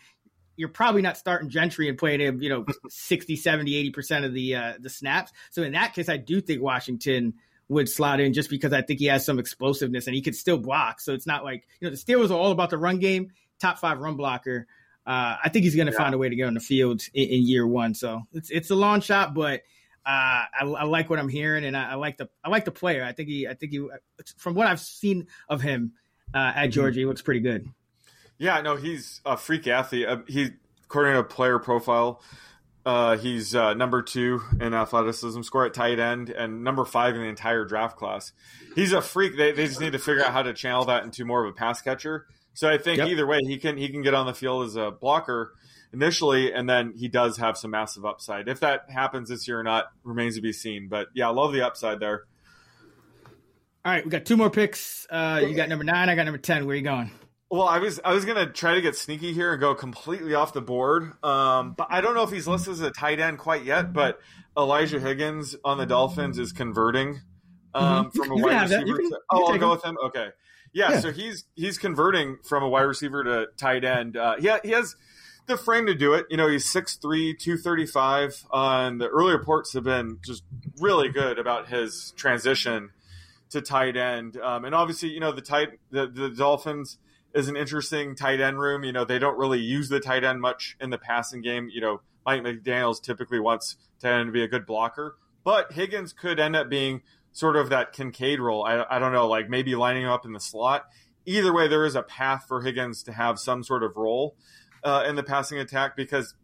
you're 0.58 0.70
probably 0.70 1.02
not 1.02 1.18
starting 1.18 1.50
Gentry 1.50 1.89
and 1.89 1.98
playing 1.98 2.22
him, 2.22 2.41
you 2.41 2.50
know, 2.50 2.65
60, 2.89 3.36
70, 3.36 3.91
80% 3.91 4.26
of 4.26 4.34
the 4.34 4.56
uh, 4.56 4.74
the 4.80 4.89
snaps. 4.89 5.32
So 5.52 5.63
in 5.63 5.74
that 5.74 5.94
case, 5.94 6.10
I 6.10 6.18
do 6.18 6.41
think 6.41 6.62
Washington 6.62 7.34
would 7.68 7.89
slot 7.89 8.20
in 8.20 8.34
just 8.34 8.50
because 8.50 8.74
I 8.74 8.82
think 8.82 9.00
he 9.00 9.08
has 9.08 9.26
some 9.26 9.39
explosiveness 9.39 10.08
and 10.08 10.16
he 10.16 10.22
could 10.22 10.36
still 10.36 10.58
block. 10.58 11.01
So 11.01 11.14
it's 11.14 11.26
not 11.26 11.43
like, 11.43 11.68
you 11.80 11.88
know, 11.88 11.95
the 11.95 12.01
Steelers 12.01 12.30
are 12.30 12.38
all 12.38 12.51
about 12.51 12.70
the 12.70 12.78
run 12.78 12.99
game, 12.99 13.32
top 13.60 13.80
five 13.80 13.99
run 13.99 14.16
blocker. 14.16 14.68
Uh, 15.06 15.36
I 15.43 15.49
think 15.49 15.66
he's 15.66 15.76
going 15.76 15.88
to 15.88 15.93
yeah. 15.93 15.99
find 15.99 16.16
a 16.16 16.18
way 16.18 16.30
to 16.30 16.36
get 16.36 16.47
on 16.47 16.53
the 16.53 16.60
field 16.60 17.01
in, 17.14 17.30
in, 17.30 17.47
year 17.47 17.66
one. 17.66 17.93
So 17.93 18.24
it's 18.34 18.49
it's 18.49 18.72
a 18.72 18.76
long 18.76 19.01
shot, 19.01 19.34
but 19.34 19.62
uh, 20.06 20.45
I, 20.62 20.64
I, 20.64 20.84
like 20.84 21.10
what 21.10 21.18
I'm 21.18 21.30
hearing, 21.30 21.66
and 21.66 21.76
I, 21.76 21.91
I, 21.91 21.95
like 21.95 22.18
the 22.18 22.30
I 22.43 22.49
like 22.49 22.66
the 22.66 22.72
player. 22.72 23.03
I 23.03 23.12
think 23.12 23.30
he 23.30 23.47
I 23.47 23.56
think 23.56 23.72
he 23.72 23.88
from 24.38 24.53
what 24.53 24.68
I've 24.68 24.80
seen 24.80 25.28
of 25.49 25.62
him 25.62 25.93
uh, 26.34 26.38
at 26.38 26.56
mm-hmm. 26.56 26.72
Georgia, 26.72 26.99
he 26.99 27.06
looks 27.06 27.22
pretty 27.22 27.39
good. 27.39 27.68
Yeah, 28.38 28.62
no, 28.62 28.76
he's 28.76 29.22
a 29.26 29.38
freak 29.38 29.68
athlete. 29.68 30.08
Uh, 30.08 30.18
he 30.28 30.51
according 30.84 31.16
to 31.16 31.24
player 31.24 31.58
profile, 31.58 32.22
Uh, 32.86 33.18
he's 33.18 33.56
uh, 33.56 33.74
number 33.74 34.03
two 34.03 34.41
in 34.62 34.76
athleticism 34.76 35.41
score 35.41 35.66
at 35.66 35.74
tight 35.74 35.97
end 35.97 36.30
and 36.30 36.64
number 36.64 36.86
five 36.86 37.16
in 37.16 37.22
the 37.22 37.28
entire 37.28 37.66
draft 37.66 37.97
class. 37.97 38.32
He's 38.76 38.93
a 38.93 39.01
freak. 39.01 39.36
They, 39.36 39.53
they 39.53 39.66
just 39.66 39.82
need 39.82 39.93
to 39.93 39.99
figure 39.99 40.24
out 40.24 40.32
how 40.34 40.43
to 40.43 40.53
channel 40.53 40.86
that 40.86 41.03
into 41.03 41.26
more 41.26 41.43
of 41.43 41.49
a 41.49 41.53
pass 41.53 41.82
catcher. 41.82 42.28
So 42.53 42.70
I 42.70 42.78
think 42.78 42.99
yep. 42.99 43.08
either 43.08 43.26
way, 43.26 43.39
he 43.41 43.58
can 43.58 43.76
he 43.76 43.89
can 43.89 44.03
get 44.03 44.14
on 44.14 44.28
the 44.28 44.36
field 44.36 44.68
as 44.68 44.76
a 44.76 44.91
blocker 44.91 45.53
initially, 45.96 46.54
and 46.54 46.70
then 46.70 46.93
he 46.96 47.08
does 47.08 47.38
have 47.38 47.58
some 47.58 47.72
massive 47.72 48.06
upside. 48.06 48.48
If 48.48 48.60
that 48.60 48.89
happens 48.89 49.30
this 49.30 49.48
year 49.48 49.60
or 49.60 49.64
not 49.64 49.86
remains 50.04 50.36
to 50.36 50.41
be 50.41 50.54
seen. 50.54 50.88
But 50.89 51.08
yeah, 51.16 51.28
I 51.28 51.32
love 51.32 51.54
the 51.54 51.66
upside 51.66 52.00
there. 52.00 52.24
All 53.84 53.91
right, 53.91 54.04
we 54.04 54.12
got 54.12 54.26
two 54.26 54.38
more 54.38 54.50
picks. 54.50 55.08
Uh, 55.10 55.41
you 55.48 55.56
got 55.56 55.70
number 55.70 55.84
nine. 55.84 56.10
I 56.10 56.16
got 56.16 56.24
number 56.24 56.38
ten. 56.38 56.66
Where 56.66 56.74
are 56.74 56.78
you 56.78 56.84
going? 56.84 57.12
Well, 57.50 57.68
I 57.68 57.80
was 57.80 58.00
I 58.04 58.14
was 58.14 58.26
gonna 58.26 58.52
try 58.52 58.76
to 58.76 58.82
get 58.82 58.96
sneaky 58.96 59.32
here 59.32 59.52
and 59.52 59.62
go 59.62 59.76
completely 59.76 60.34
off 60.34 60.54
the 60.54 60.62
board, 60.62 61.14
um, 61.24 61.74
but 61.78 61.88
I 61.89 62.02
don't 62.02 62.16
know 62.16 62.24
if 62.24 62.32
he's 62.32 62.48
listed 62.48 62.74
as 62.74 62.82
a 62.82 62.91
tight 62.91 63.20
end 63.20 63.38
quite 63.38 63.64
yet. 63.64 63.93
But 63.93 64.20
Elijah 64.58 65.00
Higgins 65.00 65.56
on 65.64 65.78
the 65.78 65.86
Dolphins 65.86 66.39
is 66.39 66.52
converting 66.52 67.22
um, 67.74 68.08
mm-hmm. 68.08 68.18
from 68.18 68.32
a 68.32 68.36
wide 68.36 68.64
receiver. 68.64 68.98
Can, 68.98 69.10
to, 69.12 69.20
oh, 69.32 69.52
I'll 69.52 69.60
go 69.60 69.72
with 69.72 69.86
him. 69.86 69.98
Okay, 70.06 70.30
yeah, 70.74 70.93
yeah, 70.93 71.00
So 71.00 71.12
he's 71.12 71.46
he's 71.56 71.78
converting 71.78 72.39
from 72.43 72.64
a 72.64 72.68
wide 72.68 72.82
receiver 72.82 73.24
to 73.24 73.48
tight 73.56 73.86
end. 73.86 74.18
Uh, 74.18 74.36
he 74.38 74.48
ha- 74.48 74.60
he 74.64 74.72
has 74.72 74.96
the 75.48 75.58
frame 75.58 75.86
to 75.86 75.96
do 75.96 76.14
it. 76.14 76.26
You 76.30 76.38
know, 76.38 76.48
he's 76.48 76.72
6'3", 76.72 77.38
235. 77.38 78.46
Uh, 78.52 78.88
and 78.88 79.02
the 79.02 79.08
early 79.08 79.34
reports 79.34 79.74
have 79.74 79.84
been 79.84 80.20
just 80.26 80.43
really 80.80 81.10
good 81.10 81.39
about 81.39 81.70
his 81.70 82.14
transition 82.16 82.91
to 83.52 83.62
tight 83.62 83.96
end. 83.96 84.38
Um, 84.38 84.66
and 84.66 84.74
obviously, 84.74 85.10
you 85.10 85.20
know, 85.20 85.32
the 85.32 85.41
tight 85.41 85.80
the, 85.91 86.08
the 86.08 86.30
Dolphins 86.30 86.98
is 87.34 87.48
an 87.48 87.56
interesting 87.56 88.16
tight 88.16 88.39
end 88.39 88.60
room. 88.60 88.84
You 88.84 88.91
know, 88.91 89.06
they 89.06 89.20
don't 89.20 89.38
really 89.38 89.60
use 89.60 89.89
the 89.89 90.00
tight 90.00 90.24
end 90.24 90.41
much 90.41 90.76
in 90.80 90.89
the 90.89 90.98
passing 90.98 91.41
game. 91.41 91.70
You 91.72 91.82
know, 91.82 92.02
Mike 92.26 92.41
McDaniels 92.41 93.02
typically 93.02 93.39
wants 93.39 93.78
tight 94.02 94.20
end 94.20 94.28
to 94.28 94.32
be 94.32 94.43
a 94.43 94.48
good 94.48 94.66
blocker, 94.66 95.16
but 95.43 95.74
Higgins 95.74 96.14
could 96.14 96.39
end 96.39 96.56
up 96.56 96.70
being 96.70 97.02
sort 97.34 97.56
of 97.56 97.70
that 97.70 97.91
Kincaid 97.91 98.39
role. 98.39 98.64
I, 98.66 98.86
I 98.89 99.00
don't 99.00 99.12
know, 99.12 99.28
like 99.28 99.50
maybe 99.50 99.76
lining 99.76 100.06
up 100.06 100.26
in 100.26 100.34
the 100.34 100.39
slot. 100.39 100.86
Either 101.26 101.54
way, 101.54 101.68
there 101.68 101.86
is 101.86 101.96
a 101.96 102.04
path 102.04 102.46
for 102.48 102.62
Higgins 102.62 103.04
to 103.04 103.12
have 103.12 103.39
some 103.39 103.64
sort 103.64 103.84
of 103.84 103.98
role 103.98 104.36
uh, 104.86 105.04
in 105.08 105.16
the 105.16 105.24
passing 105.24 105.58
attack 105.58 105.98
because 105.98 106.36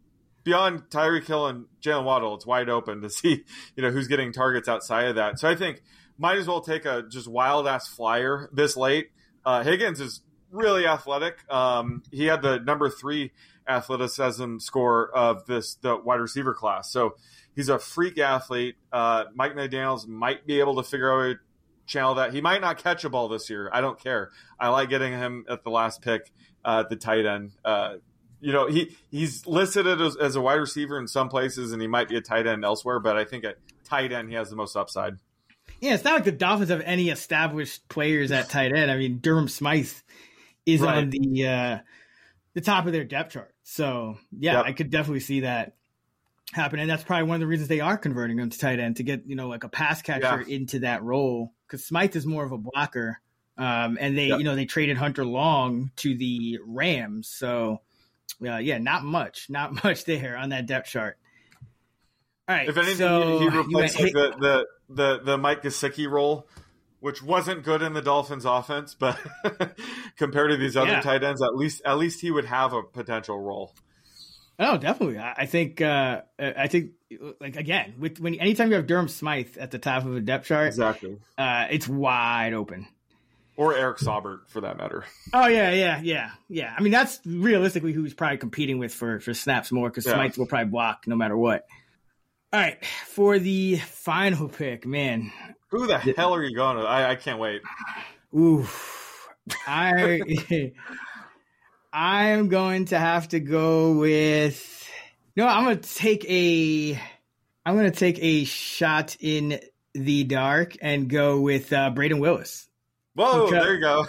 beyond 0.44 0.90
Tyreek 0.90 1.26
Hill 1.26 1.46
and 1.46 1.66
Jaylen 1.80 2.04
Waddle, 2.04 2.34
it's 2.34 2.44
wide 2.44 2.68
open 2.68 3.00
to 3.00 3.10
see 3.10 3.44
you 3.76 3.82
know 3.82 3.90
who's 3.90 4.08
getting 4.08 4.32
targets 4.32 4.68
outside 4.68 5.06
of 5.06 5.14
that. 5.14 5.38
So 5.38 5.48
I 5.48 5.54
think 5.54 5.82
might 6.18 6.38
as 6.38 6.46
well 6.46 6.60
take 6.60 6.84
a 6.84 7.02
just 7.08 7.28
wild 7.28 7.66
ass 7.66 7.88
flyer 7.88 8.50
this 8.52 8.76
late. 8.76 9.10
Uh, 9.44 9.62
Higgins 9.62 10.00
is 10.00 10.20
really 10.50 10.86
athletic. 10.86 11.38
Um, 11.50 12.02
he 12.10 12.26
had 12.26 12.42
the 12.42 12.58
number 12.58 12.90
three 12.90 13.32
athleticism 13.66 14.58
score 14.58 15.10
of 15.14 15.46
this 15.46 15.76
the 15.76 15.96
wide 15.96 16.20
receiver 16.20 16.54
class. 16.54 16.90
So 16.90 17.14
he's 17.54 17.68
a 17.68 17.78
freak 17.78 18.18
athlete. 18.18 18.76
Uh, 18.92 19.24
Mike 19.34 19.54
McDaniel's 19.54 20.06
might 20.06 20.46
be 20.46 20.60
able 20.60 20.76
to 20.76 20.82
figure 20.82 21.12
out 21.12 21.36
a 21.36 21.38
channel 21.86 22.14
that 22.16 22.32
he 22.32 22.40
might 22.40 22.60
not 22.60 22.78
catch 22.78 23.04
a 23.04 23.10
ball 23.10 23.28
this 23.28 23.48
year. 23.50 23.70
I 23.72 23.80
don't 23.80 23.98
care. 23.98 24.30
I 24.58 24.68
like 24.68 24.88
getting 24.88 25.12
him 25.12 25.44
at 25.48 25.64
the 25.64 25.70
last 25.70 26.02
pick 26.02 26.32
uh, 26.64 26.80
at 26.84 26.90
the 26.90 26.96
tight 26.96 27.26
end. 27.26 27.52
You 28.42 28.52
know, 28.52 28.66
he 28.66 28.96
he's 29.10 29.46
listed 29.46 29.86
as, 29.86 30.16
as 30.16 30.36
a 30.36 30.40
wide 30.40 30.54
receiver 30.54 30.98
in 30.98 31.06
some 31.06 31.28
places, 31.28 31.72
and 31.72 31.80
he 31.80 31.86
might 31.86 32.08
be 32.08 32.16
a 32.16 32.20
tight 32.20 32.46
end 32.46 32.64
elsewhere. 32.64 32.98
But 32.98 33.16
I 33.16 33.24
think 33.24 33.44
at 33.44 33.56
tight 33.84 34.12
end, 34.12 34.28
he 34.28 34.34
has 34.34 34.50
the 34.50 34.56
most 34.56 34.76
upside. 34.76 35.16
Yeah, 35.80 35.94
it's 35.94 36.04
not 36.04 36.14
like 36.14 36.24
the 36.24 36.32
Dolphins 36.32 36.70
have 36.70 36.80
any 36.80 37.08
established 37.08 37.88
players 37.88 38.32
at 38.32 38.48
tight 38.50 38.72
end. 38.72 38.90
I 38.90 38.96
mean, 38.96 39.18
Durham 39.18 39.48
Smythe 39.48 39.92
is 40.66 40.80
right. 40.80 40.98
on 40.98 41.10
the 41.10 41.46
uh, 41.46 41.78
the 42.54 42.60
top 42.60 42.86
of 42.86 42.92
their 42.92 43.04
depth 43.04 43.32
chart. 43.32 43.54
So 43.62 44.18
yeah, 44.36 44.54
yep. 44.54 44.64
I 44.66 44.72
could 44.72 44.90
definitely 44.90 45.20
see 45.20 45.40
that 45.40 45.76
happen, 46.52 46.78
and 46.78 46.90
that's 46.90 47.04
probably 47.04 47.28
one 47.28 47.36
of 47.36 47.40
the 47.40 47.46
reasons 47.46 47.68
they 47.68 47.80
are 47.80 47.96
converting 47.96 48.38
him 48.38 48.50
to 48.50 48.58
tight 48.58 48.80
end 48.80 48.96
to 48.96 49.02
get 49.02 49.26
you 49.26 49.36
know 49.36 49.48
like 49.48 49.64
a 49.64 49.68
pass 49.68 50.02
catcher 50.02 50.44
yeah. 50.46 50.56
into 50.56 50.80
that 50.80 51.02
role 51.02 51.52
because 51.66 51.84
Smythe 51.84 52.16
is 52.16 52.26
more 52.26 52.44
of 52.44 52.52
a 52.52 52.58
blocker, 52.58 53.20
um, 53.56 53.98
and 54.00 54.16
they 54.18 54.26
yep. 54.26 54.38
you 54.38 54.44
know 54.44 54.54
they 54.54 54.66
traded 54.66 54.96
Hunter 54.96 55.24
Long 55.24 55.90
to 55.96 56.16
the 56.16 56.58
Rams, 56.66 57.28
so 57.28 57.80
uh, 58.44 58.58
yeah, 58.58 58.78
not 58.78 59.04
much, 59.04 59.48
not 59.48 59.84
much 59.84 60.04
there 60.04 60.36
on 60.36 60.50
that 60.50 60.66
depth 60.66 60.88
chart. 60.88 61.18
All 62.48 62.56
right, 62.56 62.68
if 62.68 62.76
anything, 62.76 62.96
so 62.96 63.38
he, 63.38 63.44
he 63.44 63.56
replaced 63.56 64.00
like, 64.00 64.12
the, 64.12 64.34
the 64.38 64.66
the 64.94 65.20
the 65.24 65.38
Mike 65.38 65.62
Gesicki 65.62 66.10
role 66.10 66.46
which 67.02 67.20
wasn't 67.20 67.64
good 67.64 67.82
in 67.82 67.94
the 67.94 68.00
Dolphins' 68.00 68.44
offense, 68.44 68.94
but 68.94 69.18
compared 70.16 70.52
to 70.52 70.56
these 70.56 70.76
other 70.76 70.92
yeah. 70.92 71.00
tight 71.00 71.24
ends, 71.24 71.42
at 71.42 71.56
least 71.56 71.82
at 71.84 71.98
least 71.98 72.20
he 72.20 72.30
would 72.30 72.44
have 72.44 72.72
a 72.72 72.82
potential 72.84 73.40
role. 73.40 73.74
Oh, 74.56 74.76
definitely. 74.78 75.18
I 75.18 75.46
think. 75.46 75.80
Uh, 75.80 76.20
I 76.38 76.68
think. 76.68 76.92
Like 77.40 77.56
again, 77.56 77.94
with 77.98 78.20
when 78.20 78.36
anytime 78.36 78.68
you 78.68 78.76
have 78.76 78.86
Durham 78.86 79.08
Smythe 79.08 79.58
at 79.58 79.72
the 79.72 79.78
top 79.80 80.06
of 80.06 80.16
a 80.16 80.20
depth 80.20 80.46
chart, 80.46 80.68
exactly, 80.68 81.18
uh, 81.36 81.66
it's 81.70 81.88
wide 81.88 82.54
open. 82.54 82.86
Or 83.56 83.76
Eric 83.76 83.98
Saubert, 83.98 84.48
for 84.48 84.62
that 84.62 84.78
matter. 84.78 85.04
Oh 85.34 85.46
yeah, 85.46 85.70
yeah, 85.70 86.00
yeah, 86.02 86.30
yeah. 86.48 86.74
I 86.76 86.82
mean, 86.82 86.92
that's 86.92 87.20
realistically 87.24 87.92
who 87.92 88.02
he's 88.02 88.14
probably 88.14 88.38
competing 88.38 88.78
with 88.78 88.92
for 88.92 89.20
for 89.20 89.34
snaps 89.34 89.72
more 89.72 89.88
because 89.88 90.06
yeah. 90.06 90.14
Smythe 90.14 90.36
will 90.36 90.46
probably 90.46 90.70
block 90.70 91.06
no 91.06 91.16
matter 91.16 91.36
what. 91.36 91.66
All 92.52 92.60
right, 92.60 92.84
for 93.06 93.38
the 93.38 93.76
final 93.76 94.48
pick, 94.48 94.86
man, 94.86 95.32
who 95.68 95.86
the 95.86 95.98
hell 95.98 96.34
are 96.34 96.44
you 96.44 96.54
going 96.54 96.76
to? 96.76 96.82
I, 96.82 97.10
I 97.10 97.14
can't 97.16 97.38
wait. 97.38 97.62
Ooh, 98.34 98.66
I 99.66 100.20
I 101.92 102.24
am 102.30 102.48
going 102.48 102.86
to 102.86 102.98
have 102.98 103.28
to 103.28 103.40
go 103.40 103.92
with. 103.92 104.88
No, 105.36 105.46
I'm 105.46 105.64
going 105.64 105.78
to 105.78 105.94
take 105.94 106.24
a. 106.28 107.00
I'm 107.64 107.76
going 107.76 107.90
to 107.90 107.98
take 107.98 108.18
a 108.20 108.44
shot 108.44 109.16
in 109.20 109.60
the 109.94 110.24
dark 110.24 110.76
and 110.80 111.08
go 111.08 111.40
with 111.40 111.72
uh, 111.72 111.90
Brayden 111.94 112.18
Willis. 112.18 112.68
Whoa, 113.14 113.46
because, 113.46 113.64
there 113.64 113.74
you 113.74 113.80
go. 113.80 114.06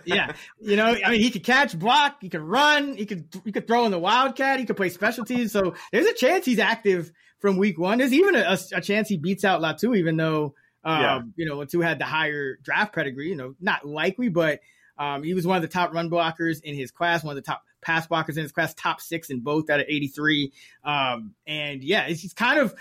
yeah, 0.04 0.32
you 0.60 0.76
know, 0.76 0.96
I 1.04 1.10
mean, 1.10 1.20
he 1.20 1.30
could 1.30 1.44
catch, 1.44 1.78
block, 1.78 2.18
he 2.22 2.28
could 2.28 2.40
run, 2.40 2.96
he 2.96 3.04
could 3.04 3.28
he 3.44 3.52
could 3.52 3.66
throw 3.66 3.84
in 3.84 3.90
the 3.90 3.98
wildcat, 3.98 4.58
he 4.58 4.64
could 4.64 4.76
play 4.76 4.88
specialties. 4.88 5.52
So 5.52 5.74
there's 5.92 6.06
a 6.06 6.14
chance 6.14 6.46
he's 6.46 6.58
active 6.58 7.12
from 7.38 7.58
week 7.58 7.78
one. 7.78 7.98
There's 7.98 8.14
even 8.14 8.34
a, 8.34 8.58
a 8.72 8.80
chance 8.80 9.08
he 9.08 9.18
beats 9.18 9.44
out 9.44 9.60
Latu, 9.60 9.96
even 9.96 10.16
though 10.16 10.54
um, 10.86 11.02
yeah. 11.02 11.20
You 11.34 11.46
know, 11.46 11.64
who 11.70 11.80
had 11.80 11.98
the 11.98 12.04
higher 12.04 12.56
draft 12.62 12.94
pedigree. 12.94 13.28
You 13.28 13.34
know, 13.34 13.54
not 13.60 13.84
likely, 13.84 14.28
but 14.28 14.60
um, 14.96 15.24
he 15.24 15.34
was 15.34 15.46
one 15.46 15.56
of 15.56 15.62
the 15.62 15.68
top 15.68 15.92
run 15.92 16.08
blockers 16.08 16.62
in 16.62 16.76
his 16.76 16.92
class, 16.92 17.24
one 17.24 17.36
of 17.36 17.42
the 17.42 17.46
top 17.46 17.62
pass 17.82 18.06
blockers 18.06 18.36
in 18.36 18.42
his 18.42 18.52
class, 18.52 18.72
top 18.74 19.00
six 19.00 19.28
in 19.28 19.40
both 19.40 19.68
out 19.68 19.80
of 19.80 19.86
83. 19.88 20.52
Um, 20.84 21.34
and 21.46 21.82
yeah, 21.82 22.06
he's 22.06 22.32
kind 22.32 22.60
of 22.60 22.74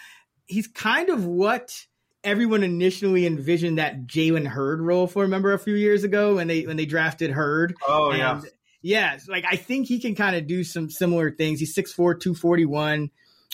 he's 0.46 0.68
kind 0.68 1.10
of 1.10 1.26
what 1.26 1.86
everyone 2.26 2.64
initially 2.64 3.26
envisioned 3.26 3.78
that 3.78 4.06
Jalen 4.08 4.48
Hurd 4.48 4.82
role 4.82 5.08
for. 5.08 5.24
Remember 5.24 5.54
a 5.54 5.60
few 5.60 5.76
years 5.76 6.04
ago 6.04 6.36
when 6.36 6.48
they 6.48 6.64
when 6.64 6.76
they 6.76 6.86
drafted 6.86 7.32
Hurd? 7.32 7.76
Oh 7.88 8.10
and, 8.10 8.20
yeah. 8.20 8.42
Yeah, 8.82 9.18
like 9.28 9.46
I 9.50 9.56
think 9.56 9.88
he 9.88 10.00
can 10.00 10.14
kind 10.14 10.36
of 10.36 10.46
do 10.46 10.64
some 10.64 10.92
similar 10.92 11.32
things. 11.32 11.60
He's 11.60 11.76
6'4", 11.76 11.96
241. 11.96 13.10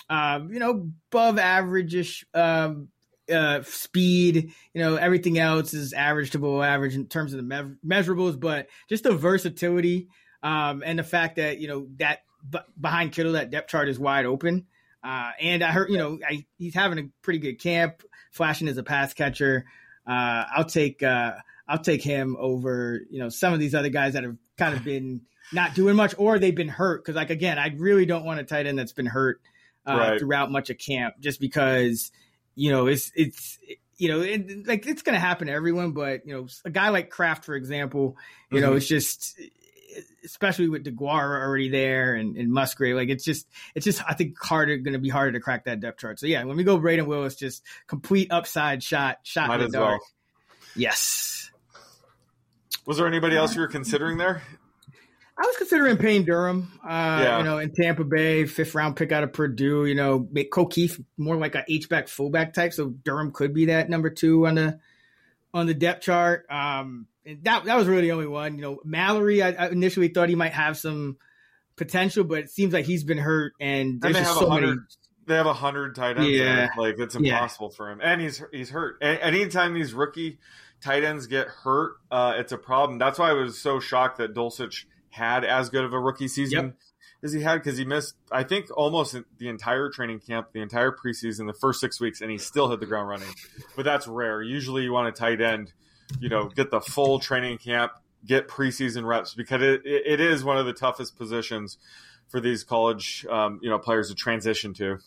Um, 0.10 0.52
you 0.52 0.60
know, 0.60 0.92
above 1.10 1.36
averageish 1.36 2.26
um, 2.34 2.90
uh, 3.32 3.62
speed, 3.64 4.52
you 4.74 4.82
know, 4.82 4.98
everything 4.98 5.40
else 5.40 5.74
is 5.74 5.94
average 5.94 6.32
to 6.32 6.40
below 6.40 6.62
average 6.62 6.96
in 6.96 7.08
terms 7.08 7.34
of 7.34 7.38
the 7.38 7.44
me- 7.44 7.76
measurables, 7.86 8.38
but 8.38 8.68
just 8.90 9.04
the 9.04 9.16
versatility 9.16 10.10
um, 10.44 10.84
and 10.86 11.00
the 11.00 11.04
fact 11.04 11.38
that 11.38 11.60
you 11.60 11.68
know 11.68 11.88
that 11.98 12.20
b- 12.50 12.60
behind 12.80 13.14
Kittle 13.14 13.34
that 13.34 13.52
depth 13.52 13.70
chart 13.70 13.90
is 13.90 14.00
wide 14.00 14.26
open. 14.26 14.66
Uh, 15.04 15.32
and 15.40 15.64
I 15.64 15.72
heard, 15.72 15.90
you 15.90 15.98
know, 15.98 16.20
I, 16.28 16.46
he's 16.58 16.76
having 16.76 17.00
a 17.00 17.10
pretty 17.24 17.40
good 17.40 17.60
camp, 17.60 18.04
flashing 18.32 18.68
as 18.68 18.78
a 18.78 18.84
pass 18.84 19.14
catcher. 19.14 19.66
Uh, 20.08 20.46
I'll 20.56 20.66
take 20.66 21.04
uh, 21.04 21.34
I'll 21.68 21.80
take 21.80 22.02
him 22.02 22.36
over, 22.40 23.02
you 23.10 23.20
know, 23.20 23.30
some 23.30 23.54
of 23.54 23.60
these 23.60 23.76
other 23.76 23.90
guys 23.90 24.14
that 24.14 24.24
have 24.24 24.38
kind 24.58 24.76
of 24.76 24.84
been 24.84 25.22
not 25.54 25.76
doing 25.76 25.96
much 25.96 26.16
or 26.18 26.40
they've 26.40 26.56
been 26.56 26.68
hurt. 26.68 27.04
Because 27.04 27.16
like 27.16 27.30
again, 27.30 27.60
I 27.60 27.74
really 27.78 28.06
don't 28.06 28.26
want 28.26 28.40
a 28.40 28.44
tight 28.44 28.66
end 28.66 28.80
that's 28.80 28.94
been 28.94 29.06
hurt 29.06 29.42
uh, 29.86 29.96
right. 29.96 30.20
throughout 30.20 30.52
much 30.52 30.70
of 30.70 30.78
camp, 30.78 31.16
just 31.20 31.40
because 31.40 32.12
you 32.56 32.72
know, 32.72 32.88
it's 32.88 33.12
it's 33.16 33.60
you 33.98 34.10
know, 34.10 34.22
it, 34.22 34.68
like 34.68 34.88
it's 34.88 35.04
going 35.04 35.14
to 35.14 35.20
happen 35.20 35.48
to 35.48 35.54
everyone, 35.54 35.92
but 35.92 36.26
you 36.26 36.34
know, 36.34 36.48
a 36.66 36.72
guy 36.72 36.90
like 36.90 37.12
Kraft, 37.12 37.46
for 37.46 37.56
example, 37.56 38.18
you 38.50 38.58
mm-hmm. 38.58 38.66
know, 38.66 38.76
it's 38.76 38.88
just 38.88 39.40
especially 40.24 40.70
with 40.70 40.84
Deguara 40.84 41.42
already 41.42 41.70
there 41.70 42.16
and, 42.16 42.38
and 42.38 42.52
Musgrave, 42.52 42.96
like 42.96 43.10
it's 43.10 43.24
just 43.24 43.48
it's 43.76 43.86
just 43.86 44.02
I 44.08 44.14
think 44.14 44.38
harder 44.42 44.78
going 44.78 44.94
to 44.94 45.00
be 45.00 45.10
harder 45.10 45.34
to 45.34 45.40
crack 45.40 45.66
that 45.66 45.80
depth 45.80 46.00
chart. 46.00 46.20
So 46.20 46.28
yeah, 46.28 46.44
when 46.44 46.58
we 46.58 46.64
go 46.64 46.80
Brayden 46.80 47.08
Willis, 47.08 47.36
just 47.36 47.64
complete 47.88 48.32
upside 48.32 48.84
shot, 48.84 49.20
shot 49.24 49.48
Might 49.48 49.62
in 49.62 49.72
the 49.72 49.78
dark. 49.78 50.02
Well. 50.02 50.10
Yes. 50.76 51.52
Was 52.86 52.98
there 52.98 53.08
anybody 53.08 53.36
else 53.36 53.56
you 53.56 53.62
were 53.62 53.68
considering 53.68 54.18
there? 54.18 54.42
I 55.38 55.46
was 55.48 55.58
considering 55.58 55.98
Payne 55.98 56.26
Durham, 56.26 56.72
uh, 56.84 57.22
yeah. 57.24 57.38
you 57.40 57.44
know, 57.44 57.58
in 57.58 57.72
Tampa 57.74 58.04
Bay, 58.04 58.46
fifth 58.46 58.76
round 58.76 58.96
pick 58.96 59.12
out 59.12 59.24
of 59.24 59.34
Purdue. 59.34 59.86
You 59.86 59.96
know, 59.96 60.20
Ko 60.52 60.68
Kieft 60.68 61.04
more 61.18 61.36
like 61.36 61.56
a 61.56 61.64
H 61.68 61.90
back 61.90 62.10
fullback 62.10 62.54
type, 62.54 62.74
so 62.74 62.90
Durham 62.90 63.32
could 63.32 63.54
be 63.54 63.66
that 63.66 63.90
number 63.90 64.10
two 64.10 64.46
on 64.46 64.56
the 64.56 64.80
on 65.54 65.66
the 65.66 65.74
depth 65.74 66.04
chart. 66.04 66.46
Um, 66.50 67.08
that 67.44 67.66
that 67.66 67.76
was 67.78 67.88
really 67.88 68.04
the 68.04 68.12
only 68.12 68.28
one. 68.28 68.56
You 68.56 68.62
know, 68.62 68.80
Mallory, 68.84 69.42
I, 69.42 69.50
I 69.52 69.70
initially 69.70 70.08
thought 70.10 70.30
he 70.30 70.36
might 70.36 70.54
have 70.54 70.78
some 70.78 71.18
potential, 71.76 72.24
but 72.24 72.40
it 72.40 72.50
seems 72.50 72.74
like 72.74 72.86
he's 72.86 73.04
been 73.04 73.18
hurt, 73.18 73.54
and 73.60 74.02
there's 74.02 74.16
just 74.18 74.40
so 74.40 74.50
many. 74.50 74.74
they 75.28 75.36
have 75.36 75.46
a 75.46 75.54
hundred 75.54 75.96
tight 75.96 76.18
ends. 76.18 76.30
Yeah. 76.30 76.44
there. 76.56 76.72
Like 76.78 76.96
it's 77.00 77.16
Yeah. 77.20 77.34
impossible 77.36 77.70
for 77.70 77.90
him, 77.92 78.00
and 78.02 78.22
he's 78.22 78.42
he's 78.52 78.70
hurt. 78.70 78.98
A- 79.02 79.24
anytime 79.24 79.74
these 79.74 79.94
rookie 79.94 80.40
tight 80.82 81.04
ends 81.04 81.28
get 81.28 81.48
hurt, 81.48 81.94
uh, 82.10 82.34
it's 82.38 82.52
a 82.52 82.58
problem. 82.58 82.98
That's 83.00 83.20
why 83.20 83.30
I 83.30 83.34
was 83.34 83.60
so 83.60 83.80
shocked 83.80 84.18
that 84.18 84.34
Dulcich 84.34 84.86
had 85.10 85.44
as 85.46 85.70
good 85.70 85.84
of 85.84 85.94
a 85.94 86.00
rookie 86.00 86.28
season 86.28 86.66
Yep. 86.66 86.76
as 87.24 87.34
he 87.34 87.42
had 87.42 87.56
because 87.58 87.78
he 87.78 87.86
missed, 87.86 88.16
I 88.32 88.44
think, 88.44 88.68
almost 88.76 89.16
the 89.38 89.48
entire 89.50 89.90
training 89.90 90.22
camp, 90.22 90.48
the 90.54 90.62
entire 90.62 90.92
preseason, 90.92 91.46
the 91.48 91.54
first 91.54 91.80
six 91.82 92.00
weeks, 92.02 92.22
and 92.22 92.32
he 92.32 92.38
still 92.38 92.70
hit 92.72 92.80
the 92.80 92.86
ground 92.86 93.10
running. 93.10 93.28
But 93.76 93.84
that's 93.86 94.08
rare. 94.08 94.42
Usually, 94.42 94.84
you 94.84 94.92
want 94.94 95.08
a 95.10 95.12
tight 95.12 95.40
end, 95.42 95.72
you 96.20 96.30
know, 96.30 96.50
get 96.50 96.72
the 96.72 96.82
full 96.82 97.20
training 97.20 97.58
camp, 97.58 97.92
get 98.26 98.48
preseason 98.48 99.06
reps 99.06 99.34
because 99.34 99.62
it, 99.62 99.82
it, 99.86 100.20
is 100.20 100.44
one 100.44 100.58
of 100.58 100.66
the 100.66 100.74
toughest 100.74 101.18
positions 101.18 101.78
for 102.30 102.40
these 102.40 102.64
college, 102.64 103.26
um, 103.30 103.60
you 103.62 103.70
know, 103.70 103.80
players 103.80 104.10
to 104.10 104.16
transition 104.16 104.74
to. 104.76 105.00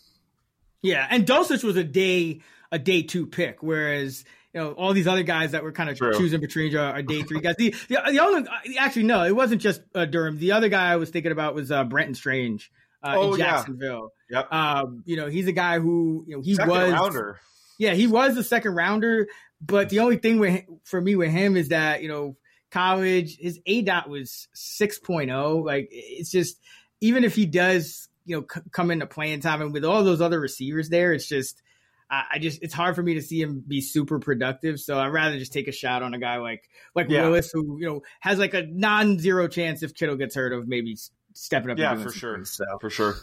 Yeah, 0.81 1.07
and 1.09 1.25
Dulcich 1.25 1.63
was 1.63 1.77
a 1.77 1.83
day 1.83 2.41
a 2.71 2.79
day 2.79 3.01
two 3.01 3.25
pick, 3.25 3.63
whereas 3.63 4.23
you 4.53 4.61
know 4.61 4.73
all 4.73 4.93
these 4.93 5.07
other 5.07 5.23
guys 5.23 5.51
that 5.51 5.63
were 5.63 5.71
kind 5.71 5.89
of 5.89 5.97
True. 5.97 6.13
choosing 6.17 6.41
between 6.41 6.75
are, 6.75 6.93
are 6.93 7.01
day 7.01 7.23
three 7.23 7.39
guys. 7.39 7.55
The, 7.57 7.73
the 7.87 8.01
the 8.11 8.19
only 8.19 8.47
actually 8.77 9.03
no, 9.03 9.23
it 9.23 9.35
wasn't 9.35 9.61
just 9.61 9.81
uh, 9.95 10.05
Durham. 10.05 10.37
The 10.37 10.51
other 10.51 10.69
guy 10.69 10.91
I 10.91 10.97
was 10.97 11.09
thinking 11.09 11.31
about 11.31 11.55
was 11.55 11.71
uh, 11.71 11.83
Brenton 11.85 12.13
Strange 12.15 12.71
uh, 13.01 13.13
Oh, 13.15 13.33
in 13.33 13.39
yeah. 13.39 13.45
Jacksonville. 13.45 14.11
Yep. 14.29 14.53
Um, 14.53 15.03
you 15.05 15.15
know, 15.15 15.27
he's 15.27 15.47
a 15.47 15.51
guy 15.51 15.79
who 15.79 16.25
you 16.27 16.35
know 16.35 16.41
he 16.41 16.55
Second 16.55 16.71
was 16.71 16.91
rounder. 16.91 17.39
yeah, 17.77 17.93
he 17.93 18.07
was 18.07 18.35
the 18.35 18.43
second 18.43 18.75
rounder, 18.75 19.27
but 19.61 19.89
the 19.89 19.99
only 19.99 20.17
thing 20.17 20.39
with 20.39 20.63
for 20.83 20.99
me 21.01 21.15
with 21.15 21.31
him 21.31 21.55
is 21.57 21.69
that 21.69 22.01
you 22.01 22.07
know 22.09 22.35
college 22.71 23.37
his 23.37 23.59
aDOT 23.67 24.07
was 24.09 24.47
6.0. 24.55 25.65
Like 25.65 25.87
it's 25.91 26.31
just 26.31 26.59
even 27.01 27.23
if 27.23 27.35
he 27.35 27.45
does 27.45 28.09
you 28.25 28.35
know 28.37 28.45
c- 28.51 28.61
come 28.71 28.91
into 28.91 29.05
playing 29.05 29.39
time 29.41 29.61
and 29.61 29.71
with 29.73 29.85
all 29.85 30.03
those 30.03 30.21
other 30.21 30.39
receivers 30.39 30.89
there, 30.89 31.13
it's 31.13 31.27
just 31.27 31.61
I, 32.09 32.23
I 32.33 32.39
just 32.39 32.61
it's 32.61 32.73
hard 32.73 32.95
for 32.95 33.03
me 33.03 33.13
to 33.15 33.21
see 33.21 33.41
him 33.41 33.63
be 33.65 33.81
super 33.81 34.19
productive. 34.19 34.79
So 34.79 34.99
I'd 34.99 35.07
rather 35.07 35.37
just 35.39 35.53
take 35.53 35.67
a 35.67 35.71
shot 35.71 36.03
on 36.03 36.13
a 36.13 36.19
guy 36.19 36.37
like 36.37 36.69
like 36.93 37.07
Yeah. 37.09 37.23
Willis 37.23 37.51
who 37.51 37.77
you 37.79 37.87
know 37.87 38.01
has 38.19 38.39
like 38.39 38.53
a 38.53 38.63
non-zero 38.63 39.47
chance 39.47 39.83
if 39.83 39.93
Kittle 39.93 40.15
gets 40.17 40.35
hurt 40.35 40.53
of 40.53 40.67
maybe 40.67 40.97
stepping 41.33 41.69
up. 41.71 41.77
Yeah, 41.77 41.95
for 41.95 42.11
sure. 42.11 42.35
things. 42.35 42.51
So. 42.51 42.65
For 42.81 42.89
sure. 42.89 43.15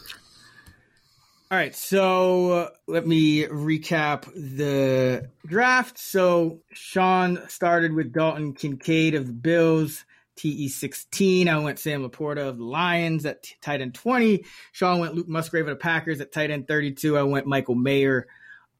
All 1.53 1.59
right, 1.59 1.75
so 1.75 2.49
uh, 2.49 2.69
let 2.87 3.05
me 3.05 3.43
recap 3.43 4.25
the 4.33 5.29
draft. 5.45 5.99
So 5.99 6.61
Sean 6.71 7.47
started 7.47 7.93
with 7.93 8.11
Dalton 8.11 8.53
Kincaid 8.53 9.13
of 9.13 9.27
the 9.27 9.33
Bills, 9.33 10.03
TE 10.35 10.67
16. 10.67 11.47
I 11.47 11.59
went 11.59 11.77
Sam 11.77 12.09
Laporta 12.09 12.49
of 12.49 12.57
the 12.57 12.63
Lions 12.63 13.27
at 13.27 13.45
tight 13.61 13.81
end 13.81 13.93
20. 13.93 14.43
Sean 14.71 14.99
went 14.99 15.13
Luke 15.13 15.27
Musgrave 15.27 15.67
of 15.67 15.75
the 15.77 15.79
Packers 15.79 16.21
at 16.21 16.31
tight 16.31 16.49
end 16.49 16.67
32. 16.67 17.19
I 17.19 17.21
went 17.21 17.45
Michael 17.45 17.75
Mayer 17.75 18.25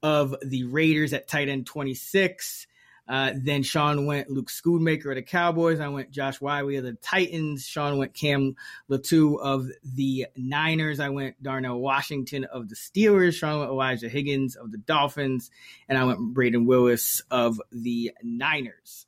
of 0.02 0.36
the 0.42 0.64
Raiders 0.64 1.14
at 1.14 1.28
tight 1.28 1.50
end 1.50 1.68
26. 1.68 2.66
Uh, 3.08 3.34
then 3.36 3.64
Sean 3.64 4.06
went 4.06 4.30
Luke 4.30 4.50
Schoonmaker 4.50 5.10
of 5.10 5.16
the 5.16 5.22
Cowboys. 5.22 5.80
I 5.80 5.90
went 5.90 6.12
Josh 6.12 6.40
Whyle 6.40 6.70
of 6.70 6.84
the 6.84 6.94
Titans. 7.02 7.66
Sean 7.66 7.98
went 7.98 8.14
Cam 8.14 8.56
Latu 8.90 9.40
of 9.42 9.68
the 9.84 10.28
Niners. 10.38 11.00
I 11.00 11.10
went 11.10 11.42
Darnell 11.44 11.80
Washington 11.80 12.46
of 12.46 12.70
the 12.70 12.76
Steelers. 12.76 13.34
Sean 13.34 13.60
went 13.60 13.72
Elijah 13.72 14.08
Higgins 14.08 14.56
of 14.56 14.72
the 14.72 14.78
Dolphins. 14.78 15.52
And 15.90 15.98
I 15.98 16.06
went 16.06 16.34
Brayden 16.34 16.66
Willis 16.66 17.22
of 17.30 17.62
the 17.72 18.12
Niners. 18.24 19.06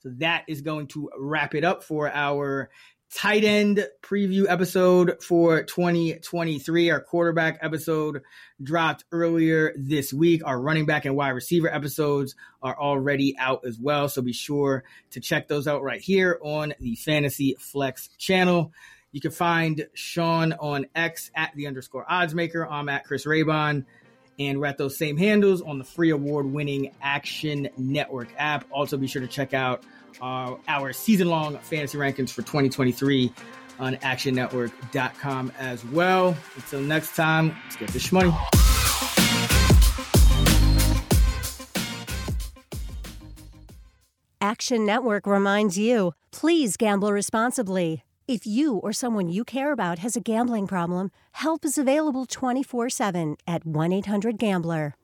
So 0.00 0.10
that 0.18 0.44
is 0.48 0.60
going 0.60 0.88
to 0.88 1.10
wrap 1.18 1.54
it 1.54 1.64
up 1.64 1.82
for 1.82 2.10
our 2.10 2.70
tight 3.14 3.44
end 3.44 3.86
preview 4.02 4.46
episode 4.48 5.22
for 5.22 5.62
2023. 5.62 6.90
Our 6.90 7.00
quarterback 7.00 7.58
episode 7.62 8.22
dropped 8.62 9.04
earlier 9.12 9.72
this 9.76 10.12
week. 10.12 10.42
Our 10.44 10.60
running 10.60 10.86
back 10.86 11.04
and 11.04 11.16
wide 11.16 11.30
receiver 11.30 11.72
episodes 11.72 12.34
are 12.62 12.78
already 12.78 13.36
out 13.38 13.64
as 13.66 13.78
well. 13.78 14.08
So 14.08 14.22
be 14.22 14.32
sure 14.32 14.84
to 15.12 15.20
check 15.20 15.48
those 15.48 15.66
out 15.66 15.82
right 15.82 16.00
here 16.00 16.38
on 16.42 16.74
the 16.80 16.96
Fantasy 16.96 17.56
Flex 17.58 18.08
channel. 18.18 18.72
You 19.12 19.20
can 19.20 19.30
find 19.30 19.86
Sean 19.94 20.52
on 20.52 20.86
X 20.94 21.30
at 21.34 21.54
the 21.54 21.66
underscore 21.68 22.04
odds 22.08 22.34
maker. 22.34 22.66
I'm 22.66 22.88
at 22.88 23.04
Chris 23.04 23.24
Raybon. 23.24 23.84
And 24.38 24.60
we're 24.60 24.66
at 24.66 24.76
those 24.76 24.98
same 24.98 25.16
handles 25.16 25.62
on 25.62 25.78
the 25.78 25.84
free 25.84 26.10
award 26.10 26.44
winning 26.44 26.92
Action 27.00 27.70
Network 27.78 28.28
app. 28.36 28.66
Also, 28.70 28.98
be 28.98 29.06
sure 29.06 29.22
to 29.22 29.28
check 29.28 29.54
out 29.54 29.82
uh, 30.20 30.56
our 30.68 30.92
season 30.92 31.28
long 31.28 31.58
fantasy 31.58 31.98
rankings 31.98 32.30
for 32.30 32.42
2023 32.42 33.32
on 33.78 33.96
actionnetwork.com 33.96 35.52
as 35.58 35.84
well. 35.86 36.36
Until 36.56 36.80
next 36.80 37.14
time, 37.14 37.56
let's 37.64 37.76
get 37.76 37.88
this 37.90 38.10
money. 38.12 38.34
Action 44.40 44.86
Network 44.86 45.26
reminds 45.26 45.76
you 45.76 46.12
please 46.30 46.76
gamble 46.76 47.10
responsibly. 47.10 48.04
If 48.28 48.46
you 48.46 48.76
or 48.76 48.92
someone 48.92 49.28
you 49.28 49.44
care 49.44 49.72
about 49.72 49.98
has 50.00 50.16
a 50.16 50.20
gambling 50.20 50.66
problem, 50.66 51.10
help 51.32 51.64
is 51.64 51.78
available 51.78 52.26
24 52.26 52.90
7 52.90 53.36
at 53.46 53.64
1 53.66 53.92
800 53.92 54.38
Gambler. 54.38 54.94